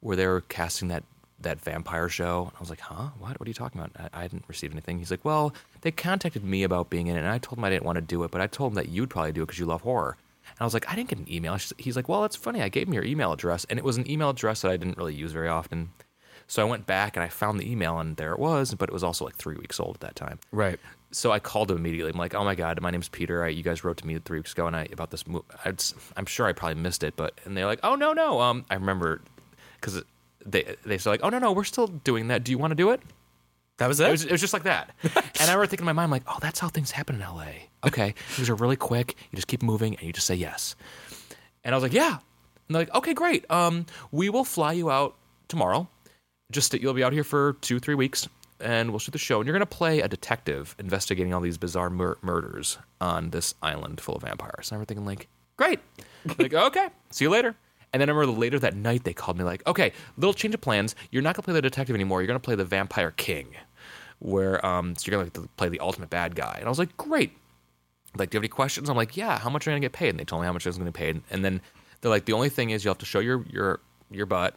where 0.00 0.16
they 0.16 0.26
were 0.26 0.40
casting 0.42 0.88
that 0.88 1.04
that 1.40 1.60
vampire 1.60 2.08
show?" 2.08 2.44
And 2.46 2.52
I 2.56 2.60
was 2.60 2.70
like, 2.70 2.80
"Huh? 2.80 3.10
What? 3.18 3.38
What 3.38 3.46
are 3.46 3.50
you 3.50 3.54
talking 3.54 3.80
about? 3.80 3.92
I, 4.12 4.24
I 4.24 4.28
didn't 4.28 4.44
receive 4.48 4.72
anything." 4.72 4.98
He's 4.98 5.10
like, 5.10 5.24
"Well, 5.24 5.54
they 5.82 5.90
contacted 5.90 6.44
me 6.44 6.64
about 6.64 6.90
being 6.90 7.06
in 7.06 7.16
it, 7.16 7.20
and 7.20 7.28
I 7.28 7.38
told 7.38 7.58
them 7.58 7.64
I 7.64 7.70
didn't 7.70 7.84
want 7.84 7.96
to 7.96 8.02
do 8.02 8.24
it, 8.24 8.30
but 8.30 8.40
I 8.40 8.46
told 8.46 8.72
them 8.72 8.76
that 8.82 8.90
you'd 8.90 9.10
probably 9.10 9.32
do 9.32 9.42
it 9.42 9.46
because 9.46 9.58
you 9.60 9.66
love 9.66 9.82
horror." 9.82 10.16
And 10.50 10.60
I 10.60 10.64
was 10.64 10.74
like, 10.74 10.90
"I 10.90 10.96
didn't 10.96 11.10
get 11.10 11.18
an 11.20 11.32
email." 11.32 11.56
He's 11.78 11.94
like, 11.94 12.08
"Well, 12.08 12.24
it's 12.24 12.36
funny. 12.36 12.62
I 12.62 12.68
gave 12.68 12.88
him 12.88 12.94
your 12.94 13.04
email 13.04 13.32
address, 13.32 13.64
and 13.70 13.78
it 13.78 13.84
was 13.84 13.96
an 13.96 14.10
email 14.10 14.30
address 14.30 14.62
that 14.62 14.72
I 14.72 14.76
didn't 14.76 14.98
really 14.98 15.14
use 15.14 15.32
very 15.32 15.48
often." 15.48 15.90
So 16.48 16.60
I 16.60 16.68
went 16.68 16.86
back 16.86 17.16
and 17.16 17.22
I 17.22 17.28
found 17.28 17.60
the 17.60 17.70
email, 17.70 17.98
and 17.98 18.16
there 18.16 18.32
it 18.32 18.38
was, 18.38 18.74
but 18.74 18.88
it 18.88 18.92
was 18.92 19.04
also 19.04 19.24
like 19.24 19.36
three 19.36 19.56
weeks 19.56 19.78
old 19.78 19.96
at 19.96 20.00
that 20.00 20.16
time 20.16 20.40
Right. 20.50 20.80
So 21.12 21.30
I 21.30 21.38
called 21.38 21.70
him 21.70 21.76
immediately. 21.76 22.10
I'm 22.12 22.18
like, 22.18 22.34
"Oh 22.34 22.44
my 22.44 22.54
god, 22.54 22.80
my 22.80 22.90
name's 22.90 23.08
Peter. 23.08 23.44
I, 23.44 23.48
you 23.48 23.62
guys 23.62 23.84
wrote 23.84 23.98
to 23.98 24.06
me 24.06 24.18
three 24.18 24.38
weeks 24.38 24.52
ago, 24.52 24.66
and 24.66 24.74
I 24.74 24.88
about 24.92 25.10
this. 25.10 25.26
Mo- 25.26 25.44
I'd, 25.64 25.82
I'm 26.16 26.26
sure 26.26 26.46
I 26.46 26.52
probably 26.52 26.80
missed 26.82 27.04
it, 27.04 27.14
but 27.16 27.38
and 27.44 27.56
they're 27.56 27.66
like, 27.66 27.80
"Oh 27.82 27.94
no, 27.94 28.12
no." 28.12 28.40
Um, 28.40 28.64
I 28.70 28.74
remember 28.74 29.20
because 29.80 30.02
they 30.44 30.74
they 30.84 30.98
said 30.98 31.10
like, 31.10 31.20
"Oh 31.22 31.28
no, 31.28 31.38
no, 31.38 31.52
we're 31.52 31.64
still 31.64 31.86
doing 31.86 32.28
that. 32.28 32.42
Do 32.44 32.50
you 32.50 32.58
want 32.58 32.72
to 32.72 32.74
do 32.74 32.90
it?" 32.90 33.00
That 33.78 33.86
was 33.88 34.00
It 34.00 34.08
it? 34.08 34.10
was, 34.10 34.24
it 34.24 34.32
was 34.32 34.40
just 34.40 34.52
like 34.52 34.64
that. 34.64 34.94
and 35.02 35.12
I 35.40 35.44
remember 35.44 35.66
thinking 35.66 35.84
in 35.84 35.86
my 35.86 35.92
mind, 35.92 36.10
like, 36.12 36.24
"Oh, 36.26 36.38
that's 36.40 36.58
how 36.58 36.68
things 36.68 36.90
happen 36.90 37.16
in 37.16 37.22
L.A. 37.22 37.68
Okay, 37.86 38.14
things 38.30 38.48
are 38.50 38.54
really 38.54 38.76
quick. 38.76 39.16
You 39.30 39.36
just 39.36 39.48
keep 39.48 39.62
moving, 39.62 39.94
and 39.96 40.02
you 40.06 40.12
just 40.12 40.26
say 40.26 40.34
yes." 40.34 40.76
And 41.64 41.74
I 41.74 41.76
was 41.76 41.82
like, 41.82 41.92
"Yeah." 41.92 42.18
And 42.68 42.74
they're 42.74 42.82
like, 42.82 42.94
"Okay, 42.94 43.14
great. 43.14 43.50
Um, 43.50 43.86
we 44.10 44.28
will 44.30 44.44
fly 44.44 44.72
you 44.72 44.90
out 44.90 45.16
tomorrow. 45.48 45.88
Just 46.50 46.70
that 46.72 46.82
you'll 46.82 46.94
be 46.94 47.02
out 47.04 47.12
here 47.12 47.24
for 47.24 47.54
two, 47.60 47.78
three 47.80 47.94
weeks." 47.94 48.28
And 48.62 48.90
we'll 48.90 48.98
shoot 48.98 49.12
the 49.12 49.18
show. 49.18 49.40
And 49.40 49.46
you're 49.46 49.56
going 49.56 49.60
to 49.60 49.66
play 49.66 50.00
a 50.00 50.08
detective 50.08 50.74
investigating 50.78 51.34
all 51.34 51.40
these 51.40 51.58
bizarre 51.58 51.90
mur- 51.90 52.18
murders 52.22 52.78
on 53.00 53.30
this 53.30 53.54
island 53.62 54.00
full 54.00 54.16
of 54.16 54.22
vampires. 54.22 54.70
And 54.70 54.72
I 54.72 54.74
remember 54.76 54.86
thinking, 54.86 55.06
like, 55.06 55.28
great. 55.56 55.80
like, 56.38 56.54
okay, 56.54 56.88
see 57.10 57.24
you 57.24 57.30
later. 57.30 57.54
And 57.92 58.00
then 58.00 58.08
I 58.08 58.12
remember 58.12 58.38
later 58.38 58.58
that 58.60 58.74
night 58.74 59.04
they 59.04 59.12
called 59.12 59.36
me 59.36 59.44
like, 59.44 59.66
okay, 59.66 59.92
little 60.16 60.32
change 60.32 60.54
of 60.54 60.60
plans. 60.60 60.94
You're 61.10 61.22
not 61.22 61.36
going 61.36 61.42
to 61.42 61.46
play 61.46 61.54
the 61.54 61.62
detective 61.62 61.94
anymore. 61.94 62.22
You're 62.22 62.26
going 62.26 62.40
to 62.40 62.44
play 62.44 62.54
the 62.54 62.64
vampire 62.64 63.10
king, 63.10 63.48
where 64.18 64.64
um, 64.64 64.96
so 64.96 65.10
you're 65.10 65.18
going 65.18 65.30
to 65.30 65.48
play 65.56 65.68
the 65.68 65.80
ultimate 65.80 66.08
bad 66.08 66.34
guy. 66.34 66.56
And 66.56 66.64
I 66.66 66.68
was 66.68 66.78
like, 66.78 66.96
great. 66.96 67.32
Like, 68.16 68.30
do 68.30 68.36
you 68.36 68.38
have 68.38 68.42
any 68.42 68.48
questions? 68.48 68.88
I'm 68.88 68.96
like, 68.96 69.16
yeah. 69.16 69.38
How 69.38 69.50
much 69.50 69.66
are 69.66 69.70
you 69.70 69.72
going 69.72 69.82
to 69.82 69.84
get 69.84 69.92
paid? 69.92 70.10
And 70.10 70.20
they 70.20 70.24
told 70.24 70.42
me 70.42 70.46
how 70.46 70.52
much 70.52 70.66
I 70.66 70.70
was 70.70 70.78
going 70.78 70.90
to 70.90 70.98
get 70.98 70.98
paid. 70.98 71.22
And 71.30 71.44
then 71.44 71.60
they're 72.00 72.10
like, 72.10 72.24
the 72.24 72.32
only 72.32 72.48
thing 72.48 72.70
is 72.70 72.84
you 72.84 72.88
have 72.88 72.98
to 72.98 73.06
show 73.06 73.20
your 73.20 73.44
your 73.50 73.80
your 74.10 74.26
butt, 74.26 74.56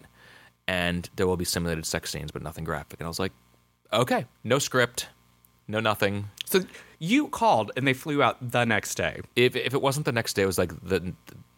and 0.68 1.10
there 1.16 1.28
will 1.28 1.38
be 1.38 1.46
simulated 1.46 1.86
sex 1.86 2.12
scenes, 2.12 2.32
but 2.32 2.42
nothing 2.42 2.64
graphic. 2.64 3.00
And 3.00 3.06
I 3.06 3.10
was 3.10 3.20
like, 3.20 3.34
okay, 4.02 4.26
no 4.44 4.60
script, 4.60 5.08
no 5.68 5.80
nothing. 5.80 6.30
So 6.46 6.62
you 7.00 7.28
called 7.28 7.72
and 7.76 7.88
they 7.88 7.94
flew 7.94 8.22
out 8.22 8.38
the 8.52 8.66
next 8.66 8.96
day. 8.96 9.22
If 9.36 9.56
if 9.56 9.74
it 9.74 9.82
wasn't 9.82 10.06
the 10.06 10.12
next 10.12 10.34
day, 10.34 10.44
it 10.44 10.48
was 10.48 10.58
like 10.58 10.70
the, 10.82 11.00
the 11.00 11.14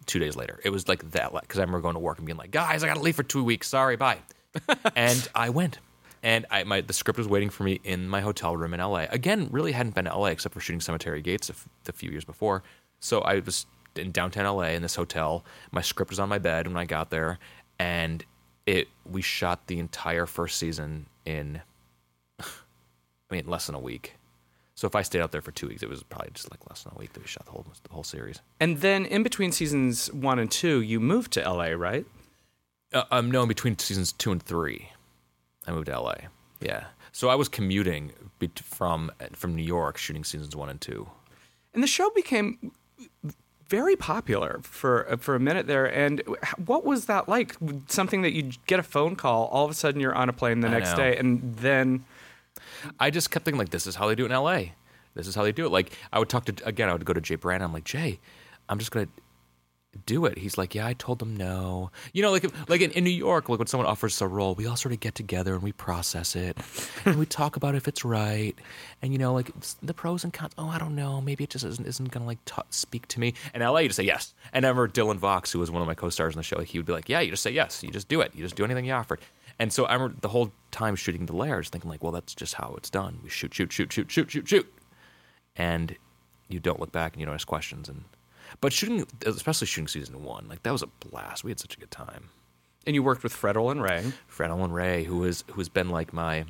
two 0.06 0.19
days 0.19 0.36
later. 0.36 0.60
It 0.63 0.69
was 0.71 0.88
like 0.88 1.12
that 1.12 1.32
because 1.34 1.60
I 1.60 1.62
remember 1.62 1.82
going 1.82 1.95
to 1.95 2.00
work 2.00 2.17
and 2.17 2.26
being 2.26 2.38
like, 2.38 2.52
guys, 2.52 2.84
I 2.84 2.88
got 2.88 2.95
to 2.95 3.02
leave 3.02 3.15
for 3.15 3.23
two 3.23 3.43
weeks. 3.43 3.67
Sorry, 3.67 3.95
bye. 3.95 4.19
and 4.95 5.28
I 5.36 5.50
went. 5.50 5.80
And 6.23 6.45
I, 6.50 6.63
my 6.63 6.82
the 6.82 6.93
script 6.93 7.19
was 7.19 7.28
waiting 7.28 7.50
for 7.50 7.63
me 7.63 7.80
in 7.84 8.10
my 8.10 8.21
hotel 8.21 8.58
room 8.58 8.73
in 8.73 8.80
LA. 8.80 9.06
Again, 9.10 9.47
really 9.52 9.71
hadn't 9.71 9.93
been 9.93 10.06
to 10.06 10.17
LA 10.17 10.28
except 10.28 10.54
for 10.54 10.60
shooting 10.60 10.82
Cemetery 10.82 11.21
Gates 11.21 11.50
a, 11.50 11.54
f- 11.54 11.69
a 11.88 11.91
few 11.91 12.10
years 12.10 12.26
before. 12.26 12.63
So 13.00 13.21
I 13.21 13.39
was 13.39 13.67
in 13.95 14.12
downtown 14.12 14.45
LA 14.45 14.69
in 14.69 14.82
this 14.82 14.95
hotel. 14.95 15.45
My 15.71 15.82
script 15.82 16.10
was 16.10 16.19
on 16.19 16.28
my 16.28 16.39
bed 16.39 16.67
when 16.67 16.78
I 16.78 16.86
got 16.86 17.12
there, 17.12 17.38
and 17.78 18.26
it 18.65 18.88
we 19.10 19.21
shot 19.21 19.67
the 19.67 19.78
entire 19.80 20.26
first 20.26 20.58
season 20.58 21.06
in 21.26 21.62
mean, 23.34 23.46
less 23.48 23.66
than 23.68 23.76
a 23.76 23.80
week. 23.80 24.13
So 24.76 24.86
if 24.86 24.96
I 24.96 25.02
stayed 25.02 25.22
out 25.22 25.32
there 25.32 25.42
for 25.42 25.52
two 25.52 25.68
weeks, 25.68 25.82
it 25.82 25.90
was 25.90 26.04
probably 26.04 26.30
just 26.34 26.52
like 26.52 26.60
less 26.70 26.84
than 26.84 26.94
a 26.96 27.00
week 27.00 27.13
that 27.13 27.20
we 27.20 27.28
shot 27.28 27.46
the 27.46 27.52
whole 27.52 27.66
the 27.84 27.94
whole 27.94 28.04
series. 28.04 28.42
And 28.60 28.78
then 28.82 29.06
in 29.06 29.24
between 29.24 29.52
seasons 29.52 30.12
one 30.13 30.38
and 30.38 30.52
two, 30.52 30.82
you 30.82 31.00
moved 31.00 31.34
to 31.34 31.42
LA, 31.42 31.70
right? 31.70 32.06
Uh, 32.94 33.04
um, 33.12 33.32
no, 33.32 33.42
in 33.42 33.48
between 33.48 33.78
seasons 33.80 34.12
two 34.12 34.32
and 34.32 34.42
three, 34.42 34.92
I 35.66 35.72
moved 35.72 35.88
to 35.88 36.00
LA. 36.00 36.13
Yeah, 36.62 36.86
so 37.12 37.30
I 37.30 37.36
was 37.36 37.50
commuting 37.50 38.12
from 38.54 39.12
from 39.34 39.56
New 39.56 39.63
York, 39.63 39.98
shooting 39.98 40.24
seasons 40.24 40.56
one 40.56 40.70
and 40.70 40.80
two. 40.80 41.10
And 41.74 41.82
the 41.82 41.88
show 41.88 42.12
became 42.12 42.72
very 43.68 43.96
popular 43.96 44.60
for 44.63 45.18
for 45.20 45.34
a 45.34 45.40
minute 45.40 45.66
there. 45.66 45.86
And 45.86 46.22
what 46.63 46.86
was 46.86 47.06
that 47.06 47.28
like? 47.28 47.56
Something 47.88 48.22
that 48.22 48.34
you 48.34 48.52
get 48.68 48.80
a 48.80 48.84
phone 48.84 49.16
call, 49.16 49.48
all 49.48 49.66
of 49.66 49.72
a 49.72 49.74
sudden 49.74 50.00
you're 50.00 50.16
on 50.16 50.30
a 50.30 50.34
plane 50.34 50.60
the 50.60 50.68
I 50.68 50.72
next 50.72 50.92
know. 50.92 50.98
day, 50.98 51.18
and 51.18 51.58
then 51.58 52.06
I 53.00 53.10
just 53.10 53.32
kept 53.32 53.46
thinking 53.46 53.60
like, 53.60 53.70
this 53.70 53.88
is 53.88 53.96
how 53.96 54.08
they 54.08 54.16
do 54.16 54.24
it 54.24 54.28
in 54.28 54.32
L.A. 54.32 54.74
This 55.18 55.28
is 55.28 55.36
how 55.36 55.44
they 55.44 55.52
do 55.52 55.66
it. 55.66 55.72
Like 55.72 55.92
I 56.13 56.20
would 56.20 56.30
talk 56.30 56.46
to 56.46 56.54
again, 56.66 56.90
I 56.90 56.94
would 56.94 57.06
go 57.06 57.13
to 57.13 57.22
Jay 57.22 57.36
Brannan. 57.36 57.66
I'm 57.66 57.74
like, 57.74 57.84
Jay, 57.84 58.20
I'm 58.70 58.78
just 58.80 58.92
gonna 58.92 59.08
do 60.06 60.26
it. 60.26 60.38
He's 60.38 60.58
like, 60.58 60.76
yeah, 60.76 60.86
I 60.86 60.94
told 60.94 61.18
them 61.20 61.36
no. 61.36 61.92
You 62.13 62.22
know, 62.22 62.32
like 62.32 62.46
like 62.70 62.82
in, 62.82 62.92
in 62.92 63.04
New 63.04 63.10
York, 63.10 63.50
like 63.50 63.58
when 63.58 63.68
someone 63.68 63.88
offers 63.88 64.13
us 64.13 64.22
a 64.22 64.28
role, 64.28 64.54
we 64.54 64.68
all 64.68 64.76
sort 64.76 64.94
of 64.94 65.00
get 65.00 65.16
together 65.16 65.54
and 65.56 65.63
we 65.63 65.72
process 65.72 66.36
it 66.36 66.58
and 67.06 67.18
we 67.18 67.26
talk 67.26 67.56
about 67.56 67.74
if 67.74 67.88
it's 67.88 68.06
right. 68.06 68.54
And 69.02 69.12
you 69.12 69.18
know, 69.18 69.34
like 69.34 69.52
the 69.82 69.94
pros 69.94 70.24
and 70.24 70.32
cons. 70.32 70.54
Oh, 70.58 70.68
I 70.68 70.78
don't 70.78 70.96
know. 70.96 71.20
Maybe 71.20 71.44
it 71.44 71.50
just 71.50 71.66
isn't, 71.66 71.88
isn't 71.88 72.12
gonna 72.12 72.26
like 72.26 72.44
t- 72.46 72.62
speak 72.70 73.08
to 73.10 73.20
me. 73.20 73.34
In 73.56 73.62
LA, 73.62 73.80
you 73.80 73.90
just 73.90 73.98
say 73.98 74.04
yes. 74.04 74.34
And 74.54 74.63
remember 74.63 74.88
Dylan 74.88 75.18
Vox, 75.18 75.52
who 75.52 75.60
was 75.60 75.72
one 75.72 75.82
of 75.82 75.88
my 75.88 75.96
co-stars 75.96 76.36
in 76.36 76.40
the 76.40 76.44
show, 76.44 76.60
he 76.60 76.78
would 76.78 76.86
be 76.86 76.94
like, 76.94 77.10
yeah, 77.10 77.22
you 77.22 77.32
just 77.32 77.44
say 77.44 77.52
yes. 77.52 77.82
You 77.84 77.90
just 77.90 78.08
do 78.08 78.22
it. 78.22 78.34
You 78.36 78.44
just 78.44 78.56
do 78.56 78.63
anything 78.63 78.86
you 78.86 78.94
offered. 78.94 79.20
And 79.60 79.74
so 79.74 79.86
I 79.86 79.93
remember 79.93 80.17
the 80.22 80.28
whole 80.30 80.52
time 80.72 80.96
shooting 80.96 81.26
the 81.26 81.36
layers, 81.36 81.70
thinking 81.70 81.89
like, 81.89 82.04
well, 82.04 82.12
that's 82.12 82.36
just 82.36 82.56
how 82.56 82.76
it's 82.78 82.89
done. 82.89 83.20
We 83.24 83.30
shoot, 83.30 83.54
shoot, 83.54 83.72
shoot, 83.74 83.91
shoot, 83.91 84.12
shoot, 84.12 84.30
shoot, 84.32 84.48
shoot, 84.48 84.74
and 85.56 85.96
you 86.48 86.60
don't 86.60 86.80
look 86.80 86.91
back 86.91 87.13
and 87.13 87.20
you 87.20 87.26
don't 87.26 87.36
ask 87.36 87.48
questions. 87.48 87.89
And 87.89 88.04
but 88.62 88.72
shooting, 88.74 89.06
especially 89.26 89.67
shooting 89.67 89.88
season 89.88 90.24
one, 90.24 90.48
like 90.48 90.63
that 90.63 90.72
was 90.72 90.84
a 90.84 90.88
blast. 90.88 91.43
We 91.43 91.52
had 91.52 91.60
such 91.60 91.76
a 91.76 91.80
good 91.80 91.91
time. 91.91 92.30
and 92.86 92.96
you 92.96 93.04
worked 93.04 93.24
with 93.24 93.34
Fred 93.34 93.58
Olen 93.58 93.82
Ray. 93.82 94.13
Fred 94.28 94.52
Olen 94.52 94.72
Ray, 94.72 95.04
who 95.04 95.24
is 95.24 95.43
who 95.48 95.60
has 95.60 95.70
been 95.70 95.89
like 95.89 96.13
my 96.13 96.46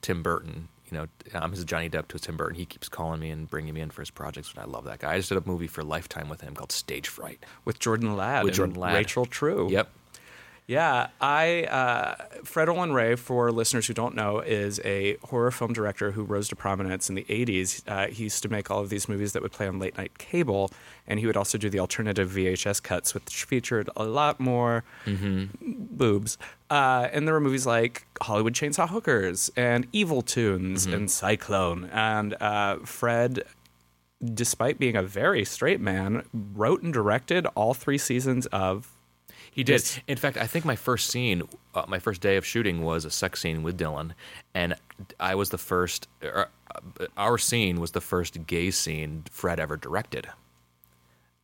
Tim 0.00 0.22
Burton. 0.22 0.68
You 0.90 0.96
know, 0.96 1.06
I'm 1.34 1.50
his 1.50 1.64
Johnny 1.66 1.90
Depp 1.90 2.08
to 2.08 2.12
his 2.14 2.22
Tim 2.22 2.38
Burton. 2.38 2.54
He 2.54 2.64
keeps 2.64 2.88
calling 2.88 3.20
me 3.20 3.28
and 3.30 3.50
bringing 3.50 3.74
me 3.74 3.82
in 3.82 3.90
for 3.90 4.00
his 4.00 4.10
projects, 4.10 4.50
and 4.54 4.60
I 4.60 4.64
love 4.64 4.84
that 4.84 5.00
guy. 5.00 5.12
I 5.12 5.16
just 5.18 5.28
did 5.28 5.36
a 5.36 5.42
movie 5.46 5.66
for 5.66 5.84
Lifetime 5.84 6.30
with 6.30 6.40
him 6.40 6.54
called 6.54 6.72
Stage 6.72 7.08
Fright. 7.08 7.44
With 7.66 7.78
Jordan 7.78 8.16
Ladd 8.16 8.44
With 8.44 8.52
and 8.52 8.56
Jordan 8.56 8.76
Ladd. 8.76 8.94
Rachel 8.94 9.26
True. 9.26 9.68
Yep. 9.70 9.90
Yeah, 10.68 11.06
I 11.18 11.64
uh, 11.64 12.16
Fred 12.44 12.68
Olen 12.68 12.92
Ray, 12.92 13.16
for 13.16 13.50
listeners 13.50 13.86
who 13.86 13.94
don't 13.94 14.14
know, 14.14 14.40
is 14.40 14.82
a 14.84 15.16
horror 15.24 15.50
film 15.50 15.72
director 15.72 16.10
who 16.10 16.24
rose 16.24 16.46
to 16.50 16.56
prominence 16.56 17.08
in 17.08 17.14
the 17.14 17.24
'80s. 17.24 17.82
Uh, 17.88 18.08
he 18.08 18.24
used 18.24 18.42
to 18.42 18.50
make 18.50 18.70
all 18.70 18.80
of 18.80 18.90
these 18.90 19.08
movies 19.08 19.32
that 19.32 19.40
would 19.40 19.50
play 19.50 19.66
on 19.66 19.78
late 19.78 19.96
night 19.96 20.18
cable, 20.18 20.70
and 21.06 21.18
he 21.20 21.26
would 21.26 21.38
also 21.38 21.56
do 21.56 21.70
the 21.70 21.80
alternative 21.80 22.30
VHS 22.30 22.82
cuts, 22.82 23.14
which 23.14 23.44
featured 23.44 23.88
a 23.96 24.04
lot 24.04 24.40
more 24.40 24.84
boobs. 25.62 26.36
Uh, 26.68 27.08
and 27.14 27.26
there 27.26 27.32
were 27.32 27.40
movies 27.40 27.66
like 27.66 28.06
Hollywood 28.20 28.52
Chainsaw 28.52 28.90
Hookers 28.90 29.50
and 29.56 29.86
Evil 29.94 30.20
Toons 30.20 30.84
and 30.84 31.10
Cyclone. 31.10 31.88
And 31.94 32.34
uh, 32.42 32.76
Fred 32.84 33.42
despite 34.34 34.80
being 34.80 34.96
a 34.96 35.02
very 35.02 35.44
straight 35.44 35.80
man, 35.80 36.24
wrote 36.34 36.82
and 36.82 36.92
directed 36.92 37.46
all 37.54 37.72
three 37.72 37.96
seasons 37.96 38.46
of 38.46 38.97
He 39.58 39.64
did. 39.64 39.72
Yes. 39.72 39.98
In 40.06 40.16
fact, 40.16 40.36
I 40.36 40.46
think 40.46 40.64
my 40.64 40.76
first 40.76 41.10
scene, 41.10 41.42
uh, 41.74 41.84
my 41.88 41.98
first 41.98 42.20
day 42.20 42.36
of 42.36 42.46
shooting 42.46 42.84
was 42.84 43.04
a 43.04 43.10
sex 43.10 43.40
scene 43.40 43.64
with 43.64 43.76
Dylan, 43.76 44.12
and 44.54 44.76
I 45.18 45.34
was 45.34 45.50
the 45.50 45.58
first. 45.58 46.06
Uh, 46.22 46.44
our 47.16 47.38
scene 47.38 47.80
was 47.80 47.90
the 47.90 48.00
first 48.00 48.46
gay 48.46 48.70
scene 48.70 49.24
Fred 49.32 49.58
ever 49.58 49.76
directed. 49.76 50.28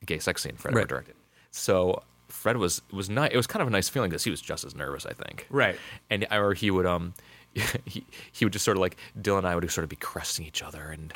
Gay 0.06 0.20
sex 0.20 0.42
scene 0.44 0.54
Fred 0.54 0.76
Right. 0.76 0.82
ever 0.82 0.88
directed. 0.88 1.16
So 1.50 2.04
Fred 2.28 2.56
was 2.56 2.82
it 2.88 2.94
was 2.94 3.10
nice. 3.10 3.32
It 3.32 3.36
was 3.36 3.48
kind 3.48 3.62
of 3.62 3.66
a 3.66 3.72
nice 3.72 3.88
feeling 3.88 4.10
because 4.10 4.22
he 4.22 4.30
was 4.30 4.40
just 4.40 4.64
as 4.64 4.76
nervous, 4.76 5.06
I 5.06 5.12
think. 5.12 5.48
Right. 5.50 5.76
And 6.08 6.24
I 6.30 6.36
remember 6.36 6.54
he 6.54 6.70
would 6.70 6.86
um. 6.86 7.14
He, 7.84 8.04
he 8.30 8.44
would 8.44 8.52
just 8.52 8.64
sort 8.64 8.76
of 8.76 8.80
like 8.80 8.96
Dylan 9.20 9.38
and 9.38 9.46
I 9.48 9.56
would 9.56 9.68
sort 9.72 9.82
of 9.82 9.88
be 9.88 9.96
caressing 9.96 10.46
each 10.46 10.62
other 10.62 10.84
and 10.86 11.12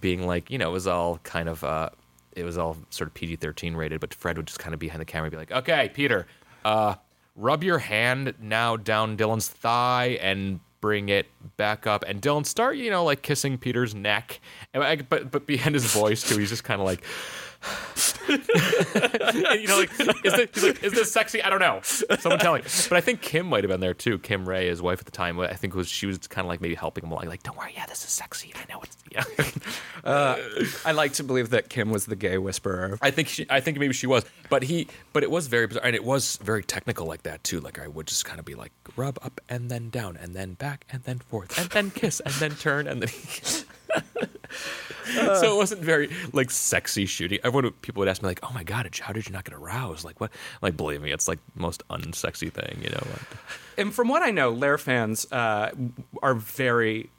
being 0.00 0.26
like 0.26 0.50
you 0.50 0.58
know 0.58 0.68
it 0.70 0.72
was 0.72 0.88
all 0.88 1.18
kind 1.22 1.48
of 1.48 1.62
uh 1.62 1.90
it 2.34 2.42
was 2.44 2.56
all 2.58 2.76
sort 2.90 3.06
of 3.08 3.14
PG 3.14 3.36
thirteen 3.36 3.76
rated 3.76 4.00
but 4.00 4.14
Fred 4.14 4.36
would 4.36 4.46
just 4.46 4.58
kind 4.58 4.72
of 4.74 4.80
behind 4.80 5.00
the 5.00 5.04
camera 5.04 5.30
be 5.30 5.36
like 5.36 5.50
okay 5.52 5.90
Peter 5.92 6.26
uh 6.64 6.94
rub 7.36 7.64
your 7.64 7.78
hand 7.78 8.34
now 8.40 8.76
down 8.76 9.16
Dylan's 9.16 9.48
thigh 9.48 10.18
and 10.20 10.60
bring 10.80 11.08
it 11.08 11.26
back 11.56 11.86
up. 11.86 12.04
And 12.06 12.20
Dylan 12.20 12.46
start, 12.46 12.76
you 12.76 12.90
know, 12.90 13.04
like 13.04 13.22
kissing 13.22 13.58
Peter's 13.58 13.94
neck, 13.94 14.40
but 14.72 15.30
but 15.30 15.46
behind 15.46 15.74
his 15.74 15.92
voice 15.92 16.22
too, 16.28 16.38
he's 16.38 16.50
just 16.50 16.64
kind 16.64 16.80
of 16.80 16.86
like. 16.86 17.04
and, 18.28 19.60
you 19.60 19.66
know, 19.66 19.78
like, 19.78 19.90
is 20.24 20.32
this, 20.34 20.48
he's 20.54 20.62
like, 20.62 20.82
is 20.82 20.92
this 20.92 21.12
sexy? 21.12 21.42
I 21.42 21.50
don't 21.50 21.58
know. 21.58 21.80
Someone 21.82 22.38
tell 22.38 22.54
me. 22.54 22.62
But 22.88 22.92
I 22.92 23.00
think 23.00 23.20
Kim 23.20 23.46
might 23.46 23.64
have 23.64 23.70
been 23.70 23.80
there 23.80 23.94
too. 23.94 24.18
Kim 24.18 24.48
Ray, 24.48 24.68
his 24.68 24.80
wife 24.80 25.00
at 25.00 25.04
the 25.04 25.12
time, 25.12 25.38
I 25.40 25.54
think 25.54 25.74
was 25.74 25.88
she 25.88 26.06
was 26.06 26.18
kind 26.26 26.44
of 26.44 26.48
like 26.48 26.60
maybe 26.60 26.74
helping 26.74 27.04
him 27.04 27.10
along, 27.10 27.26
like, 27.26 27.42
don't 27.42 27.56
worry, 27.56 27.72
yeah, 27.74 27.86
this 27.86 28.04
is 28.04 28.10
sexy. 28.10 28.52
I 28.54 28.72
know 28.72 28.80
it's 28.82 28.96
yeah. 29.10 29.24
Uh, 30.02 30.38
I 30.86 30.92
like 30.92 31.12
to 31.14 31.24
believe 31.24 31.50
that 31.50 31.68
Kim 31.68 31.90
was 31.90 32.06
the 32.06 32.16
gay 32.16 32.38
whisperer. 32.38 32.98
I 33.02 33.10
think 33.10 33.28
she, 33.28 33.44
I 33.50 33.60
think 33.60 33.78
maybe 33.78 33.92
she 33.92 34.06
was, 34.06 34.24
but 34.48 34.62
he, 34.62 34.88
but 35.12 35.22
it 35.22 35.30
was 35.30 35.46
very 35.46 35.66
bizarre, 35.66 35.84
and 35.84 35.94
it 35.94 36.04
was 36.04 36.38
very 36.38 36.64
technical 36.64 37.06
like 37.06 37.24
that 37.24 37.44
too. 37.44 37.60
Like 37.60 37.78
I 37.78 37.86
would 37.86 38.06
just 38.06 38.24
kind 38.24 38.38
of 38.38 38.46
be 38.46 38.54
like 38.54 38.72
rub 38.96 39.18
up 39.20 39.42
and 39.46 39.70
then 39.70 39.90
down 39.90 40.16
and 40.16 40.32
then 40.34 40.54
back 40.54 40.86
and 40.90 41.02
then 41.04 41.18
forth 41.18 41.58
and 41.58 41.68
then 41.68 41.90
kiss 41.90 42.20
and 42.20 42.32
then 42.36 42.52
turn 42.52 42.86
and 42.86 43.02
then. 43.02 43.10
so 45.40 45.54
it 45.54 45.56
wasn't 45.56 45.82
very 45.82 46.10
like 46.32 46.50
sexy 46.50 47.06
shooting. 47.06 47.38
Everyone, 47.44 47.72
people 47.82 48.00
would 48.00 48.08
ask 48.08 48.22
me 48.22 48.28
like, 48.28 48.40
"Oh 48.42 48.52
my 48.52 48.64
god, 48.64 48.88
how 49.00 49.12
did 49.12 49.26
you 49.26 49.32
not 49.32 49.44
get 49.44 49.54
aroused?" 49.54 50.04
Like 50.04 50.20
what? 50.20 50.30
Like 50.62 50.76
believe 50.76 51.02
me, 51.02 51.12
it's 51.12 51.28
like 51.28 51.38
the 51.54 51.62
most 51.62 51.82
unsexy 51.88 52.52
thing, 52.52 52.80
you 52.82 52.90
know. 52.90 53.02
And 53.76 53.94
from 53.94 54.08
what 54.08 54.22
I 54.22 54.30
know, 54.30 54.50
Lair 54.50 54.78
fans 54.78 55.30
uh, 55.32 55.70
are 56.22 56.34
very 56.34 57.10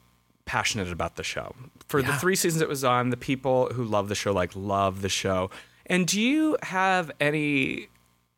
passionate 0.44 0.90
about 0.90 1.16
the 1.16 1.24
show. 1.24 1.54
For 1.88 2.02
the 2.02 2.12
three 2.14 2.36
seasons 2.36 2.62
it 2.62 2.68
was 2.68 2.84
on, 2.84 3.10
the 3.10 3.16
people 3.16 3.68
who 3.72 3.84
love 3.84 4.08
the 4.08 4.14
show 4.14 4.32
like 4.32 4.52
love 4.54 5.02
the 5.02 5.08
show. 5.08 5.50
And 5.86 6.06
do 6.06 6.20
you 6.20 6.56
have 6.62 7.10
any 7.20 7.88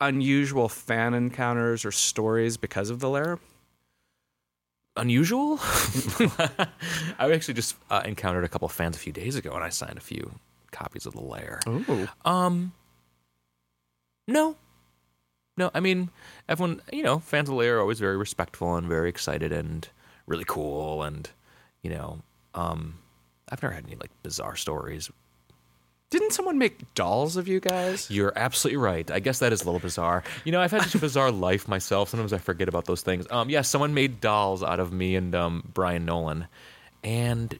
unusual 0.00 0.68
fan 0.68 1.14
encounters 1.14 1.84
or 1.84 1.92
stories 1.92 2.56
because 2.56 2.90
of 2.90 3.00
the 3.00 3.08
Lair? 3.08 3.38
Unusual. 4.96 5.58
I 7.18 7.30
actually 7.32 7.54
just 7.54 7.76
uh, 7.90 8.02
encountered 8.04 8.44
a 8.44 8.48
couple 8.48 8.66
of 8.66 8.72
fans 8.72 8.96
a 8.96 9.00
few 9.00 9.12
days 9.12 9.36
ago, 9.36 9.52
and 9.52 9.64
I 9.64 9.68
signed 9.68 9.98
a 9.98 10.02
few 10.02 10.38
copies 10.70 11.06
of 11.06 11.14
the 11.14 11.20
Lair. 11.20 11.60
Ooh. 11.68 12.08
Um, 12.24 12.72
no, 14.26 14.56
no. 15.56 15.70
I 15.74 15.80
mean, 15.80 16.10
everyone, 16.48 16.80
you 16.92 17.02
know, 17.02 17.18
fans 17.18 17.48
of 17.48 17.56
Lair 17.56 17.78
are 17.78 17.80
always 17.80 18.00
very 18.00 18.16
respectful 18.16 18.76
and 18.76 18.86
very 18.86 19.08
excited 19.08 19.52
and 19.52 19.88
really 20.26 20.44
cool, 20.46 21.02
and 21.02 21.28
you 21.82 21.90
know, 21.90 22.20
um, 22.54 22.94
I've 23.48 23.62
never 23.62 23.74
had 23.74 23.84
any 23.86 23.96
like 23.96 24.10
bizarre 24.22 24.56
stories. 24.56 25.10
Didn't 26.14 26.30
someone 26.30 26.58
make 26.58 26.94
dolls 26.94 27.36
of 27.36 27.48
you 27.48 27.58
guys? 27.58 28.08
You're 28.08 28.32
absolutely 28.36 28.76
right. 28.76 29.10
I 29.10 29.18
guess 29.18 29.40
that 29.40 29.52
is 29.52 29.62
a 29.62 29.64
little 29.64 29.80
bizarre. 29.80 30.22
You 30.44 30.52
know, 30.52 30.60
I've 30.60 30.70
had 30.70 30.82
such 30.82 30.94
a 30.94 30.98
bizarre 30.98 31.32
life 31.48 31.66
myself. 31.66 32.10
Sometimes 32.10 32.32
I 32.32 32.38
forget 32.38 32.68
about 32.68 32.84
those 32.84 33.02
things. 33.02 33.26
Um, 33.32 33.50
yeah, 33.50 33.62
someone 33.62 33.94
made 33.94 34.20
dolls 34.20 34.62
out 34.62 34.78
of 34.78 34.92
me 34.92 35.16
and 35.16 35.34
um, 35.34 35.68
Brian 35.74 36.04
Nolan, 36.04 36.46
and 37.02 37.58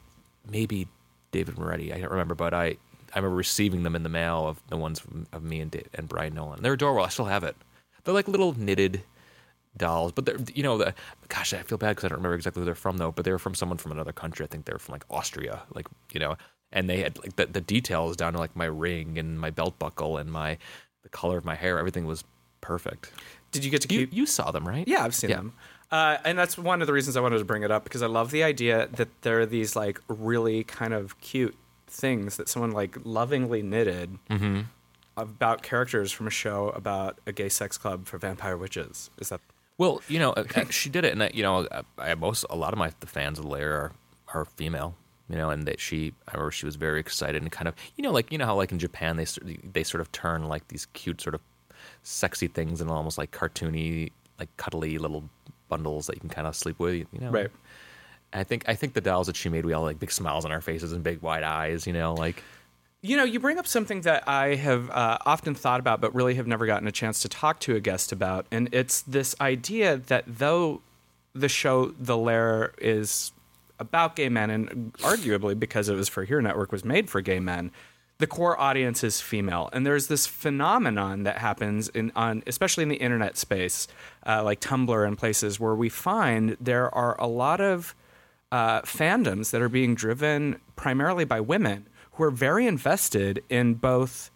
maybe 0.49 0.87
David 1.33 1.59
Moretti. 1.59 1.93
I 1.93 1.99
don't 1.99 2.13
remember, 2.13 2.37
but 2.37 2.55
I 2.55 2.77
I 3.13 3.17
remember 3.17 3.35
receiving 3.35 3.83
them 3.83 3.97
in 3.97 4.05
the 4.05 4.09
mail 4.09 4.47
of 4.47 4.63
the 4.69 4.77
ones 4.77 5.03
of 5.33 5.43
me 5.43 5.59
and 5.59 5.83
and 5.93 6.09
Brian 6.09 6.33
Nolan. 6.35 6.63
They're 6.63 6.75
adorable. 6.75 7.03
I 7.03 7.09
still 7.09 7.25
have 7.25 7.43
it. 7.43 7.57
They're 8.05 8.15
like 8.15 8.29
little 8.29 8.57
knitted 8.57 9.03
dolls, 9.77 10.13
but 10.13 10.27
they're 10.27 10.39
you 10.55 10.63
know 10.63 10.79
the 10.79 10.95
gosh 11.29 11.53
I 11.53 11.63
feel 11.63 11.77
bad 11.77 11.97
because 11.97 12.05
I 12.05 12.09
don't 12.11 12.19
remember 12.19 12.37
exactly 12.37 12.61
who 12.61 12.67
they're 12.67 12.77
from 12.77 12.99
though. 12.99 13.11
But 13.11 13.25
they 13.25 13.33
were 13.33 13.41
from 13.41 13.57
someone 13.57 13.79
from 13.79 13.91
another 13.91 14.13
country. 14.13 14.45
I 14.45 14.47
think 14.47 14.67
they 14.67 14.73
were 14.73 14.79
from 14.79 14.93
like 14.93 15.05
Austria, 15.11 15.63
like 15.75 15.89
you 16.13 16.21
know, 16.21 16.37
and 16.75 16.91
they 16.91 16.99
had 17.03 17.17
like 17.19 17.37
the, 17.37 17.47
the 17.47 17.61
details 17.63 18.17
down 18.17 18.35
to 18.35 18.39
like 18.39 18.55
my 18.55 18.67
ring 18.67 19.19
and 19.19 19.41
my 19.41 19.49
belt 19.51 19.79
buckle 19.79 20.19
and 20.19 20.31
my 20.31 20.59
the 21.03 21.09
color 21.09 21.39
of 21.39 21.45
my 21.47 21.55
hair. 21.55 21.79
Everything 21.79 22.05
was 22.05 22.25
perfect. 22.61 23.11
Did 23.53 23.65
you 23.65 23.71
get 23.71 23.81
to 23.83 23.95
You 23.95 24.01
keep? 24.07 24.13
you 24.13 24.27
saw 24.27 24.51
them 24.51 24.67
right? 24.69 24.87
Yeah, 24.87 25.05
I've 25.05 25.15
seen 25.15 25.31
Yeah. 25.31 25.37
them. 25.37 25.53
Uh, 25.91 26.17
and 26.25 26.37
that's 26.37 26.59
one 26.59 26.81
of 26.81 26.87
the 26.89 26.93
reasons 26.93 27.17
I 27.17 27.21
wanted 27.21 27.39
to 27.39 27.45
bring 27.45 27.63
it 27.63 27.71
up 27.71 27.85
because 27.85 28.03
I 28.03 28.07
love 28.07 28.31
the 28.33 28.43
idea 28.43 28.89
that 28.97 29.09
there 29.23 29.41
are 29.41 29.47
these 29.47 29.77
like 29.77 30.01
really 30.09 30.65
kind 30.65 30.93
of 30.93 31.21
cute 31.21 31.57
things 31.87 32.37
that 32.37 32.49
someone 32.49 32.73
like 32.73 32.97
lovingly 33.05 33.63
knitted 33.63 34.19
about 35.17 35.63
characters 35.63 36.11
from 36.11 36.27
a 36.27 36.31
show 36.31 36.71
about 36.71 37.19
a 37.27 37.33
gay 37.33 37.49
sex 37.49 37.79
club 37.79 38.07
for 38.07 38.19
vampire 38.19 38.57
witches. 38.57 39.11
Is 39.21 39.29
that 39.29 39.41
Well, 39.79 40.03
you 40.09 40.19
know, 40.19 40.33
uh, 40.33 40.45
uh, 40.57 40.65
she 40.71 40.89
did 40.91 41.05
it, 41.05 41.13
and 41.13 41.23
uh, 41.23 41.29
you 41.33 41.43
know, 41.43 41.69
I 41.99 42.15
most 42.15 42.45
a 42.51 42.57
lot 42.57 42.73
of 42.73 42.79
my 42.79 42.91
the 43.01 43.07
fans 43.07 43.39
of 43.39 43.45
Lair 43.45 43.73
are 43.75 43.93
are 44.33 44.45
female. 44.45 44.97
You 45.29 45.37
know, 45.37 45.49
and 45.51 45.67
that 45.67 45.81
she, 45.81 46.13
I 46.29 46.33
remember 46.33 46.51
she 46.51 46.67
was 46.67 46.77
very 46.77 47.01
excited 47.01 47.41
and 47.41 47.51
kind 47.51 47.67
of, 47.67 47.75
you 47.97 48.03
know, 48.03 48.13
like 48.13 48.31
you 48.31 48.37
know 48.37 48.45
how 48.47 48.57
like 48.57 48.73
in 48.73 48.79
Japan 48.79 49.17
they 49.17 49.25
sort- 49.25 49.49
they 49.73 49.83
sort 49.83 50.03
of 50.03 50.13
turn 50.13 50.49
like 50.49 50.69
these 50.69 50.87
cute 50.93 51.21
sort 51.21 51.35
of 51.35 51.41
sexy 52.03 52.47
things 52.47 52.81
and 52.81 52.91
almost 52.91 53.17
like 53.17 53.31
cartoony, 53.31 54.11
like 54.39 54.55
cuddly 54.59 54.99
little 54.99 55.29
bundles 55.69 56.07
that 56.07 56.17
you 56.17 56.21
can 56.21 56.29
kind 56.29 56.47
of 56.47 56.55
sleep 56.55 56.79
with. 56.79 56.95
You 56.95 57.21
know, 57.21 57.31
right? 57.31 57.51
I 58.35 58.45
think 58.45 58.65
I 58.69 58.75
think 58.75 58.93
the 58.93 59.01
dolls 59.01 59.27
that 59.29 59.37
she 59.37 59.49
made, 59.49 59.65
we 59.65 59.73
all 59.73 59.83
like 59.83 59.99
big 59.99 60.13
smiles 60.13 60.45
on 60.45 60.53
our 60.53 60.61
faces 60.61 60.93
and 60.93 61.03
big 61.03 61.23
wide 61.23 61.43
eyes. 61.43 61.87
You 61.87 61.95
know, 61.95 62.15
like 62.15 62.43
You 63.01 63.17
know, 63.17 63.25
you 63.25 63.39
bring 63.39 63.59
up 63.59 63.67
something 63.67 64.01
that 64.03 64.27
I 64.27 64.57
have 64.57 64.91
uh, 64.91 65.19
often 65.25 65.55
thought 65.55 65.79
about, 65.79 66.01
but 66.01 66.15
really 66.15 66.35
have 66.35 66.47
never 66.47 66.67
gotten 66.67 66.89
a 66.89 66.93
chance 66.93 67.21
to 67.21 67.29
talk 67.29 67.61
to 67.61 67.77
a 67.77 67.81
guest 67.81 68.13
about, 68.13 68.47
and 68.51 68.69
it's 68.73 69.03
this 69.03 69.35
idea 69.41 69.99
that 69.99 70.25
though 70.27 70.81
the 71.35 71.49
show 71.49 71.95
The 71.99 72.17
Lair 72.17 72.73
is 72.79 73.33
about 73.79 74.17
gay 74.17 74.29
men, 74.29 74.51
and 74.51 74.93
arguably 74.95 75.59
because 75.59 75.89
it 75.89 75.95
was 75.95 76.09
for 76.09 76.25
Here 76.25 76.41
Network 76.41 76.73
was 76.73 76.85
made 76.85 77.11
for 77.11 77.21
gay 77.21 77.41
men, 77.41 77.71
the 78.19 78.27
core 78.27 78.59
audience 78.61 79.03
is 79.03 79.21
female, 79.21 79.69
and 79.73 79.85
there's 79.85 80.07
this 80.07 80.27
phenomenon 80.27 81.25
that 81.25 81.39
happens 81.39 81.89
in 81.89 82.13
on 82.15 82.43
especially 82.47 82.83
in 82.83 82.89
the 82.89 82.97
internet 82.97 83.37
space, 83.37 83.89
uh, 84.27 84.43
like 84.45 84.61
Tumblr 84.61 85.07
and 85.07 85.19
places 85.19 85.59
where 85.59 85.75
we 85.75 85.89
find 85.89 86.57
there 86.61 86.95
are 86.95 87.21
a 87.21 87.27
lot 87.27 87.61
of 87.61 87.95
uh, 88.53 88.83
fandoms 88.83 89.51
that 89.51 89.61
are 89.61 89.69
being 89.69 89.97
driven 89.97 90.61
primarily 90.77 91.25
by 91.25 91.41
women 91.41 91.89
who 92.13 92.23
are 92.23 92.31
very 92.31 92.69
invested 92.69 93.43
in 93.49 93.75
both 93.75 94.31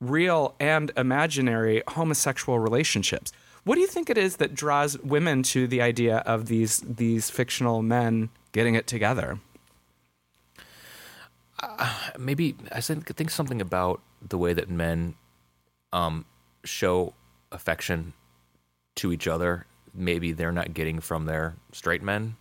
real 0.00 0.56
and 0.58 0.90
imaginary 0.96 1.82
homosexual 1.86 2.58
relationships. 2.58 3.30
What 3.64 3.76
do 3.76 3.80
you 3.80 3.86
think 3.86 4.10
it 4.10 4.18
is 4.18 4.36
that 4.36 4.54
draws 4.54 4.98
women 4.98 5.44
to 5.44 5.68
the 5.68 5.82
idea 5.82 6.18
of 6.18 6.46
these 6.46 6.80
these 6.80 7.30
fictional 7.30 7.82
men 7.82 8.30
getting 8.52 8.74
it 8.74 8.86
together? 8.86 9.38
maybe 12.18 12.56
I 12.72 12.80
think 12.80 13.14
think 13.16 13.30
something 13.30 13.60
about 13.60 14.00
the 14.26 14.38
way 14.38 14.52
that 14.52 14.70
men 14.70 15.14
um, 15.92 16.24
show 16.64 17.14
affection 17.52 18.12
to 18.96 19.12
each 19.12 19.26
other. 19.26 19.66
Maybe 19.92 20.32
they're 20.32 20.52
not 20.52 20.74
getting 20.74 21.00
from 21.00 21.26
their 21.26 21.56
straight 21.72 22.02
men. 22.02 22.36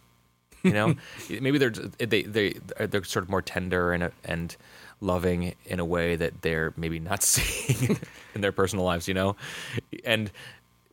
You 0.64 0.74
know, 0.74 0.96
maybe 1.30 1.58
they're 1.58 1.72
they 1.72 2.24
they 2.24 2.54
they're 2.78 3.04
sort 3.04 3.24
of 3.24 3.30
more 3.30 3.42
tender 3.42 3.94
and 3.94 4.12
and 4.24 4.56
loving 5.02 5.56
in 5.66 5.80
a 5.80 5.86
way 5.86 6.16
that 6.16 6.42
they're 6.42 6.74
maybe 6.76 7.00
not 7.00 7.24
seeing 7.24 7.98
in 8.36 8.42
their 8.42 8.52
personal 8.52 8.86
lives. 8.86 9.08
You 9.08 9.14
know, 9.14 9.36
and 10.06 10.32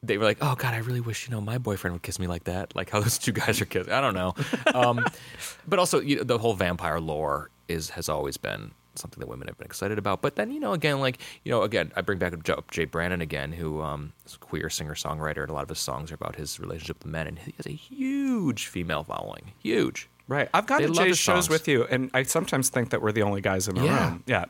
they 0.06 0.18
were 0.18 0.24
like, 0.24 0.38
"Oh 0.40 0.54
God, 0.56 0.74
I 0.74 0.78
really 0.78 1.00
wish 1.00 1.26
you 1.28 1.34
know 1.34 1.40
my 1.40 1.58
boyfriend 1.58 1.94
would 1.94 2.02
kiss 2.02 2.18
me 2.18 2.26
like 2.26 2.44
that." 2.44 2.74
Like 2.76 2.90
how 2.90 3.00
those 3.04 3.18
two 3.18 3.32
guys 3.32 3.60
are 3.60 3.66
kissing. 3.66 3.92
I 3.92 4.00
don't 4.00 4.14
know, 4.14 4.34
um, 4.74 5.04
but 5.68 5.78
also 5.78 6.00
you 6.00 6.16
know, 6.16 6.22
the 6.24 6.38
whole 6.38 6.54
vampire 6.54 7.00
lore 7.00 7.50
is 7.68 7.90
has 7.90 8.08
always 8.08 8.36
been 8.36 8.70
something 8.94 9.20
that 9.20 9.28
women 9.28 9.46
have 9.46 9.58
been 9.58 9.66
excited 9.66 9.98
about. 9.98 10.22
But 10.22 10.36
then 10.36 10.50
you 10.50 10.58
know, 10.60 10.72
again, 10.72 11.00
like 11.00 11.18
you 11.44 11.50
know, 11.52 11.62
again, 11.62 11.92
I 11.96 12.00
bring 12.00 12.18
back 12.18 12.32
Jay 12.70 12.84
Brannan 12.86 13.20
again, 13.20 13.52
who 13.52 13.82
um, 13.82 14.12
is 14.24 14.34
a 14.34 14.38
queer 14.38 14.70
singer 14.70 14.94
songwriter, 14.94 15.42
and 15.42 15.50
a 15.50 15.52
lot 15.52 15.62
of 15.64 15.68
his 15.68 15.78
songs 15.78 16.10
are 16.10 16.14
about 16.14 16.36
his 16.36 16.58
relationship 16.60 16.98
with 17.04 17.06
men, 17.12 17.26
and 17.26 17.38
he 17.38 17.52
has 17.58 17.66
a 17.66 17.72
huge 17.72 18.66
female 18.66 19.04
following, 19.04 19.52
huge. 19.62 20.08
Right. 20.28 20.48
I've 20.52 20.66
gone 20.66 20.80
They 20.82 20.88
to 20.88 20.92
Jay's 20.92 21.18
shows 21.18 21.48
with 21.48 21.68
you, 21.68 21.84
and 21.84 22.10
I 22.12 22.24
sometimes 22.24 22.68
think 22.68 22.90
that 22.90 23.00
we're 23.00 23.12
the 23.12 23.22
only 23.22 23.40
guys 23.40 23.68
in 23.68 23.76
the 23.76 23.84
Yeah. 23.84 24.08
room. 24.10 24.24
Yeah. 24.26 24.44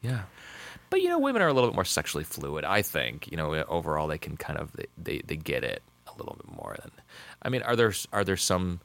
Yeah. 0.00 0.20
But 0.90 1.02
you 1.02 1.08
know, 1.08 1.18
women 1.18 1.42
are 1.42 1.48
a 1.48 1.52
little 1.52 1.68
bit 1.70 1.74
more 1.74 1.84
sexually 1.84 2.24
fluid. 2.24 2.64
I 2.64 2.82
think 2.82 3.30
you 3.30 3.36
know 3.36 3.52
overall 3.68 4.08
they 4.08 4.18
can 4.18 4.36
kind 4.36 4.58
of 4.58 4.72
they, 4.72 4.86
they, 4.96 5.22
they 5.26 5.36
get 5.36 5.64
it 5.64 5.82
a 6.06 6.16
little 6.18 6.34
bit 6.36 6.54
more 6.56 6.76
than. 6.80 6.90
I 7.42 7.48
mean, 7.48 7.62
are 7.62 7.76
there 7.76 7.92
are 8.12 8.24
there 8.24 8.36
some? 8.36 8.80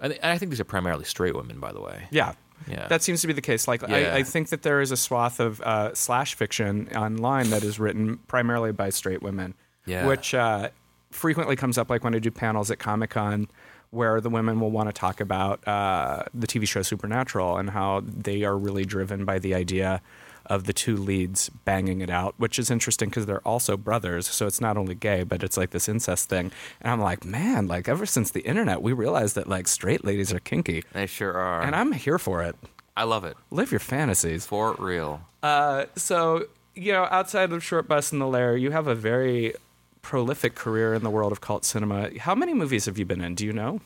I, 0.00 0.18
I 0.22 0.38
think 0.38 0.50
these 0.50 0.60
are 0.60 0.64
primarily 0.64 1.04
straight 1.04 1.34
women, 1.34 1.60
by 1.60 1.72
the 1.72 1.80
way. 1.80 2.08
Yeah. 2.10 2.34
Yeah. 2.68 2.86
That 2.88 3.02
seems 3.02 3.20
to 3.22 3.26
be 3.26 3.32
the 3.32 3.40
case. 3.42 3.66
Like, 3.66 3.82
Yeah. 3.82 3.94
I, 3.96 4.16
I 4.18 4.22
think 4.22 4.50
that 4.50 4.62
there 4.62 4.80
is 4.80 4.92
a 4.92 4.96
swath 4.96 5.40
of 5.40 5.60
uh, 5.62 5.94
slash 5.94 6.34
fiction 6.34 6.88
online 6.94 7.50
that 7.50 7.64
is 7.64 7.78
written 7.80 8.18
primarily 8.28 8.70
by 8.72 8.90
straight 8.90 9.20
women, 9.22 9.54
Yeah. 9.84 10.06
which 10.06 10.32
uh, 10.32 10.70
frequently 11.10 11.56
comes 11.56 11.76
up, 11.78 11.90
like 11.90 12.04
when 12.04 12.14
I 12.14 12.20
do 12.20 12.30
panels 12.30 12.70
at 12.70 12.78
Comic 12.78 13.10
Con, 13.10 13.48
where 13.90 14.20
the 14.20 14.30
women 14.30 14.60
will 14.60 14.70
want 14.70 14.88
to 14.88 14.92
talk 14.92 15.20
about 15.20 15.66
uh, 15.66 16.22
the 16.34 16.46
TV 16.46 16.66
show 16.68 16.82
Supernatural 16.82 17.56
and 17.58 17.68
how 17.70 18.02
they 18.06 18.44
are 18.44 18.56
really 18.56 18.84
driven 18.84 19.24
by 19.24 19.38
the 19.40 19.54
idea 19.54 20.00
of 20.46 20.64
the 20.64 20.72
two 20.72 20.96
leads 20.96 21.48
banging 21.48 22.00
it 22.00 22.10
out, 22.10 22.34
which 22.38 22.58
is 22.58 22.70
interesting 22.70 23.08
because 23.08 23.26
they're 23.26 23.46
also 23.46 23.76
brothers. 23.76 24.26
So 24.28 24.46
it's 24.46 24.60
not 24.60 24.76
only 24.76 24.94
gay, 24.94 25.22
but 25.22 25.42
it's 25.42 25.56
like 25.56 25.70
this 25.70 25.88
incest 25.88 26.28
thing. 26.28 26.50
And 26.80 26.92
I'm 26.92 27.00
like, 27.00 27.24
man, 27.24 27.68
like 27.68 27.88
ever 27.88 28.06
since 28.06 28.30
the 28.30 28.40
internet, 28.40 28.82
we 28.82 28.92
realized 28.92 29.34
that 29.36 29.48
like 29.48 29.68
straight 29.68 30.04
ladies 30.04 30.32
are 30.32 30.40
kinky. 30.40 30.84
They 30.92 31.06
sure 31.06 31.34
are. 31.36 31.62
And 31.62 31.74
I'm 31.76 31.92
here 31.92 32.18
for 32.18 32.42
it. 32.42 32.56
I 32.96 33.04
love 33.04 33.24
it 33.24 33.36
Live 33.50 33.70
your 33.72 33.80
fantasies. 33.80 34.44
for 34.44 34.74
real. 34.78 35.22
Uh, 35.42 35.86
so, 35.96 36.46
you 36.74 36.92
know, 36.92 37.08
outside 37.10 37.50
of 37.52 37.62
Shortbus 37.62 38.12
and 38.12 38.20
the 38.20 38.26
Lair, 38.26 38.56
you 38.56 38.70
have 38.70 38.86
a 38.86 38.94
very 38.94 39.54
prolific 40.02 40.54
career 40.54 40.92
in 40.94 41.02
the 41.02 41.10
world 41.10 41.32
of 41.32 41.40
cult 41.40 41.64
cinema. 41.64 42.10
How 42.18 42.34
many 42.34 42.52
movies 42.54 42.84
have 42.86 42.98
you 42.98 43.04
been 43.06 43.20
in? 43.22 43.34
Do 43.34 43.46
you 43.46 43.52
know? 43.52 43.80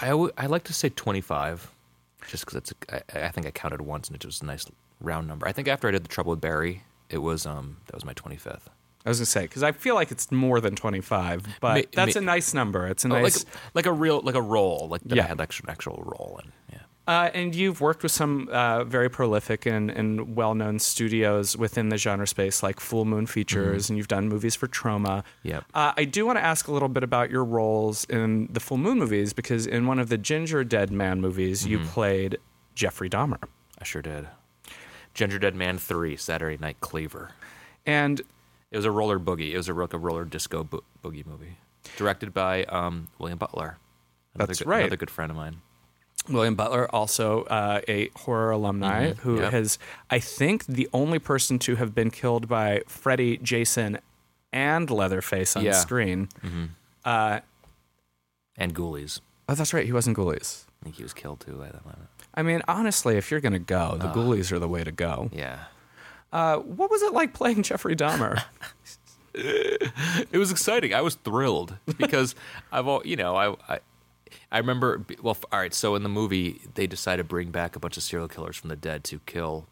I, 0.00 0.10
I 0.36 0.46
like 0.46 0.64
to 0.64 0.72
say 0.72 0.88
25, 0.88 1.70
just 2.28 2.44
because 2.46 2.56
it's. 2.56 2.72
I 3.14 3.28
think 3.28 3.46
I 3.46 3.50
counted 3.50 3.80
once 3.82 4.08
and 4.08 4.16
it 4.16 4.24
was 4.24 4.40
a 4.42 4.46
nice 4.46 4.66
round 5.00 5.28
number. 5.28 5.46
I 5.48 5.52
think 5.52 5.68
after 5.68 5.88
I 5.88 5.90
did 5.92 6.04
The 6.04 6.08
Trouble 6.08 6.30
with 6.30 6.40
Barry, 6.40 6.82
it 7.10 7.18
was 7.18 7.46
um 7.46 7.78
that 7.86 7.94
was 7.94 8.04
my 8.04 8.14
25th. 8.14 8.62
I 9.06 9.08
was 9.10 9.18
gonna 9.18 9.26
say 9.26 9.42
because 9.42 9.62
I 9.62 9.72
feel 9.72 9.94
like 9.94 10.10
it's 10.10 10.30
more 10.30 10.60
than 10.60 10.74
twenty 10.74 11.00
five, 11.00 11.46
but 11.60 11.76
Ma- 11.76 11.82
that's 11.94 12.16
ma- 12.16 12.20
a 12.20 12.24
nice 12.24 12.52
number. 12.52 12.86
It's 12.88 13.04
a 13.04 13.08
Oh, 13.08 13.12
nice. 13.20 13.44
like 13.44 13.54
like 13.74 13.86
a 13.86 13.92
real 13.92 14.20
like 14.22 14.34
a 14.34 14.42
role 14.42 14.88
like 14.90 15.02
that 15.04 15.16
Yeah. 15.16 15.24
I 15.24 15.28
had 15.28 15.40
actual 15.40 15.70
actual 15.70 16.02
role 16.04 16.40
in. 16.44 16.52
Yeah. 16.72 16.78
Uh, 17.06 17.30
and 17.32 17.54
you've 17.54 17.80
worked 17.80 18.02
with 18.02 18.12
some 18.12 18.50
uh, 18.52 18.84
very 18.84 19.08
prolific 19.08 19.64
and, 19.64 19.90
and 19.90 20.36
well 20.36 20.54
known 20.54 20.78
studios 20.78 21.56
within 21.56 21.88
the 21.88 21.96
genre 21.96 22.26
space, 22.26 22.62
like 22.62 22.80
Full 22.80 23.06
Moon 23.06 23.24
Features, 23.24 23.88
and 23.88 23.96
you've 23.96 24.08
done 24.08 24.28
movies 24.28 24.54
for 24.54 24.66
Trauma. 24.66 25.24
Yep. 25.42 25.64
Uh, 25.72 25.92
I 25.96 26.04
do 26.04 26.26
want 26.26 26.36
to 26.36 26.44
ask 26.44 26.68
a 26.68 26.72
little 26.72 26.90
bit 26.90 27.02
about 27.02 27.30
your 27.30 27.44
roles 27.46 28.04
in 28.10 28.48
the 28.52 28.60
Full 28.60 28.76
Moon 28.76 28.98
movies, 28.98 29.32
because 29.32 29.66
in 29.66 29.86
one 29.86 29.98
of 29.98 30.10
the 30.10 30.18
Gingerdead 30.18 30.90
Man 30.90 31.22
movies, 31.22 31.66
you 31.66 31.78
played 31.78 32.36
Jeffrey 32.74 33.08
Dahmer. 33.08 33.38
I 33.80 33.84
sure 33.84 34.02
did. 34.02 34.28
Gingerdead 35.18 35.54
Man 35.54 35.78
3, 35.78 36.16
Saturday 36.16 36.56
Night 36.58 36.76
Cleaver. 36.80 37.32
And 37.84 38.20
It 38.70 38.76
was 38.76 38.84
a 38.84 38.90
roller 38.92 39.18
boogie. 39.18 39.50
It 39.52 39.56
was 39.56 39.68
a, 39.68 39.74
ro- 39.74 39.88
a 39.90 39.98
roller 39.98 40.24
disco 40.24 40.62
bo- 40.62 40.84
boogie 41.02 41.26
movie. 41.26 41.58
Directed 41.96 42.32
by 42.32 42.62
um, 42.64 43.08
William 43.18 43.38
Butler. 43.38 43.78
Another 44.34 44.46
That's 44.48 44.58
good, 44.60 44.68
right. 44.68 44.80
Another 44.82 44.96
good 44.96 45.10
friend 45.10 45.30
of 45.32 45.36
mine. 45.36 45.56
William 46.28 46.54
Butler, 46.54 46.94
also 46.94 47.42
uh, 47.44 47.80
a 47.88 48.10
horror 48.14 48.50
alumni, 48.50 49.14
who 49.14 49.40
Yep. 49.40 49.52
has, 49.52 49.78
I 50.10 50.18
think, 50.20 50.66
the 50.66 50.88
only 50.92 51.18
person 51.18 51.58
to 51.60 51.76
have 51.76 51.94
been 51.94 52.10
killed 52.10 52.46
by 52.48 52.82
Freddy, 52.86 53.38
Jason, 53.38 53.98
and 54.52 54.88
Leatherface 54.90 55.56
on 55.56 55.64
Yeah. 55.64 55.72
screen. 55.72 56.28
Uh, 57.04 57.40
And 58.56 58.74
Ghoulies. 58.74 59.20
oh, 59.48 59.54
that's 59.54 59.72
right. 59.72 59.86
He 59.86 59.92
wasn't 59.92 60.16
Ghoulies. 60.16 60.66
I 60.82 60.84
think 60.84 60.96
he 60.96 61.02
was 61.02 61.14
killed 61.14 61.40
too 61.40 61.62
at 61.64 61.72
that 61.72 61.84
moment. 61.84 62.08
I 62.38 62.42
mean, 62.42 62.62
honestly, 62.68 63.16
if 63.16 63.32
you're 63.32 63.40
going 63.40 63.52
to 63.52 63.58
go, 63.58 63.96
the 63.98 64.06
Ghoulies 64.08 64.52
are 64.52 64.60
the 64.60 64.68
way 64.68 64.84
to 64.84 64.92
go. 64.92 65.28
Yeah. 65.32 65.58
Uh, 66.32 66.58
what 66.58 66.88
was 66.88 67.02
it 67.02 67.12
like 67.12 67.34
playing 67.34 67.64
Jeffrey 67.64 67.96
Dahmer? 67.96 68.42
It 69.34 70.38
was 70.38 70.50
exciting. 70.50 70.94
I 70.94 71.00
was 71.00 71.14
thrilled 71.14 71.76
because 71.96 72.34
I've 72.72 72.86
all 72.86 73.02
you 73.04 73.16
know 73.16 73.36
I 73.36 73.54
I, 73.68 73.78
I 74.50 74.58
remember 74.58 75.04
well 75.22 75.36
all 75.52 75.58
right. 75.60 75.72
So 75.72 75.94
in 75.94 76.02
the 76.02 76.08
movie 76.08 76.60
they 76.74 76.86
decided 76.86 77.22
to 77.22 77.28
bring 77.28 77.50
back 77.50 77.76
a 77.76 77.78
bunch 77.78 77.96
of 77.96 78.02
serial 78.02 78.28
killers 78.28 78.56
from 78.56 78.68
the 78.68 78.76
dead 78.76 79.04
to 79.04 79.20
kill 79.26 79.66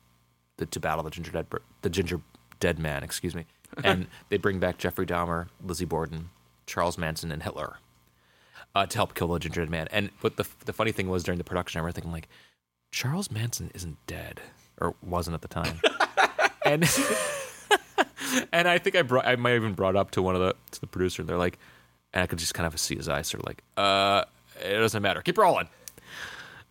the 0.59 0.67
to 0.67 0.79
battle 0.79 1.03
the 1.03 1.11
ginger 1.11 1.33
dead 1.33 1.47
the 1.83 1.91
ginger 1.91 2.21
dead 2.61 2.79
man. 2.79 3.03
Excuse 3.03 3.35
me. 3.35 3.47
And 3.83 4.07
they 4.29 4.37
bring 4.37 4.61
back 4.61 4.79
Jeffrey 4.79 5.07
Dahmer, 5.07 5.49
Lizzie 5.65 5.85
Borden, 5.85 6.31
Charles 6.67 6.97
Manson, 6.97 7.33
and 7.33 7.43
Hitler 7.43 7.79
uh, 8.75 8.87
to 8.87 8.99
help 8.99 9.15
kill 9.15 9.29
the 9.29 9.39
ginger 9.39 9.63
dead 9.63 9.71
man. 9.71 9.89
And 9.91 10.11
but 10.23 10.37
the 10.37 10.47
the 10.65 10.73
funny 10.73 10.93
thing 10.93 11.09
was 11.09 11.25
during 11.25 11.39
the 11.39 11.45
production, 11.45 11.79
I 11.79 11.81
remember 11.81 11.95
thinking 11.95 12.13
like 12.13 12.29
Charles 12.93 13.31
Manson 13.31 13.71
isn't 13.75 13.99
dead 14.07 14.41
or 14.81 14.95
wasn't 15.03 15.35
at 15.35 15.43
the 15.43 15.49
time. 15.49 15.81
and 16.65 16.85
and 18.53 18.69
I 18.69 18.79
think 18.79 18.97
I 18.97 19.03
brought 19.03 19.27
I 19.27 19.37
might 19.37 19.51
have 19.51 19.63
even 19.63 19.75
brought 19.75 19.97
up 19.97 20.11
to 20.13 20.23
one 20.23 20.35
of 20.35 20.41
the 20.41 20.55
to 20.73 20.81
the 20.81 20.87
producer 20.87 21.23
and 21.23 21.29
they're 21.29 21.37
like 21.39 21.59
and 22.13 22.23
I 22.23 22.27
could 22.27 22.39
just 22.39 22.55
kind 22.55 22.67
of 22.67 22.79
see 22.79 22.97
his 22.97 23.09
eyes 23.09 23.29
sort 23.29 23.43
of 23.43 23.47
like 23.47 23.63
uh 23.77 24.25
it 24.65 24.79
doesn't 24.79 25.03
matter 25.03 25.21
keep 25.23 25.39
rolling 25.39 25.69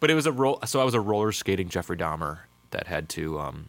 but 0.00 0.10
it 0.10 0.14
was 0.14 0.26
a 0.26 0.32
roll 0.32 0.60
so 0.64 0.80
I 0.80 0.84
was 0.84 0.94
a 0.94 1.00
roller 1.00 1.32
skating 1.32 1.68
Jeffrey 1.68 1.96
Dahmer 1.96 2.40
that 2.70 2.86
had 2.86 3.08
to 3.10 3.38
um 3.40 3.68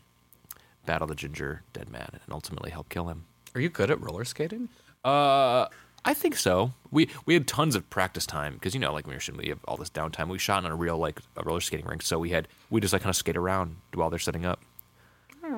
battle 0.86 1.07
the 1.07 1.16
ginger 1.16 1.64
dead 1.74 1.89
man 1.89 2.09
and 2.14 2.22
ultimately 2.32 2.72
help 2.72 2.89
kill 2.89 3.07
him 3.07 3.26
Are 3.55 3.62
you 3.62 3.70
good 3.70 3.89
at 3.91 3.99
roller 4.01 4.26
skating? 4.26 4.70
uh 5.03 5.66
I 6.04 6.14
think 6.14 6.36
so 6.36 6.74
we 6.89 7.10
we 7.26 7.34
had 7.34 7.47
tons 7.47 7.76
of 7.76 7.89
practice 7.89 8.26
time 8.26 8.56
because 8.56 8.74
you 8.74 8.80
know 8.80 8.91
like 8.93 9.06
when 9.06 9.14
you're 9.14 9.20
shooting 9.20 9.41
we 9.41 9.49
have 9.49 9.60
all 9.66 9.78
this 9.78 9.89
downtime 9.89 10.30
we 10.30 10.39
shot 10.39 10.66
on 10.66 10.72
a 10.72 10.76
real 10.76 10.97
like 10.97 11.22
a 11.38 11.43
roller 11.43 11.62
skating 11.62 11.86
rink 11.86 12.02
so 12.02 12.18
we 12.18 12.30
had 12.30 12.47
we 12.70 12.82
just 12.82 12.91
like 12.91 13.04
kind 13.04 13.12
of 13.12 13.16
skate 13.16 13.38
around 13.38 13.76
while 13.93 14.10
they're 14.10 14.20
setting 14.20 14.45
up 14.45 14.60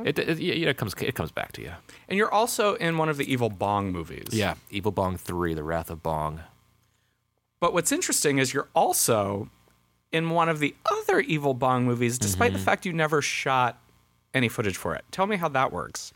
it, 0.06 0.20
it, 0.20 0.40
yeah, 0.40 0.70
it 0.70 0.78
comes 0.78 0.94
it 1.00 1.16
comes 1.16 1.32
back 1.32 1.52
to 1.54 1.62
you. 1.62 1.72
And 2.08 2.18
you're 2.18 2.34
also 2.34 2.76
in 2.76 2.98
one 2.98 3.10
of 3.10 3.18
the 3.18 3.32
Evil 3.32 3.50
Bong 3.50 3.92
movies. 3.92 4.30
Yeah, 4.32 4.56
Evil 4.70 4.92
Bong 4.92 5.18
3, 5.18 5.54
The 5.54 5.64
Wrath 5.64 5.90
of 5.90 6.02
Bong. 6.02 6.42
But 7.60 7.74
what's 7.74 7.92
interesting 7.92 8.40
is 8.40 8.54
you're 8.54 8.70
also 8.76 9.50
in 10.12 10.30
one 10.30 10.50
of 10.50 10.60
the 10.60 10.76
other 10.92 11.20
Evil 11.20 11.54
Bong 11.54 11.86
movies, 11.86 12.18
despite 12.18 12.54
the 12.54 12.60
mm-hmm. 12.60 12.66
fact 12.66 12.86
you 12.86 12.94
never 12.94 13.22
shot 13.22 13.82
any 14.34 14.50
footage 14.50 14.78
for 14.78 14.96
it. 14.96 15.06
Tell 15.12 15.28
me 15.28 15.38
how 15.38 15.50
that 15.50 15.72
works. 15.72 16.14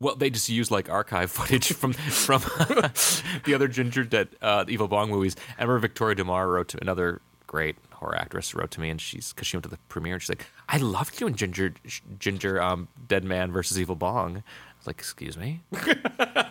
Well, 0.00 0.14
they 0.14 0.30
just 0.30 0.48
use 0.48 0.70
like 0.70 0.88
archive 0.88 1.30
footage 1.38 1.72
from 1.72 1.92
from 1.92 2.40
the 3.44 3.52
other 3.54 3.68
Ginger 3.68 4.04
Dead 4.04 4.28
uh, 4.40 4.64
Evil 4.68 4.88
Bong 4.88 5.10
movies. 5.10 5.36
I 5.58 5.62
remember 5.62 5.80
Victoria 5.80 6.14
De 6.14 6.24
Mare 6.24 6.48
wrote 6.48 6.68
to 6.68 6.78
another 6.80 7.20
great 7.46 7.76
horror 7.94 8.16
actress 8.16 8.54
wrote 8.54 8.70
to 8.72 8.80
me, 8.80 8.90
and 8.90 9.00
she's 9.00 9.32
because 9.32 9.48
she 9.48 9.56
went 9.56 9.64
to 9.64 9.70
the 9.70 9.78
premiere, 9.88 10.14
and 10.14 10.22
she's 10.22 10.28
like, 10.28 10.46
"I 10.68 10.76
loved 10.78 11.18
doing 11.18 11.34
Ginger 11.34 11.74
Ginger 12.18 12.62
um, 12.62 12.88
Dead 13.08 13.24
Man 13.24 13.50
versus 13.50 13.78
Evil 13.80 13.96
Bong." 13.96 14.36
I 14.36 14.42
was 14.78 14.86
like, 14.86 14.98
"Excuse 14.98 15.36
me, 15.36 15.62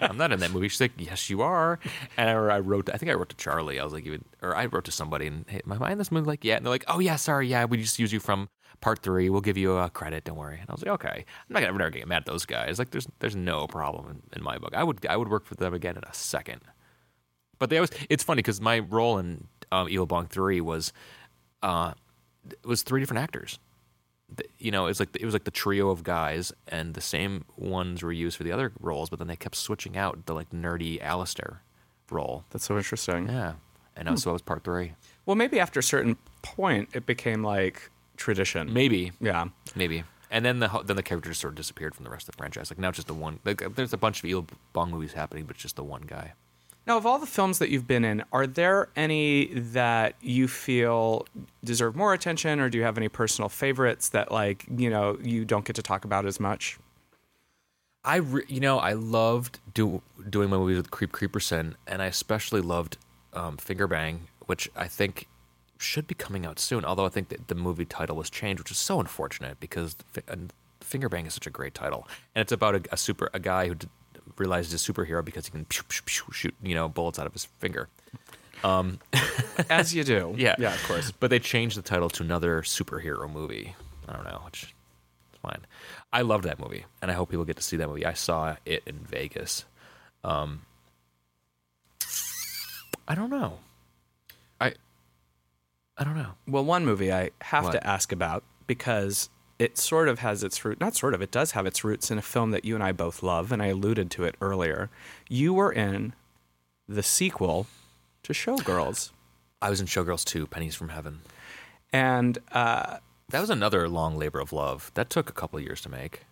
I'm 0.02 0.18
not 0.18 0.34
in 0.34 0.40
that 0.42 0.52
movie." 0.52 0.68
She's 0.68 0.82
like, 0.82 0.92
"Yes, 0.98 1.30
you 1.30 1.42
are." 1.42 1.80
And 2.18 2.30
I, 2.30 2.34
I 2.34 2.60
wrote, 2.60 2.90
I 2.94 2.98
think 2.98 3.10
I 3.10 3.16
wrote 3.16 3.30
to 3.30 3.36
Charlie. 3.38 3.80
I 3.80 3.84
was 3.86 3.94
like, 3.94 4.06
even, 4.06 4.26
or 4.42 4.56
I 4.56 4.66
wrote 4.66 4.84
to 4.86 4.92
somebody, 4.92 5.28
and 5.28 5.46
hey, 5.48 5.62
am 5.66 5.82
I 5.82 5.92
in 5.94 5.98
this 5.98 6.12
movie? 6.12 6.28
Like, 6.28 6.44
yeah. 6.44 6.58
And 6.58 6.66
they're 6.66 6.72
like, 6.72 6.86
"Oh 6.88 7.00
yeah, 7.00 7.16
sorry, 7.16 7.48
yeah, 7.48 7.64
we 7.64 7.78
just 7.78 7.98
use 7.98 8.12
you 8.12 8.20
from." 8.20 8.50
Part 8.80 9.00
three, 9.00 9.30
we'll 9.30 9.42
give 9.42 9.58
you 9.58 9.76
a 9.78 9.90
credit. 9.90 10.24
Don't 10.24 10.38
worry. 10.38 10.60
And 10.60 10.70
I 10.70 10.74
was 10.74 10.84
like, 10.86 10.92
okay, 10.94 11.26
I'm 11.28 11.54
not 11.54 11.62
gonna 11.64 11.78
gonna 11.78 11.90
get 11.92 12.08
mad 12.08 12.18
at 12.18 12.26
those 12.26 12.46
guys. 12.46 12.78
Like, 12.80 12.92
there's 12.92 13.08
there's 13.20 13.36
no 13.36 13.66
problem 13.68 14.10
in, 14.10 14.38
in 14.38 14.44
my 14.44 14.58
book. 14.60 14.74
I 14.76 14.84
would 14.84 15.06
I 15.08 15.18
would 15.18 15.30
work 15.30 15.46
for 15.46 15.56
them 15.56 15.74
again 15.74 15.98
in 15.98 16.04
a 16.04 16.14
second. 16.14 16.62
But 17.60 17.70
they 17.72 17.78
always 17.78 17.90
it's 18.10 18.24
funny 18.24 18.40
because 18.40 18.62
my 18.62 18.80
role 18.80 19.18
in 19.18 19.48
um, 19.72 19.90
Evil 19.90 20.06
Bong 20.06 20.28
Three 20.28 20.62
was 20.62 20.94
uh 21.64 21.94
was 22.64 22.84
three 22.84 23.00
different 23.00 23.24
actors. 23.24 23.58
The- 24.34 24.46
You 24.60 24.70
know, 24.70 24.86
it's 24.86 25.00
like 25.00 25.10
it 25.20 25.26
was 25.26 25.34
like 25.34 25.46
the 25.46 25.52
trio 25.52 25.90
of 25.90 26.04
guys, 26.04 26.54
and 26.68 26.94
the 26.94 27.02
same 27.02 27.46
ones 27.56 28.04
were 28.04 28.12
used 28.12 28.38
for 28.38 28.44
the 28.44 28.52
other 28.52 28.72
roles, 28.80 29.10
but 29.10 29.18
then 29.18 29.28
they 29.28 29.36
kept 29.36 29.56
switching 29.56 29.98
out 29.98 30.28
the 30.28 30.36
like 30.36 30.52
nerdy 30.52 31.02
Alistair 31.02 31.64
role. 32.12 32.46
That's 32.52 32.66
so 32.66 32.78
interesting. 32.78 33.28
Yeah, 33.28 33.54
and 33.96 34.20
so 34.20 34.30
I 34.30 34.34
was 34.34 34.44
part 34.44 34.64
three. 34.64 34.94
Well, 35.26 35.36
maybe 35.36 35.60
after 35.60 35.80
a 35.80 35.84
certain 35.84 36.16
point, 36.44 36.90
it 36.94 37.06
became 37.08 37.42
like 37.44 37.90
tradition. 38.18 38.74
Maybe, 38.74 39.12
Yeah. 39.22 39.46
maybe. 39.76 40.04
And 40.30 40.44
then 40.44 40.60
the 40.60 40.68
then 40.86 40.98
the 40.98 41.04
character 41.04 41.30
just 41.30 41.40
sort 41.40 41.54
of 41.54 41.56
disappeared 41.56 41.96
from 41.96 42.04
the 42.04 42.10
rest 42.12 42.28
of 42.28 42.36
the 42.36 42.38
franchise. 42.38 42.70
Like 42.70 42.80
now, 42.80 42.90
it's 42.90 42.98
just 42.98 43.08
the 43.08 43.14
one. 43.14 43.40
Like 43.46 43.76
there's 43.76 43.94
a 43.94 43.98
bunch 43.98 44.20
of 44.20 44.26
Evil 44.26 44.46
Bong 44.74 44.92
movies 44.92 45.14
happening, 45.14 45.46
but 45.46 45.56
it's 45.56 45.64
just 45.64 45.78
the 45.78 45.84
one 45.86 46.02
guy. 46.02 46.34
Now, 46.86 46.96
of 46.98 47.06
all 47.06 47.20
the 47.20 47.26
films 47.26 47.60
that 47.60 47.70
you've 47.70 47.88
been 47.88 48.06
in, 48.06 48.24
are 48.32 48.48
there 48.48 48.88
any 48.96 49.48
that 49.54 50.16
you 50.22 50.48
feel 50.48 51.26
deserve 51.64 51.96
more 51.98 52.14
attention, 52.14 52.62
or 52.62 52.70
do 52.70 52.78
you 52.78 52.84
have 52.86 52.98
any 52.98 53.10
personal 53.10 53.50
favorites 53.50 54.08
that, 54.10 54.32
like, 54.32 54.66
you 54.74 54.90
know, 54.90 55.18
you 55.22 55.44
don't 55.44 55.66
get 55.66 55.76
to 55.76 55.82
talk 55.82 56.06
about 56.06 56.26
as 56.26 56.40
much? 56.40 56.78
I, 58.06 58.18
re- 58.18 58.46
you 58.48 58.62
know, 58.62 58.80
I 58.80 58.94
loved 58.94 59.60
do, 59.74 60.02
doing 60.30 60.50
my 60.50 60.56
movies 60.56 60.78
with 60.78 60.90
Creep 60.92 61.12
Creepersin, 61.12 61.76
and 61.88 62.02
I 62.02 62.06
especially 62.06 62.62
loved 62.62 62.98
um, 63.34 63.58
Finger 63.58 63.88
Bang, 63.88 64.28
which 64.46 64.70
I 64.74 64.88
think 64.88 65.28
should 65.78 66.08
be 66.08 66.16
coming 66.16 66.46
out 66.46 66.60
soon. 66.60 66.84
Although 66.86 67.06
I 67.06 67.10
think 67.10 67.30
that 67.30 67.48
the 67.48 67.56
movie 67.56 67.86
title 67.86 68.16
was 68.16 68.30
changed, 68.30 68.60
which 68.62 68.72
is 68.72 68.78
so 68.78 69.00
unfortunate 69.00 69.60
because 69.60 69.96
Fi- 70.12 70.22
and 70.28 70.52
Finger 70.82 71.10
Bang 71.10 71.26
is 71.26 71.34
such 71.34 71.48
a 71.48 71.50
great 71.52 71.74
title, 71.74 72.08
and 72.36 72.42
it's 72.42 72.52
about 72.52 72.76
a, 72.76 72.82
a 72.92 72.98
super 72.98 73.30
a 73.34 73.40
guy 73.40 73.68
who 73.68 73.76
d- 73.76 73.88
realizes 74.38 74.72
he's 74.72 74.88
a 74.90 74.94
superhero 74.94 75.24
because 75.24 75.46
he 75.46 75.52
can 75.52 75.66
pew, 75.66 75.84
pew, 75.88 76.02
pew, 76.06 76.26
shoot 76.34 76.56
you 76.64 76.76
know 76.76 76.88
bullets 76.88 77.20
out 77.20 77.28
of 77.28 77.34
his 77.34 77.46
finger. 77.60 77.88
As 79.70 79.94
you 79.94 80.04
do. 80.04 80.34
Yeah, 80.38 80.56
Yeah, 80.58 80.74
of 80.74 80.84
course. 80.88 81.12
But 81.12 81.30
they 81.30 81.40
changed 81.40 81.78
the 81.78 81.82
title 81.84 82.10
to 82.10 82.24
another 82.24 82.62
superhero 82.64 83.32
movie. 83.32 83.76
I 84.08 84.14
don't 84.14 84.24
know, 84.26 84.42
which 84.46 84.64
is 84.64 84.70
fine. 85.42 85.66
I 86.12 86.22
loved 86.22 86.46
that 86.46 86.60
movie, 86.60 86.86
and 87.02 87.12
I 87.12 87.14
hope 87.14 87.30
people 87.30 87.46
get 87.46 87.58
to 87.58 87.62
see 87.64 87.78
that 87.78 87.88
movie. 87.88 88.06
I 88.06 88.14
saw 88.14 88.56
it 88.66 88.82
in 88.88 88.96
Vegas. 89.00 89.66
Um, 90.24 90.62
I 93.08 93.16
don't 93.16 93.30
know. 93.30 93.60
I 95.98 96.04
don't 96.04 96.16
know. 96.16 96.34
Well, 96.48 96.64
one 96.64 96.86
movie 96.86 97.12
I 97.12 97.32
have 97.42 97.66
What? 97.66 97.72
to 97.72 97.88
ask 97.88 98.12
about 98.12 98.44
because 98.68 99.30
it 99.60 99.78
sort 99.78 100.08
of 100.08 100.20
has 100.20 100.44
its 100.44 100.64
root, 100.64 100.80
not 100.80 100.96
sort 100.96 101.14
of, 101.16 101.22
it 101.22 101.32
does 101.32 101.52
have 101.52 101.66
its 101.66 101.84
roots 101.84 102.12
in 102.12 102.18
a 102.20 102.22
film 102.22 102.52
that 102.52 102.64
you 102.66 102.76
and 102.76 102.84
I 102.84 102.92
both 102.92 103.24
love, 103.24 103.52
and 103.52 103.62
I 103.64 103.68
alluded 103.68 104.12
to 104.12 104.24
it 104.24 104.36
earlier. 104.40 104.90
You 105.28 105.54
were 105.54 105.72
in 105.72 106.14
the 106.88 107.02
sequel 107.02 107.66
to 108.24 108.34
Showgirls. 108.34 109.12
I 109.62 109.72
was 109.72 109.82
in 109.82 109.88
Showgirls 109.88 110.24
2, 110.26 110.46
Pennies 110.46 110.76
from 110.76 110.90
Heaven. 110.90 111.22
And 111.92 112.38
uh, 112.52 112.98
That 113.30 113.42
was 113.42 113.50
another 113.50 113.90
long 113.90 114.16
labor 114.18 114.40
of 114.40 114.54
love. 114.54 114.92
That 114.94 115.10
took 115.10 115.30
a 115.30 115.34
couple 115.34 115.58
of 115.58 115.66
years 115.66 115.82
to 115.82 115.90
make. 115.90 116.26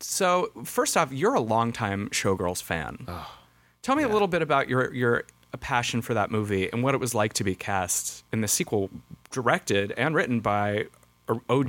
so, 0.00 0.50
first 0.64 0.96
off, 0.96 1.12
you're 1.12 1.34
a 1.34 1.40
longtime 1.40 2.08
Showgirls 2.10 2.62
fan. 2.62 3.06
Tell 3.82 3.94
me 3.94 4.02
a 4.02 4.08
little 4.08 4.28
bit 4.28 4.42
about 4.42 4.68
your, 4.68 4.92
your 4.92 5.24
passion 5.56 6.02
for 6.02 6.12
that 6.12 6.30
movie 6.30 6.70
and 6.70 6.82
what 6.82 6.94
it 6.94 6.98
was 6.98 7.14
like 7.14 7.32
to 7.34 7.44
be 7.44 7.54
cast 7.54 8.24
in 8.32 8.42
the 8.42 8.48
sequel, 8.48 8.90
directed 9.30 9.92
and 9.96 10.14
written 10.14 10.40
by 10.40 10.86
OG 11.28 11.68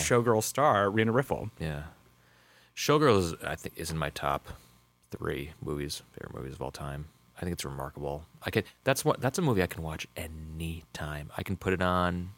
Showgirl 0.00 0.42
star 0.42 0.90
Rena 0.90 1.12
Riffel. 1.12 1.50
Yeah. 1.60 1.84
Showgirls, 2.74 3.44
I 3.44 3.54
think, 3.54 3.78
is 3.78 3.90
in 3.90 3.98
my 3.98 4.10
top 4.10 4.48
three 5.10 5.52
movies, 5.62 6.02
favorite 6.12 6.34
movies 6.34 6.54
of 6.54 6.62
all 6.62 6.70
time. 6.70 7.06
I 7.36 7.40
think 7.40 7.52
it's 7.52 7.64
remarkable. 7.64 8.24
I 8.42 8.50
could 8.50 8.64
that's 8.84 9.04
what 9.04 9.20
that's 9.20 9.38
a 9.38 9.42
movie 9.42 9.62
I 9.62 9.66
can 9.66 9.82
watch 9.82 10.06
anytime. 10.16 11.30
I 11.36 11.42
can 11.42 11.56
put 11.56 11.72
it 11.72 11.80
on 11.82 12.30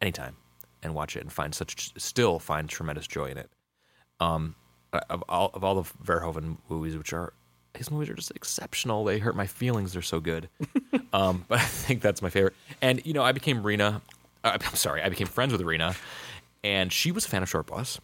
anytime 0.00 0.36
and 0.82 0.94
watch 0.94 1.16
it 1.16 1.22
and 1.22 1.32
find 1.32 1.54
such 1.54 1.92
still 2.00 2.38
find 2.38 2.68
tremendous 2.68 3.06
joy 3.06 3.30
in 3.30 3.38
it. 3.38 3.50
Um, 4.20 4.56
of 4.92 5.22
all 5.28 5.50
of 5.54 5.62
all 5.62 5.74
the 5.76 5.90
Verhoeven 6.04 6.58
movies, 6.68 6.96
which 6.96 7.12
are 7.12 7.32
his 7.74 7.90
movies 7.90 8.10
are 8.10 8.14
just 8.14 8.32
exceptional. 8.32 9.04
They 9.04 9.18
hurt 9.18 9.36
my 9.36 9.46
feelings. 9.46 9.92
They're 9.92 10.02
so 10.02 10.20
good. 10.20 10.48
um, 11.12 11.44
but 11.48 11.58
I 11.60 11.64
think 11.64 12.02
that's 12.02 12.22
my 12.22 12.30
favorite. 12.30 12.54
And 12.80 13.04
you 13.06 13.12
know, 13.12 13.22
I 13.22 13.32
became 13.32 13.62
Rena. 13.62 14.02
Uh, 14.44 14.58
I'm 14.60 14.74
sorry, 14.74 15.02
I 15.02 15.08
became 15.08 15.26
friends 15.26 15.52
with 15.52 15.62
Rena, 15.62 15.94
and 16.62 16.92
she 16.92 17.12
was 17.12 17.26
a 17.26 17.28
fan 17.28 17.42
of 17.42 17.50
Shortbus. 17.50 17.98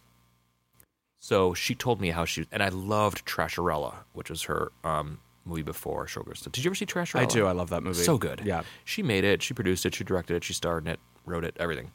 So 1.19 1.53
she 1.53 1.73
told 1.73 2.01
me 2.01 2.11
how 2.11 2.25
she 2.25 2.45
and 2.51 2.61
I 2.61 2.69
loved 2.69 3.25
Trasharella, 3.25 3.95
which 4.13 4.29
was 4.29 4.43
her 4.43 4.71
um, 4.83 5.19
movie 5.45 5.63
before 5.63 6.05
Showgirls. 6.05 6.43
Did 6.51 6.63
you 6.63 6.69
ever 6.69 6.75
see 6.75 6.85
Trasharella? 6.85 7.21
I 7.21 7.25
do. 7.25 7.45
I 7.47 7.51
love 7.51 7.69
that 7.71 7.83
movie. 7.83 8.03
So 8.03 8.17
good. 8.17 8.41
Yeah. 8.43 8.63
She 8.83 9.01
made 9.01 9.23
it. 9.23 9.41
She 9.41 9.53
produced 9.53 9.85
it. 9.85 9.95
She 9.95 10.03
directed 10.03 10.35
it. 10.35 10.43
She 10.43 10.53
starred 10.53 10.85
in 10.85 10.91
it. 10.91 10.99
Wrote 11.25 11.43
it. 11.43 11.55
Everything. 11.59 11.91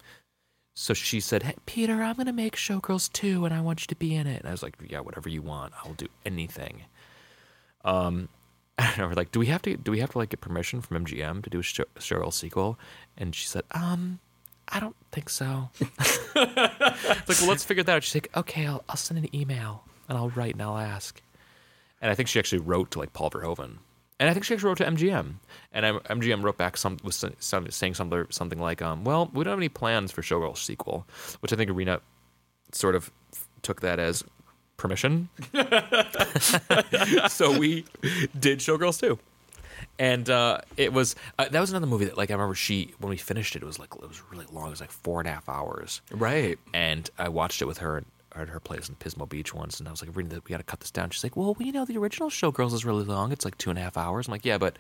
So 0.75 0.95
she 0.95 1.21
said, 1.21 1.43
"Hey, 1.43 1.55
Peter, 1.67 2.03
I'm 2.03 2.17
gonna 2.17 2.33
make 2.33 2.57
Showgirls 2.57 3.13
2, 3.13 3.45
and 3.45 3.55
I 3.55 3.61
want 3.61 3.83
you 3.83 3.87
to 3.89 3.97
be 3.97 4.15
in 4.15 4.27
it." 4.27 4.41
And 4.41 4.49
I 4.49 4.53
was 4.53 4.63
like, 4.63 4.77
"Yeah, 4.89 5.01
whatever 5.01 5.29
you 5.29 5.43
want. 5.43 5.75
I'll 5.85 5.95
do 5.95 6.09
anything." 6.25 6.85
Um, 7.85 8.29
I 8.79 8.87
don't 8.89 8.99
know. 8.99 9.07
We're 9.09 9.15
like, 9.15 9.33
"Do 9.33 9.41
we 9.41 9.47
have 9.47 9.63
to? 9.63 9.77
Do 9.77 9.91
we 9.91 10.01
have 10.01 10.11
to 10.13 10.19
like 10.19 10.31
get 10.31 10.41
permission 10.41 10.81
from 10.81 11.05
MGM 11.05 11.43
to 11.43 11.51
do 11.51 11.61
a 11.61 12.31
sequel?" 12.33 12.79
And 13.17 13.35
she 13.35 13.47
said, 13.47 13.65
"Um, 13.73 14.21
I 14.69 14.81
don't 14.81 14.97
think 15.13 15.29
so." 15.29 15.69
it's 15.81 16.35
like, 16.35 17.41
well, 17.41 17.49
let's 17.49 17.65
figure 17.65 17.83
that 17.83 17.97
out. 17.97 18.03
She's 18.03 18.15
like, 18.15 18.35
"Okay, 18.37 18.67
I'll 18.67 18.83
I'll 18.89 18.97
send 18.97 19.19
an 19.19 19.35
email 19.35 19.85
and 20.09 20.17
I'll 20.17 20.31
write 20.31 20.55
and 20.55 20.63
I'll 20.63 20.79
ask." 20.79 21.21
And 22.01 22.11
I 22.11 22.15
think 22.15 22.29
she 22.29 22.39
actually 22.39 22.61
wrote 22.61 22.91
to 22.93 22.99
like 22.99 23.13
Paul 23.13 23.31
Verhoeven, 23.31 23.77
and 24.19 24.31
I 24.31 24.33
think 24.33 24.45
she 24.45 24.55
actually 24.55 24.69
wrote 24.69 24.79
to 24.79 24.87
MGM, 24.87 25.35
and 25.73 25.87
I, 25.87 25.93
MGM 25.93 26.43
wrote 26.43 26.57
back 26.57 26.79
some 26.79 26.97
was 27.03 27.23
some, 27.39 27.71
saying 27.71 27.95
something 27.95 28.27
something 28.31 28.59
like, 28.59 28.81
um, 28.81 29.05
"Well, 29.05 29.31
we 29.35 29.45
don't 29.45 29.53
have 29.53 29.59
any 29.59 29.69
plans 29.69 30.11
for 30.11 30.23
Showgirls 30.23 30.59
sequel," 30.59 31.07
which 31.41 31.53
I 31.53 31.57
think 31.57 31.71
Arena 31.71 32.01
sort 32.73 32.95
of 32.95 33.11
took 33.63 33.83
that 33.83 33.99
as 33.99 34.25
permission. 34.81 35.29
so 37.29 37.57
we 37.59 37.85
did 38.39 38.59
Showgirls 38.59 39.01
too. 39.01 39.19
And 39.99 40.29
uh, 40.29 40.59
it 40.77 40.93
was 40.93 41.17
uh, 41.39 41.49
that 41.49 41.61
was 41.61 41.71
another 41.71 41.87
movie 41.87 42.05
that 42.07 42.17
like 42.17 42.31
I 42.31 42.35
remember 42.35 42.55
she 42.55 42.95
when 42.99 43.11
we 43.11 43.17
finished 43.17 43.57
it 43.57 43.63
it 43.63 43.67
was 43.67 43.79
like 43.79 43.95
it 43.95 44.09
was 44.09 44.23
really 44.31 44.47
long 44.53 44.67
it 44.69 44.71
was 44.71 44.81
like 44.81 44.91
four 44.91 45.21
and 45.21 45.29
a 45.29 45.33
half 45.33 45.49
hours 45.49 46.01
Right. 46.11 46.59
and 46.75 47.09
I 47.19 47.29
watched 47.29 47.63
it 47.63 47.67
with 47.67 47.79
her 47.79 48.05
at 48.35 48.49
her 48.49 48.61
place 48.61 48.89
in 48.89 48.95
Pismo 48.95 49.29
Beach 49.29 49.53
once, 49.53 49.81
and 49.81 49.89
I 49.89 49.91
was 49.91 50.03
like, 50.07 50.15
"Reading 50.15 50.31
that 50.31 50.45
we 50.45 50.51
got 50.51 50.59
to 50.59 50.63
cut 50.63 50.79
this 50.79 50.93
down." 50.93 51.11
She's 51.11 51.25
like, 51.25 51.37
"Well, 51.37 51.57
you 51.59 51.73
know 51.73 51.85
the 51.85 51.97
original 51.99 52.31
Showgirls 52.31 52.73
is 52.73 52.85
really 52.85 53.03
long. 53.05 53.33
It's 53.33 53.45
like 53.45 53.59
two 53.59 53.71
and 53.71 53.79
a 53.79 53.83
half 53.83 53.97
hours." 53.97 54.29
I'm 54.29 54.33
like, 54.33 54.45
"Yeah, 54.45 54.57
but 54.57 54.77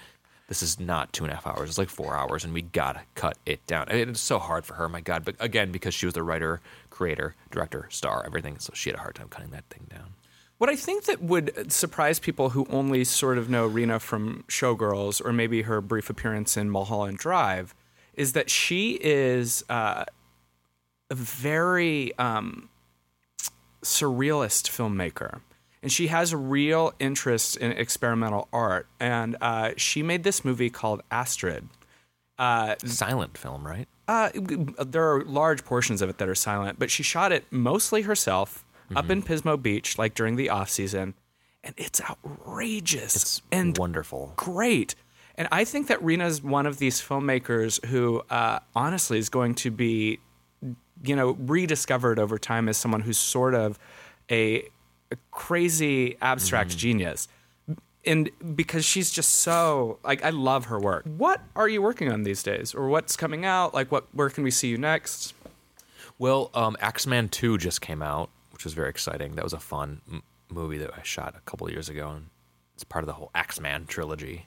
this 0.51 0.62
is 0.62 0.78
not 0.78 1.12
two 1.12 1.24
and 1.24 1.32
a 1.32 1.36
half 1.36 1.46
hours. 1.46 1.70
It's 1.70 1.78
like 1.78 1.88
four 1.88 2.14
hours, 2.14 2.44
and 2.44 2.53
we 2.53 2.61
gotta 2.61 3.03
cut 3.14 3.38
it 3.46 3.64
down." 3.66 3.86
It's 3.88 4.20
so 4.20 4.38
hard 4.38 4.66
for 4.66 4.74
her. 4.74 4.88
My 4.88 5.01
God, 5.01 5.24
but 5.24 5.36
again, 5.40 5.72
because 5.72 5.94
she 5.94 6.05
was 6.05 6.12
the 6.14 6.22
writer, 6.22 6.61
creator, 6.90 7.36
director, 7.51 7.86
star, 7.88 8.22
everything, 8.26 8.59
so 8.59 8.72
she 8.74 8.90
had 8.90 8.98
a 8.98 9.03
hard 9.03 9.14
time 9.14 9.28
cutting 9.28 9.53
that 9.53 9.64
thing 9.70 9.86
down. 9.88 10.14
What 10.59 10.68
I 10.68 10.76
think 10.76 11.05
that 11.05 11.22
would 11.22 11.72
surprise 11.72 12.18
people 12.18 12.51
who 12.51 12.66
only 12.68 13.05
sort 13.05 13.38
of 13.38 13.48
know 13.48 13.66
Rena 13.66 13.98
from 13.98 14.44
Showgirls 14.48 15.24
or 15.24 15.32
maybe 15.32 15.62
her 15.62 15.80
brief 15.80 16.11
appearance 16.11 16.57
in 16.59 16.68
Mulholland 16.68 17.16
Drive 17.16 17.74
is 18.12 18.34
that 18.34 18.51
she 18.51 18.98
is 19.01 19.64
uh, 19.70 20.05
a 21.09 21.14
very 21.14 22.12
um, 22.18 22.68
surrealist 23.82 24.68
filmmaker. 24.68 25.40
And 25.83 25.91
she 25.91 26.09
has 26.09 26.33
a 26.33 26.37
real 26.37 26.93
interest 26.99 27.57
in 27.57 27.72
experimental 27.72 28.49
art. 28.53 28.87
And 28.99 29.37
uh, 29.41 29.72
she 29.76 30.03
made 30.03 30.24
this 30.24 30.45
movie 30.45 30.70
called 30.70 31.03
Astrid. 31.11 31.68
Silent 32.39 33.37
film, 33.39 33.66
right? 33.66 33.89
Uh, 34.09 34.31
there 34.35 35.12
are 35.14 35.24
large 35.24 35.64
portions 35.64 36.03
of 36.03 36.09
it 36.11 36.18
that 36.18 36.28
are 36.28 36.35
silent, 36.35 36.78
but 36.78 36.91
she 36.91 37.03
shot 37.03 37.33
it 37.33 37.45
mostly 37.51 38.03
herself 38.03 38.64
up 38.97 39.09
in 39.09 39.22
Pismo 39.22 39.61
Beach, 39.61 39.99
like 39.99 40.14
during 40.14 40.35
the 40.37 40.51
off 40.51 40.68
season, 40.68 41.14
and 41.62 41.74
it's 41.76 42.01
outrageous 42.01 43.14
It's 43.14 43.43
and 43.53 43.78
wonderful. 43.78 44.33
great. 44.37 44.97
And 45.37 45.47
I 45.53 45.64
think 45.64 45.87
that 45.87 46.03
Rena's 46.03 46.43
one 46.43 46.66
of 46.66 46.78
these 46.78 47.01
filmmakers 47.01 47.85
who, 47.87 48.22
uh, 48.31 48.59
honestly, 48.74 49.18
is 49.18 49.28
going 49.28 49.55
to 49.57 49.70
be, 49.70 50.18
you 51.05 51.14
know, 51.14 51.37
rediscovered 51.39 52.18
over 52.18 52.37
time 52.37 52.68
as 52.68 52.76
someone 52.76 53.03
who's 53.03 53.18
sort 53.18 53.55
of 53.55 53.78
a 54.31 54.68
crazy 55.31 56.17
abstract 56.21 56.77
genius. 56.77 57.29
And 58.07 58.31
because 58.55 58.85
she's 58.85 59.11
just 59.11 59.31
so 59.41 59.99
like, 60.03 60.25
I 60.25 60.31
love 60.31 60.67
her 60.67 60.79
work. 60.81 61.05
What 61.05 61.43
are 61.55 61.69
you 61.69 61.83
working 61.83 62.11
on 62.11 62.23
these 62.23 62.43
days, 62.43 62.75
or 62.75 62.89
what's 62.89 63.15
coming 63.17 63.45
out? 63.45 63.75
Like, 63.75 63.93
what? 63.93 64.07
Where 64.15 64.31
can 64.31 64.43
we 64.43 64.51
see 64.51 64.69
you 64.69 64.79
next? 64.79 65.35
Well, 66.19 66.51
um, 66.55 66.77
Axeman 66.81 67.29
2 67.29 67.59
just 67.59 67.81
came 67.81 68.03
out, 68.03 68.31
which 68.53 68.65
was 68.65 68.73
very 68.75 68.89
exciting. 68.89 69.37
That 69.37 69.45
was 69.45 69.53
a 69.53 69.59
fun 69.59 70.01
m- 70.11 70.23
movie 70.51 70.79
that 70.79 70.91
I 70.97 71.03
shot 71.03 71.35
a 71.37 71.41
couple 71.41 71.67
of 71.67 71.73
years 71.73 71.89
ago, 71.89 72.11
and 72.11 72.27
it's 72.75 72.85
part 72.85 73.03
of 73.03 73.07
the 73.07 73.15
whole 73.15 73.31
Axeman 73.35 73.87
trilogy. 73.87 74.47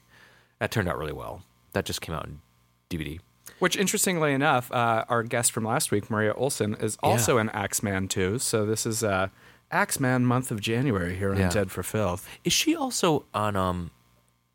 That 0.59 0.72
turned 0.72 0.88
out 0.88 0.97
really 0.97 1.14
well. 1.14 1.43
That 1.74 1.86
just 1.86 2.01
came 2.01 2.14
out 2.16 2.26
in 2.26 2.41
DVD. 2.89 3.20
Which, 3.59 3.76
interestingly 3.76 4.34
enough, 4.34 4.72
uh, 4.72 5.05
our 5.09 5.24
guest 5.24 5.51
from 5.51 5.64
last 5.64 5.91
week, 5.91 6.09
Maria 6.09 6.34
Olsen, 6.34 6.76
is 6.76 6.97
also 7.03 7.38
an 7.38 7.49
Axeman 7.49 8.07
too. 8.07 8.39
So 8.39 8.66
this 8.66 8.86
is 8.86 9.03
uh, 9.03 9.30
Axeman 9.74 10.26
month 10.26 10.51
of 10.51 10.61
January 10.61 11.15
here 11.15 11.32
on 11.32 11.38
Yeah. 11.38 11.49
Dead 11.49 11.71
for 11.71 11.82
Filth. 11.84 12.28
Is 12.43 12.53
she 12.53 12.76
also 12.76 13.26
on 13.34 13.55
um, 13.55 13.91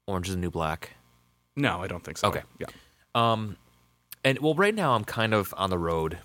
Orange 0.06 0.28
is 0.28 0.34
the 0.34 0.40
New 0.40 0.50
Black? 0.50 0.92
No, 1.56 1.80
I 1.82 1.88
don't 1.88 2.04
think 2.04 2.18
so. 2.18 2.28
Okay. 2.28 2.42
Yeah. 2.60 2.66
And 4.24 4.38
well, 4.40 4.54
right 4.54 4.74
now 4.74 4.94
I'm 4.94 5.04
kind 5.04 5.32
of 5.34 5.52
on 5.56 5.70
the 5.70 5.78
road 5.78 6.18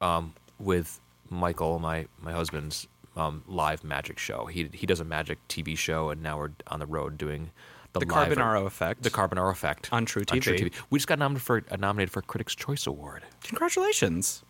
um, 0.00 0.34
with 0.58 1.00
Michael, 1.28 1.78
my 1.78 2.06
my 2.20 2.32
husband's 2.32 2.86
um, 3.16 3.42
live 3.46 3.84
magic 3.84 4.18
show. 4.18 4.46
He 4.46 4.68
he 4.72 4.86
does 4.86 5.00
a 5.00 5.04
magic 5.04 5.38
TV 5.48 5.76
show, 5.76 6.10
and 6.10 6.22
now 6.22 6.38
we're 6.38 6.50
on 6.68 6.78
the 6.80 6.86
road 6.86 7.18
doing 7.18 7.50
the, 7.92 8.00
The 8.00 8.06
live- 8.06 8.32
Carbonaro 8.36 8.66
Effect. 8.66 9.02
The 9.02 9.10
Carbonaro 9.10 9.50
Effect 9.50 9.88
On 9.92 10.06
truTV. 10.06 10.72
We 10.90 10.98
just 10.98 11.08
got 11.08 11.18
nominated 11.18 11.42
for 11.44 11.62
uh, 11.70 11.76
nominated 11.76 12.10
for 12.12 12.20
a 12.20 12.22
Critics' 12.22 12.54
Choice 12.54 12.86
Award. 12.86 13.22
Congratulations. 13.44 14.44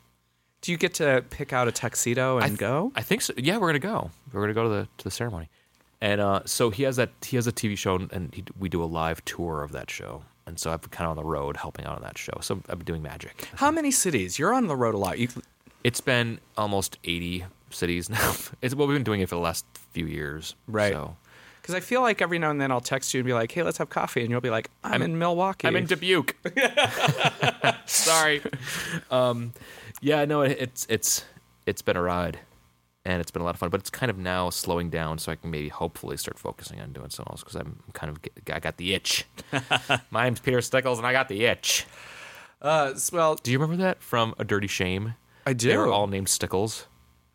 Do 0.63 0.73
you 0.73 0.79
get 0.79 0.95
to 0.95 1.25
pick 1.31 1.53
out 1.53 1.69
a 1.69 1.73
tuxedo 1.73 2.37
and 2.37 2.45
I 2.45 2.49
th- 2.49 2.59
go? 2.59 2.93
I 2.97 3.03
think 3.03 3.21
so. 3.23 3.35
Yeah, 3.37 3.59
we're 3.59 3.69
gonna 3.69 3.79
go. 3.81 4.11
We're 4.33 4.41
gonna 4.43 4.55
go 4.55 4.63
to 4.65 4.69
the 4.69 4.89
to 4.99 5.05
the 5.05 5.11
ceremony, 5.11 5.49
and 6.01 6.21
uh, 6.21 6.43
so 6.47 6.71
he 6.71 6.85
has 6.85 6.97
that 6.97 7.11
he 7.23 7.37
has 7.37 7.47
a 7.47 7.53
TV 7.53 7.77
show, 7.77 7.97
and 7.97 8.33
he, 8.35 8.45
we 8.59 8.69
do 8.69 8.83
a 8.83 8.87
live 8.87 9.25
tour 9.25 9.63
of 9.63 9.73
that 9.73 9.91
show. 9.91 10.23
And 10.47 10.59
so 10.59 10.73
I've 10.73 10.81
been 10.81 10.91
kind 10.91 11.07
of 11.07 11.11
on 11.11 11.17
the 11.17 11.29
road 11.29 11.57
helping 11.57 11.85
out 11.85 11.95
on 11.97 12.03
that 12.03 12.19
show. 12.19 12.33
So 12.41 12.61
I've 12.69 12.79
been 12.79 12.85
doing 12.85 13.03
magic. 13.03 13.49
How 13.57 13.71
many 13.71 13.93
cities? 13.93 14.41
You're 14.41 14.53
on 14.53 14.67
the 14.67 14.75
road 14.75 14.95
a 14.95 14.99
lot. 14.99 15.19
You, 15.21 15.29
It's 15.85 16.01
been 16.01 16.41
almost 16.59 16.99
80 17.05 17.45
cities 17.71 18.11
now. 18.19 18.35
It's 18.61 18.75
well, 18.75 18.89
we've 18.89 18.97
been 18.97 19.05
doing 19.05 19.21
it 19.21 19.29
for 19.29 19.37
the 19.37 19.41
last 19.41 19.65
few 19.93 20.07
years. 20.07 20.57
Right. 20.67 20.93
So 20.93 21.17
because 21.61 21.77
I 21.77 21.81
feel 21.81 22.01
like 22.03 22.21
every 22.21 22.41
now 22.41 22.51
and 22.51 22.61
then 22.61 22.73
I'll 22.73 22.81
text 22.81 23.15
you 23.15 23.21
and 23.21 23.27
be 23.27 23.33
like, 23.33 23.53
"Hey, 23.53 23.63
let's 23.63 23.79
have 23.79 23.89
coffee," 23.89 24.23
and 24.23 24.31
you'll 24.31 24.41
be 24.41 24.51
like, 24.51 24.69
"I'm, 24.83 25.01
in 25.01 25.17
Milwaukee." 25.17 25.69
I'm 25.69 25.77
in 25.77 25.87
Dubuque. 25.87 26.35
Sorry. 27.87 28.43
Um, 29.13 29.53
yeah, 30.03 30.25
no, 30.27 30.43
it, 30.43 30.57
it's 30.61 30.87
it's 30.91 31.25
it's 31.65 31.81
been 31.81 31.97
a 31.97 32.03
ride, 32.03 32.39
and 33.07 33.21
it's 33.21 33.31
been 33.31 33.41
a 33.41 33.45
lot 33.45 33.55
of 33.55 33.59
fun. 33.61 33.71
But 33.71 33.81
it's 33.81 33.89
kind 33.91 34.11
of 34.11 34.19
now 34.19 34.51
slowing 34.51 34.91
down, 34.91 35.19
so 35.19 35.33
I 35.33 35.37
can 35.37 35.51
maybe 35.51 35.69
hopefully 35.69 36.17
start 36.19 36.39
focusing 36.39 36.81
on 36.81 36.93
doing 36.93 37.09
something 37.09 37.33
else 37.33 37.41
because 37.43 37.55
I'm 37.57 37.83
kind 37.95 38.11
of 38.11 38.19
I 38.55 38.61
got 38.61 38.77
the 38.77 38.93
itch. 38.95 39.25
My 40.11 40.25
name's 40.25 40.41
Peter 40.41 40.61
Stickles, 40.61 40.99
and 40.99 41.07
I 41.07 41.13
got 41.13 41.29
the 41.29 41.45
itch. 41.47 41.87
Uh, 42.61 42.93
well, 43.13 43.37
Do 43.37 43.51
you 43.51 43.59
remember 43.59 43.83
that 43.83 44.03
from 44.03 44.35
A 44.39 44.45
Dirty 44.45 44.69
Shame? 44.69 45.15
I 45.47 45.53
do. 45.53 45.69
They 45.69 45.77
were 45.77 45.89
all 45.89 46.07
named 46.07 46.29
Stickles. 46.29 46.87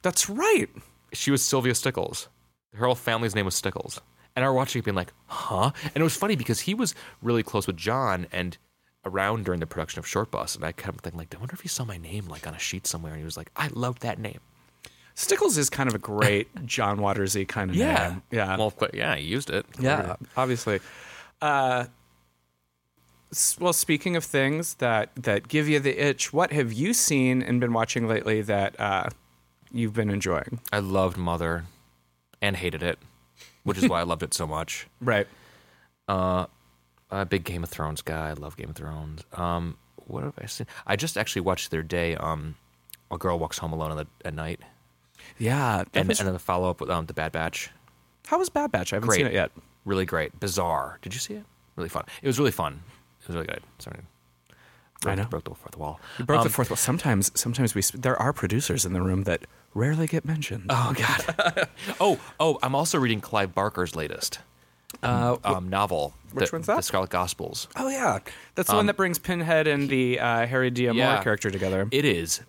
That's 0.02 0.30
right. 0.30 0.70
she 1.12 1.32
was 1.32 1.44
Sylvia 1.44 1.76
Stickles. 1.76 2.30
Her 2.74 2.86
whole 2.86 2.96
family's 2.96 3.36
name 3.36 3.46
was 3.46 3.56
Stickles. 3.56 4.00
And 4.36 4.46
I 4.46 4.48
were 4.48 4.54
watching 4.54 4.80
it 4.80 4.86
being 4.86 4.96
like, 4.96 5.12
huh? 5.26 5.72
And 5.84 5.98
it 5.98 6.04
was 6.04 6.16
funny 6.16 6.36
because 6.36 6.62
he 6.62 6.74
was 6.74 6.94
really 7.22 7.44
close 7.44 7.66
with 7.68 7.76
John 7.76 8.28
and 8.32 8.58
around 9.06 9.46
during 9.46 9.60
the 9.60 9.68
production 9.68 10.00
of 10.00 10.06
Shortbus. 10.06 10.56
And 10.56 10.66
I 10.66 10.72
kept 10.72 11.02
thinking, 11.02 11.18
like, 11.18 11.34
I 11.34 11.38
wonder 11.38 11.54
if 11.54 11.62
he 11.62 11.68
saw 11.68 11.86
my 11.86 11.98
name 11.98 12.28
like 12.28 12.48
on 12.48 12.54
a 12.54 12.60
sheet 12.60 12.86
somewhere. 12.88 13.14
And 13.14 13.20
he 13.20 13.26
was 13.26 13.38
like, 13.38 13.52
I 13.56 13.70
love 13.70 14.00
that 14.00 14.20
name. 14.20 14.40
Stickles 15.16 15.58
is 15.58 15.70
kind 15.70 15.90
of 15.90 15.96
a 15.96 16.00
great 16.00 16.48
John 16.66 17.00
Watersy 17.00 17.48
kind 17.48 17.72
of 17.72 17.78
name. 17.78 18.22
Yeah. 18.32 18.58
Well, 18.58 18.74
yeah, 18.94 19.16
he 19.16 19.26
used 19.26 19.50
it. 19.50 19.66
Yeah, 19.80 20.16
obviously. 20.36 20.80
Uh, 21.42 21.86
well, 23.60 23.74
speaking 23.74 24.16
of 24.16 24.24
things 24.24 24.76
that 24.76 25.10
that 25.16 25.48
give 25.48 25.68
you 25.68 25.80
the 25.80 25.98
itch, 26.02 26.32
what 26.32 26.52
have 26.54 26.72
you 26.72 26.94
seen 26.94 27.42
and 27.42 27.60
been 27.60 27.74
watching 27.74 28.08
lately 28.08 28.42
that 28.44 28.80
uh, 28.80 29.10
you've 29.72 29.94
been 29.94 30.10
enjoying? 30.10 30.60
I 30.72 30.80
loved 30.80 31.18
Mother 31.18 31.66
and 32.42 32.56
hated 32.56 32.84
it, 32.84 33.00
which 33.64 33.78
is 33.78 33.90
why 33.90 34.00
I 34.00 34.04
loved 34.04 34.24
it 34.24 34.34
so 34.34 34.48
much. 34.48 34.88
Right. 35.02 35.28
I'm 36.08 36.48
a 37.12 37.26
big 37.26 37.44
Game 37.44 37.64
of 37.64 37.70
Thrones 37.70 38.02
guy. 38.02 38.30
I 38.30 38.34
love 38.34 38.58
Game 38.58 38.70
of 38.70 38.76
Thrones. 38.76 39.24
Um, 39.34 39.78
what 40.08 40.24
have 40.24 40.34
I 40.42 40.46
seen? 40.46 40.68
I 40.86 40.96
just 40.96 41.18
actually 41.18 41.42
watched 41.42 41.72
their 41.72 41.84
day. 41.84 42.16
Um, 42.16 42.56
a 43.12 43.18
girl 43.18 43.40
walks 43.40 43.58
home 43.58 43.72
alone 43.74 43.92
at, 43.92 43.98
the, 43.98 44.28
at 44.28 44.34
night, 44.34 44.60
Yeah. 45.38 45.84
and, 45.94 46.08
was- 46.08 46.20
and 46.20 46.28
then 46.28 46.34
the 46.34 46.40
follow 46.40 46.70
up 46.70 46.82
with 46.82 46.90
um, 46.90 47.06
the 47.06 47.14
Bad 47.14 47.32
Batch. 47.32 47.70
how 48.28 48.38
was 48.40 48.50
Bad 48.50 48.72
Batch? 48.72 48.92
I 48.92 48.98
haven't 48.98 49.08
Great. 49.10 49.18
seen 49.18 49.28
it 49.28 49.34
yet. 49.34 49.52
Really 49.86 50.06
great. 50.06 50.38
Bizarre. 50.40 51.00
Did 51.02 51.14
you 51.14 51.20
see 51.22 51.36
it? 51.36 51.46
Really 51.78 51.88
fun. 51.90 52.04
It 52.22 52.28
was 52.28 52.38
really 52.38 52.52
fun. 52.52 52.82
It 53.22 53.28
was 53.30 53.36
really 53.36 53.48
good. 53.48 53.62
Sorry. 53.80 54.00
Broke, 55.02 55.12
I 55.12 55.16
know. 55.16 55.26
Broke 55.30 55.44
the 55.46 55.54
fourth 55.54 55.78
wall. 55.78 56.00
Broke 56.18 56.42
the 56.42 56.48
Um, 56.48 56.50
fourth 56.50 56.70
wall. 56.70 56.76
Sometimes, 56.78 57.32
sometimes 57.40 57.74
we 57.76 57.82
there 57.94 58.18
are 58.22 58.34
producers 58.34 58.84
in 58.86 58.92
the 58.94 59.02
room 59.02 59.24
that 59.24 59.46
rarely 59.74 60.08
get 60.08 60.26
mentioned. 60.26 60.66
Oh 60.70 60.94
God. 60.98 61.68
oh, 62.02 62.20
oh, 62.40 62.58
I'm 62.64 62.74
also 62.76 62.98
reading 62.98 63.22
Clive 63.22 63.54
Barker's 63.54 63.96
latest 63.96 64.40
Uh, 65.04 65.36
um, 65.44 65.70
novel. 65.70 66.14
which 66.34 66.50
the, 66.50 66.56
one's 66.56 66.68
that? 66.68 66.78
The 66.78 66.82
Scarlet 66.84 67.10
Gospels. 67.10 67.68
oh 67.76 67.90
yeah, 67.90 68.20
that's 68.56 68.70
the 68.70 68.76
one 68.76 68.86
that 68.88 68.96
brings 68.98 69.20
Pinhead 69.20 69.68
and 69.68 69.90
the 69.90 70.20
uh, 70.20 70.48
Harry 70.48 70.70
D'Amour 70.70 70.92
Um, 70.92 70.98
Yeah. 70.98 71.24
character 71.24 71.52
together. 71.52 71.88
It 71.92 72.06
is. 72.06 72.42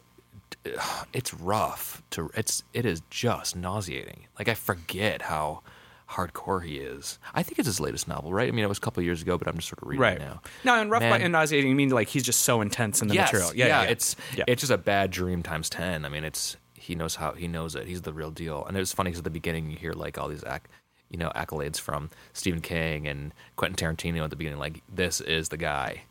It's 1.13 1.33
rough 1.35 2.03
to. 2.11 2.31
It's. 2.35 2.63
It 2.75 2.85
is 2.85 3.03
just 3.11 3.57
nauseating. 3.57 4.27
Like 4.39 4.49
I 4.49 4.55
forget 4.55 5.23
how 5.23 5.63
hardcore 6.11 6.65
he 6.65 6.77
is. 6.77 7.19
I 7.35 7.43
think 7.43 7.59
it's 7.59 7.67
his 7.67 7.81
latest 7.81 8.09
novel, 8.09 8.33
right? 8.33 8.49
I 8.49 8.51
mean, 8.51 8.65
it 8.65 8.69
was 8.69 8.79
a 8.79 8.81
couple 8.81 9.03
years 9.03 9.21
ago, 9.23 9.37
but 9.39 9.47
I'm 9.47 9.57
just 9.57 9.69
sort 9.69 9.83
of 9.83 9.89
reading 9.89 10.01
right 10.03 10.17
it 10.17 10.21
now. 10.21 10.41
No, 10.65 10.81
and 10.81 10.91
rough 10.91 11.01
by 11.03 11.19
and 11.19 11.33
nauseating, 11.33 11.69
you 11.71 11.77
mean 11.77 11.91
like 11.91 12.09
he's 12.09 12.23
just 12.23 12.41
so 12.43 12.61
intense 12.61 13.03
in 13.03 13.09
the 13.09 13.15
yes, 13.15 13.33
material. 13.33 13.55
Yeah, 13.55 13.67
yeah, 13.67 13.83
it's 13.91 14.17
yeah. 14.37 14.45
it's 14.47 14.61
just 14.61 14.73
a 14.73 14.79
bad 14.79 15.11
dream 15.11 15.43
times 15.43 15.69
ten. 15.71 16.05
I 16.05 16.09
mean, 16.09 16.25
it's 16.25 16.57
he 16.75 16.95
knows 16.95 17.17
how 17.17 17.33
he 17.33 17.49
knows 17.49 17.75
it. 17.75 17.87
He's 17.87 18.03
the 18.03 18.13
real 18.13 18.31
deal. 18.31 18.65
And 18.67 18.77
it 18.77 18.81
was 18.81 18.93
funny 18.93 19.11
because 19.11 19.21
at 19.21 19.25
the 19.25 19.31
beginning 19.31 19.71
you 19.71 19.77
hear 19.77 19.93
like 19.93 20.17
all 20.19 20.29
these 20.29 20.45
ac- 20.47 20.63
you 21.11 21.19
know 21.19 21.31
accolades 21.35 21.79
from 21.79 22.11
Stephen 22.33 22.61
King 22.61 23.07
and 23.07 23.33
Quentin 23.57 23.77
Tarantino 23.77 24.25
at 24.25 24.31
the 24.31 24.37
beginning, 24.37 24.59
like 24.59 24.83
this 24.93 25.21
is 25.21 25.49
the 25.49 25.57
guy. 25.57 26.03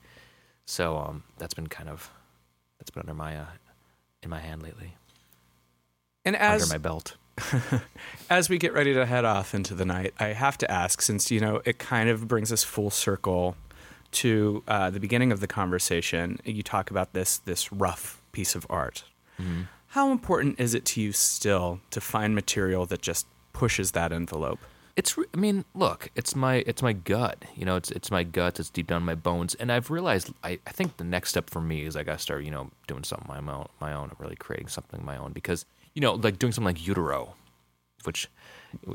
So 0.66 0.98
um, 0.98 1.24
that's 1.38 1.54
been 1.54 1.68
kind 1.68 1.89
of 1.89 2.12
that's 2.80 2.89
been 2.89 3.02
under 3.02 3.14
my 3.14 3.38
uh, 3.38 3.45
in 4.24 4.30
my 4.30 4.39
hand 4.39 4.64
lately, 4.64 4.95
and 6.26 6.36
under 6.36 6.68
my 6.68 6.78
belt. 6.78 7.16
as 8.30 8.50
we 8.50 8.58
get 8.58 8.74
ready 8.74 8.95
to 8.95 9.06
head 9.06 9.24
off 9.24 9.54
into 9.54 9.76
the 9.76 9.86
night, 9.86 10.14
I 10.20 10.28
have 10.30 10.58
to 10.58 10.72
ask, 10.72 11.02
since 11.02 11.30
you 11.30 11.39
know 11.39 11.62
it 11.66 11.78
kind 11.78 12.10
of 12.10 12.28
brings 12.28 12.52
us 12.52 12.64
full 12.64 12.89
circle 12.89 13.56
to 14.10 14.64
uh, 14.68 14.89
the 14.89 15.00
beginning 15.00 15.32
of 15.32 15.39
the 15.39 15.48
conversation. 15.48 16.39
You 16.43 16.64
talk 16.64 16.91
about 16.91 17.14
this 17.14 17.38
this 17.39 17.72
rough 17.72 18.22
piece 18.32 18.56
of 18.56 18.66
art. 18.70 19.04
Mm-hmm. 19.39 19.64
How 19.88 20.12
important 20.12 20.60
is 20.60 20.74
it 20.74 20.86
to 20.86 21.02
you 21.02 21.12
still 21.12 21.80
to 21.91 22.02
find 22.02 22.36
material 22.36 22.86
that 22.88 23.02
just 23.02 23.26
pushes 23.54 23.91
that 23.91 24.12
envelope? 24.12 24.60
It's. 24.98 25.16
I 25.18 25.38
mean, 25.38 25.64
look, 25.74 26.10
it's 26.16 26.36
my 26.36 26.56
it's 26.68 26.82
my 26.82 26.91
gut. 26.91 27.45
You 27.56 27.64
know, 27.66 27.78
it's 27.78 27.91
it's 27.91 28.12
my 28.12 28.24
gut. 28.24 28.60
It's 28.60 28.70
deep 28.70 28.88
down 28.88 29.04
in 29.04 29.06
my 29.06 29.16
bones. 29.16 29.56
And 29.56 29.72
I've 29.72 29.89
realized. 29.89 30.34
I, 30.43 30.60
I 30.68 30.72
think 30.72 30.98
the 30.98 31.06
next 31.06 31.30
step 31.30 31.50
for 31.50 31.62
me 31.62 31.84
is 31.84 31.95
I 31.95 32.04
got 32.04 32.14
to 32.14 32.20
start. 32.20 32.43
You 32.43 32.52
know, 32.52 32.72
doing 32.88 33.06
something 33.06 33.28
my 33.30 33.38
own, 33.54 33.68
my 33.80 33.93
own, 33.93 34.12
really 34.20 34.36
creating 34.36 34.68
something 34.68 35.06
my 35.06 35.16
own. 35.16 35.32
Because 35.32 35.66
you 35.93 36.02
know, 36.02 36.16
like 36.16 36.39
doing 36.39 36.52
something 36.52 36.76
like 36.76 36.86
Utero, 36.86 37.36
which, 38.04 38.28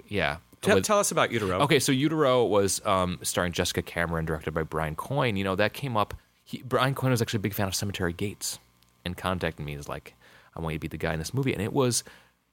yeah. 0.09 0.39
Tell, 0.61 0.81
tell 0.81 0.99
us 1.01 1.11
about 1.11 1.33
Utero. 1.33 1.59
Okay, 1.63 1.81
so 1.81 1.91
Utero 1.91 2.45
was 2.45 2.81
um, 2.87 3.19
starring 3.23 3.51
Jessica 3.53 3.83
Cameron, 3.83 4.25
directed 4.25 4.53
by 4.53 4.63
Brian 4.63 4.95
Coyne. 4.95 5.35
You 5.37 5.43
know, 5.43 5.57
that 5.57 5.73
came 5.73 5.97
up. 5.97 6.15
He, 6.45 6.63
Brian 6.63 6.95
Coyne 6.95 7.11
was 7.11 7.21
actually 7.21 7.39
a 7.39 7.41
big 7.41 7.55
fan 7.55 7.67
of 7.67 7.75
Cemetery 7.75 8.13
Gates 8.13 8.61
and 9.05 9.17
contacted 9.17 9.67
me. 9.67 9.75
He's 9.75 9.89
like, 9.89 10.15
I 10.55 10.61
want 10.61 10.75
you 10.75 10.79
to 10.79 10.81
be 10.81 10.89
the 10.89 10.99
guy 10.99 11.13
in 11.13 11.19
this 11.19 11.35
movie. 11.35 11.53
And 11.53 11.63
it 11.63 11.73
was 11.73 12.05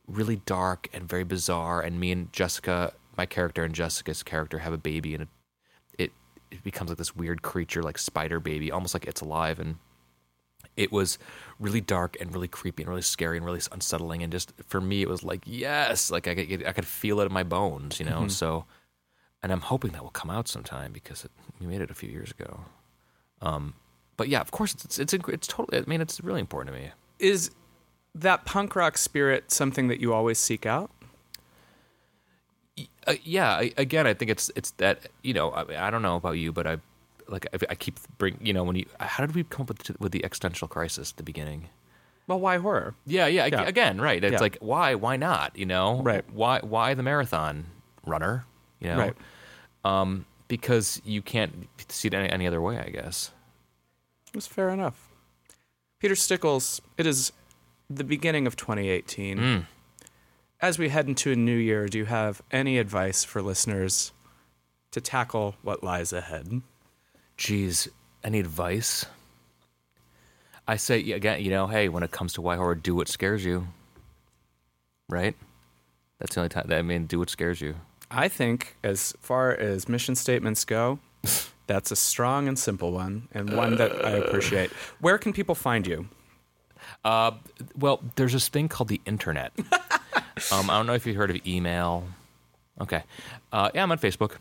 really 0.07 0.37
dark 0.47 0.89
and 0.93 1.07
very 1.07 1.23
bizarre. 1.23 1.81
And 1.81 1.99
me 1.99 2.11
and 2.11 2.33
Jessica, 2.33 2.93
my 3.19 3.25
character 3.25 3.65
and 3.65 3.75
Jessica's 3.75 4.23
character 4.23 4.59
have 4.59 4.71
a 4.71 4.77
baby, 4.77 5.13
and 5.13 5.23
it, 5.23 5.29
it, 6.05 6.11
it 6.51 6.63
becomes 6.63 6.89
like 6.89 6.97
this 6.97 7.13
weird 7.13 7.41
creature, 7.41 7.83
like 7.83 7.97
spider 7.97 8.39
baby, 8.39 8.71
almost 8.71 8.93
like 8.93 9.05
it's 9.05 9.19
alive. 9.19 9.59
And 9.59 9.75
it 10.77 10.89
was 10.89 11.19
really 11.59 11.81
dark 11.81 12.15
and 12.21 12.33
really 12.33 12.47
creepy 12.47 12.83
and 12.83 12.89
really 12.89 13.01
scary 13.01 13.35
and 13.35 13.45
really 13.45 13.59
unsettling. 13.73 14.23
And 14.23 14.31
just 14.31 14.53
for 14.67 14.79
me 14.79 15.01
it 15.01 15.09
was 15.09 15.21
like 15.21 15.41
yes 15.45 16.09
like 16.09 16.27
i 16.29 16.33
could 16.35 16.65
i 16.65 16.71
could 16.71 16.85
feel 16.85 17.19
it 17.19 17.25
in 17.25 17.33
my 17.33 17.43
bones 17.43 17.99
you 17.99 18.05
know? 18.05 18.27
So 18.29 18.63
and 19.43 19.51
i'm 19.51 19.61
hoping 19.61 19.91
that 19.91 20.03
will 20.03 20.17
come 20.21 20.29
out 20.29 20.47
sometime 20.47 20.93
because 20.93 21.25
it, 21.25 21.31
we 21.59 21.67
made 21.67 21.81
it 21.81 21.91
a 21.91 21.93
few 21.93 22.09
years 22.09 22.31
ago. 22.31 22.61
Um 23.41 23.73
but 24.15 24.29
yeah 24.29 24.39
of 24.39 24.51
course 24.51 24.73
it's 24.73 24.97
it's 24.99 25.13
it's, 25.13 25.27
it's 25.27 25.47
totally 25.47 25.79
i 25.79 25.83
mean 25.87 25.99
it's 25.99 26.21
really 26.21 26.39
important 26.39 26.73
to 26.73 26.81
me. 26.81 26.91
Is 27.19 27.51
that 28.15 28.45
punk 28.45 28.75
rock 28.75 28.97
spirit 28.97 29.51
something 29.51 29.89
that 29.89 29.99
you 29.99 30.13
always 30.13 30.39
seek 30.39 30.65
out? 30.65 30.89
Uh, 33.09 33.15
yeah 33.23 33.51
I, 33.55 33.73
again 33.77 34.05
i 34.07 34.13
think 34.13 34.31
it's 34.31 34.49
it's 34.55 34.71
that 34.77 35.07
you 35.23 35.33
know 35.33 35.49
I, 35.51 35.87
I 35.87 35.89
don't 35.91 36.01
know 36.01 36.15
about 36.15 36.33
you 36.37 36.51
but 36.53 36.65
i 36.67 36.77
like 37.27 37.45
I, 37.53 37.57
I 37.71 37.75
keep 37.75 37.99
bring 38.17 38.37
you 38.41 38.53
know 38.53 38.63
when 38.63 38.75
you 38.75 38.85
how 38.99 39.25
did 39.25 39.35
we 39.35 39.43
come 39.43 39.63
up 39.63 39.69
with, 39.69 39.99
with 39.99 40.11
the 40.11 40.23
existential 40.23 40.67
crisis 40.67 41.11
at 41.11 41.17
the 41.17 41.23
beginning 41.23 41.69
Well, 42.27 42.39
why 42.39 42.57
horror? 42.59 42.93
Yeah, 43.07 43.25
yeah. 43.25 43.47
Yeah. 43.47 43.63
Again, 43.65 43.99
right. 43.99 44.23
It's 44.23 44.33
Yeah. 44.33 44.39
like 44.39 44.57
why, 44.61 44.93
why 44.93 45.17
not? 45.17 45.57
You 45.57 45.65
know, 45.65 46.03
Right. 46.03 46.23
Why, 46.31 46.59
why 46.61 46.93
the 46.93 47.01
marathon 47.01 47.65
runner? 48.05 48.45
You 48.79 48.89
know, 48.89 48.97
Right. 48.97 49.15
Um, 49.83 50.25
because 50.47 51.01
you 51.05 51.21
can't 51.23 51.67
see 51.89 52.07
it 52.07 52.13
any, 52.13 52.29
any 52.29 52.45
other 52.45 52.61
way. 52.61 52.77
I 52.77 52.89
guess. 52.89 53.31
It 54.29 54.35
was 54.35 54.45
fair 54.45 54.69
enough. 54.69 55.09
Peter 55.99 56.15
Stickles, 56.15 56.81
it 56.97 57.07
is 57.07 57.31
the 57.89 58.03
beginning 58.03 58.45
of 58.45 58.55
2018. 58.55 59.37
Mm. 59.39 59.65
As 60.61 60.77
we 60.77 60.89
head 60.89 61.07
into 61.07 61.31
a 61.31 61.37
new 61.37 61.55
year, 61.55 61.87
do 61.87 61.97
you 61.97 62.05
have 62.05 62.41
any 62.51 62.79
advice 62.79 63.23
for 63.23 63.41
listeners 63.41 64.11
to 64.91 64.99
tackle 64.99 65.55
what 65.61 65.85
lies 65.85 66.11
ahead? 66.11 66.61
Geez, 67.37 67.87
any 68.25 68.41
advice? 68.41 69.05
I 70.67 70.75
say 70.75 71.11
again, 71.11 71.41
you 71.41 71.49
know, 71.49 71.67
hey, 71.67 71.87
when 71.87 72.03
it 72.03 72.11
comes 72.11 72.33
to 72.33 72.41
why 72.41 72.57
horror, 72.57 72.75
do 72.75 72.93
what 72.93 73.07
scares 73.07 73.45
you. 73.45 73.67
Right. 75.07 75.33
That's 76.19 76.35
the 76.35 76.41
only 76.41 76.49
time. 76.49 76.65
that 76.67 76.77
I 76.77 76.81
mean, 76.81 77.05
do 77.05 77.19
what 77.19 77.29
scares 77.29 77.61
you. 77.61 77.75
I 78.11 78.27
think, 78.27 78.75
as 78.83 79.13
far 79.21 79.51
as 79.51 79.87
mission 79.87 80.13
statements 80.15 80.65
go, 80.65 80.99
that's 81.67 81.89
a 81.89 81.95
strong 81.95 82.49
and 82.49 82.59
simple 82.59 82.91
one, 82.91 83.29
and 83.31 83.55
one 83.55 83.77
that 83.77 84.03
I 84.05 84.11
appreciate. 84.11 84.71
Where 84.99 85.17
can 85.17 85.31
people 85.31 85.55
find 85.55 85.87
you? 85.87 86.09
Uh, 87.03 87.31
well, 87.77 88.01
there's 88.15 88.33
this 88.33 88.47
thing 88.47 88.67
called 88.69 88.87
the 88.89 89.01
internet. 89.05 89.51
um, 90.51 90.69
I 90.69 90.77
don't 90.77 90.87
know 90.87 90.93
if 90.93 91.05
you've 91.05 91.15
heard 91.15 91.29
of 91.31 91.45
email. 91.47 92.05
Okay. 92.81 93.03
Uh, 93.51 93.69
yeah, 93.73 93.83
I'm 93.83 93.91
on 93.91 93.97
Facebook. 93.99 94.37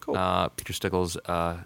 Cool. 0.00 0.16
Uh, 0.16 0.48
Peter 0.48 0.72
Stickles 0.72 1.16
uh, 1.26 1.58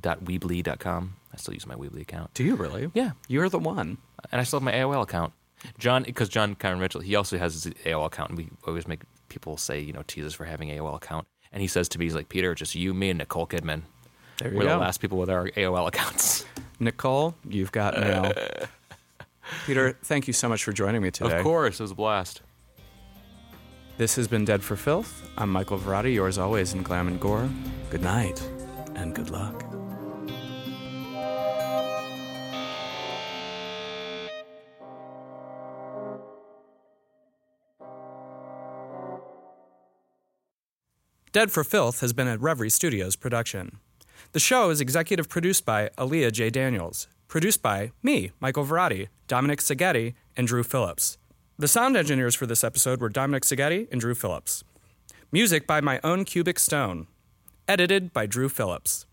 dot 0.00 0.24
Weebly 0.24 0.62
dot 0.62 0.78
com. 0.78 1.16
I 1.32 1.36
still 1.36 1.54
use 1.54 1.66
my 1.66 1.74
Weebly 1.74 2.02
account. 2.02 2.32
do 2.34 2.44
you 2.44 2.54
really? 2.56 2.90
Yeah, 2.94 3.12
You're 3.28 3.48
the 3.48 3.58
one. 3.58 3.98
and 4.30 4.40
I 4.40 4.44
still 4.44 4.60
have 4.60 4.64
my 4.64 4.72
AOL 4.72 5.02
account. 5.02 5.32
John, 5.78 6.02
because 6.02 6.28
John 6.28 6.54
Cameron 6.54 6.80
Mitchell, 6.80 7.00
he 7.00 7.14
also 7.14 7.38
has 7.38 7.54
his 7.64 7.72
AOL 7.84 8.06
account, 8.06 8.30
and 8.30 8.38
we 8.38 8.48
always 8.66 8.86
make 8.86 9.00
people 9.28 9.56
say, 9.56 9.80
you 9.80 9.92
know, 9.92 10.02
tease 10.06 10.24
us 10.26 10.34
for 10.34 10.44
having 10.44 10.68
AOL 10.68 10.96
account. 10.96 11.26
And 11.52 11.62
he 11.62 11.68
says 11.68 11.88
to 11.90 11.98
me, 11.98 12.04
he's 12.06 12.14
like, 12.14 12.28
Peter, 12.28 12.54
just 12.54 12.74
you, 12.74 12.92
me, 12.92 13.10
and 13.10 13.18
Nicole 13.18 13.46
Kidman. 13.46 13.82
There 14.38 14.50
you 14.50 14.56
We're 14.58 14.64
go. 14.64 14.70
the 14.70 14.76
last 14.78 14.98
people 15.00 15.18
with 15.18 15.30
our 15.30 15.48
AOL 15.50 15.88
accounts. 15.88 16.44
Nicole, 16.80 17.34
you've 17.48 17.72
got 17.72 17.98
mail. 17.98 18.32
Peter, 19.66 19.98
thank 20.02 20.26
you 20.26 20.32
so 20.32 20.48
much 20.48 20.64
for 20.64 20.72
joining 20.72 21.02
me 21.02 21.10
today. 21.10 21.38
Of 21.38 21.42
course, 21.42 21.80
it 21.80 21.82
was 21.82 21.90
a 21.90 21.94
blast. 21.94 22.42
This 23.98 24.16
has 24.16 24.26
been 24.26 24.44
Dead 24.44 24.62
for 24.62 24.76
Filth. 24.76 25.28
I'm 25.36 25.50
Michael 25.50 25.78
Varrati, 25.78 26.14
yours 26.14 26.38
always 26.38 26.72
in 26.72 26.82
glam 26.82 27.08
and 27.08 27.20
gore. 27.20 27.48
Good 27.90 28.02
night 28.02 28.42
and 28.94 29.14
good 29.14 29.30
luck. 29.30 29.64
Dead 41.32 41.50
for 41.50 41.64
Filth 41.64 42.00
has 42.00 42.12
been 42.12 42.28
a 42.28 42.36
Reverie 42.36 42.68
Studios 42.68 43.16
production. 43.16 43.78
The 44.32 44.38
show 44.38 44.68
is 44.68 44.82
executive 44.82 45.30
produced 45.30 45.64
by 45.64 45.88
Aaliyah 45.96 46.30
J. 46.32 46.50
Daniels, 46.50 47.08
produced 47.32 47.62
by 47.62 47.90
me, 48.02 48.30
Michael 48.40 48.66
Varrati, 48.66 49.08
Dominic 49.26 49.60
Saghetti, 49.60 50.12
and 50.36 50.46
Drew 50.46 50.62
Phillips. 50.62 51.16
The 51.58 51.66
sound 51.66 51.96
engineers 51.96 52.34
for 52.34 52.44
this 52.44 52.62
episode 52.62 53.00
were 53.00 53.08
Dominic 53.08 53.44
Saghetti 53.44 53.88
and 53.90 54.02
Drew 54.02 54.14
Phillips. 54.14 54.64
Music 55.32 55.66
by 55.66 55.80
my 55.80 55.98
own 56.04 56.26
Cubic 56.26 56.58
Stone. 56.58 57.06
Edited 57.66 58.12
by 58.12 58.26
Drew 58.26 58.50
Phillips. 58.50 59.06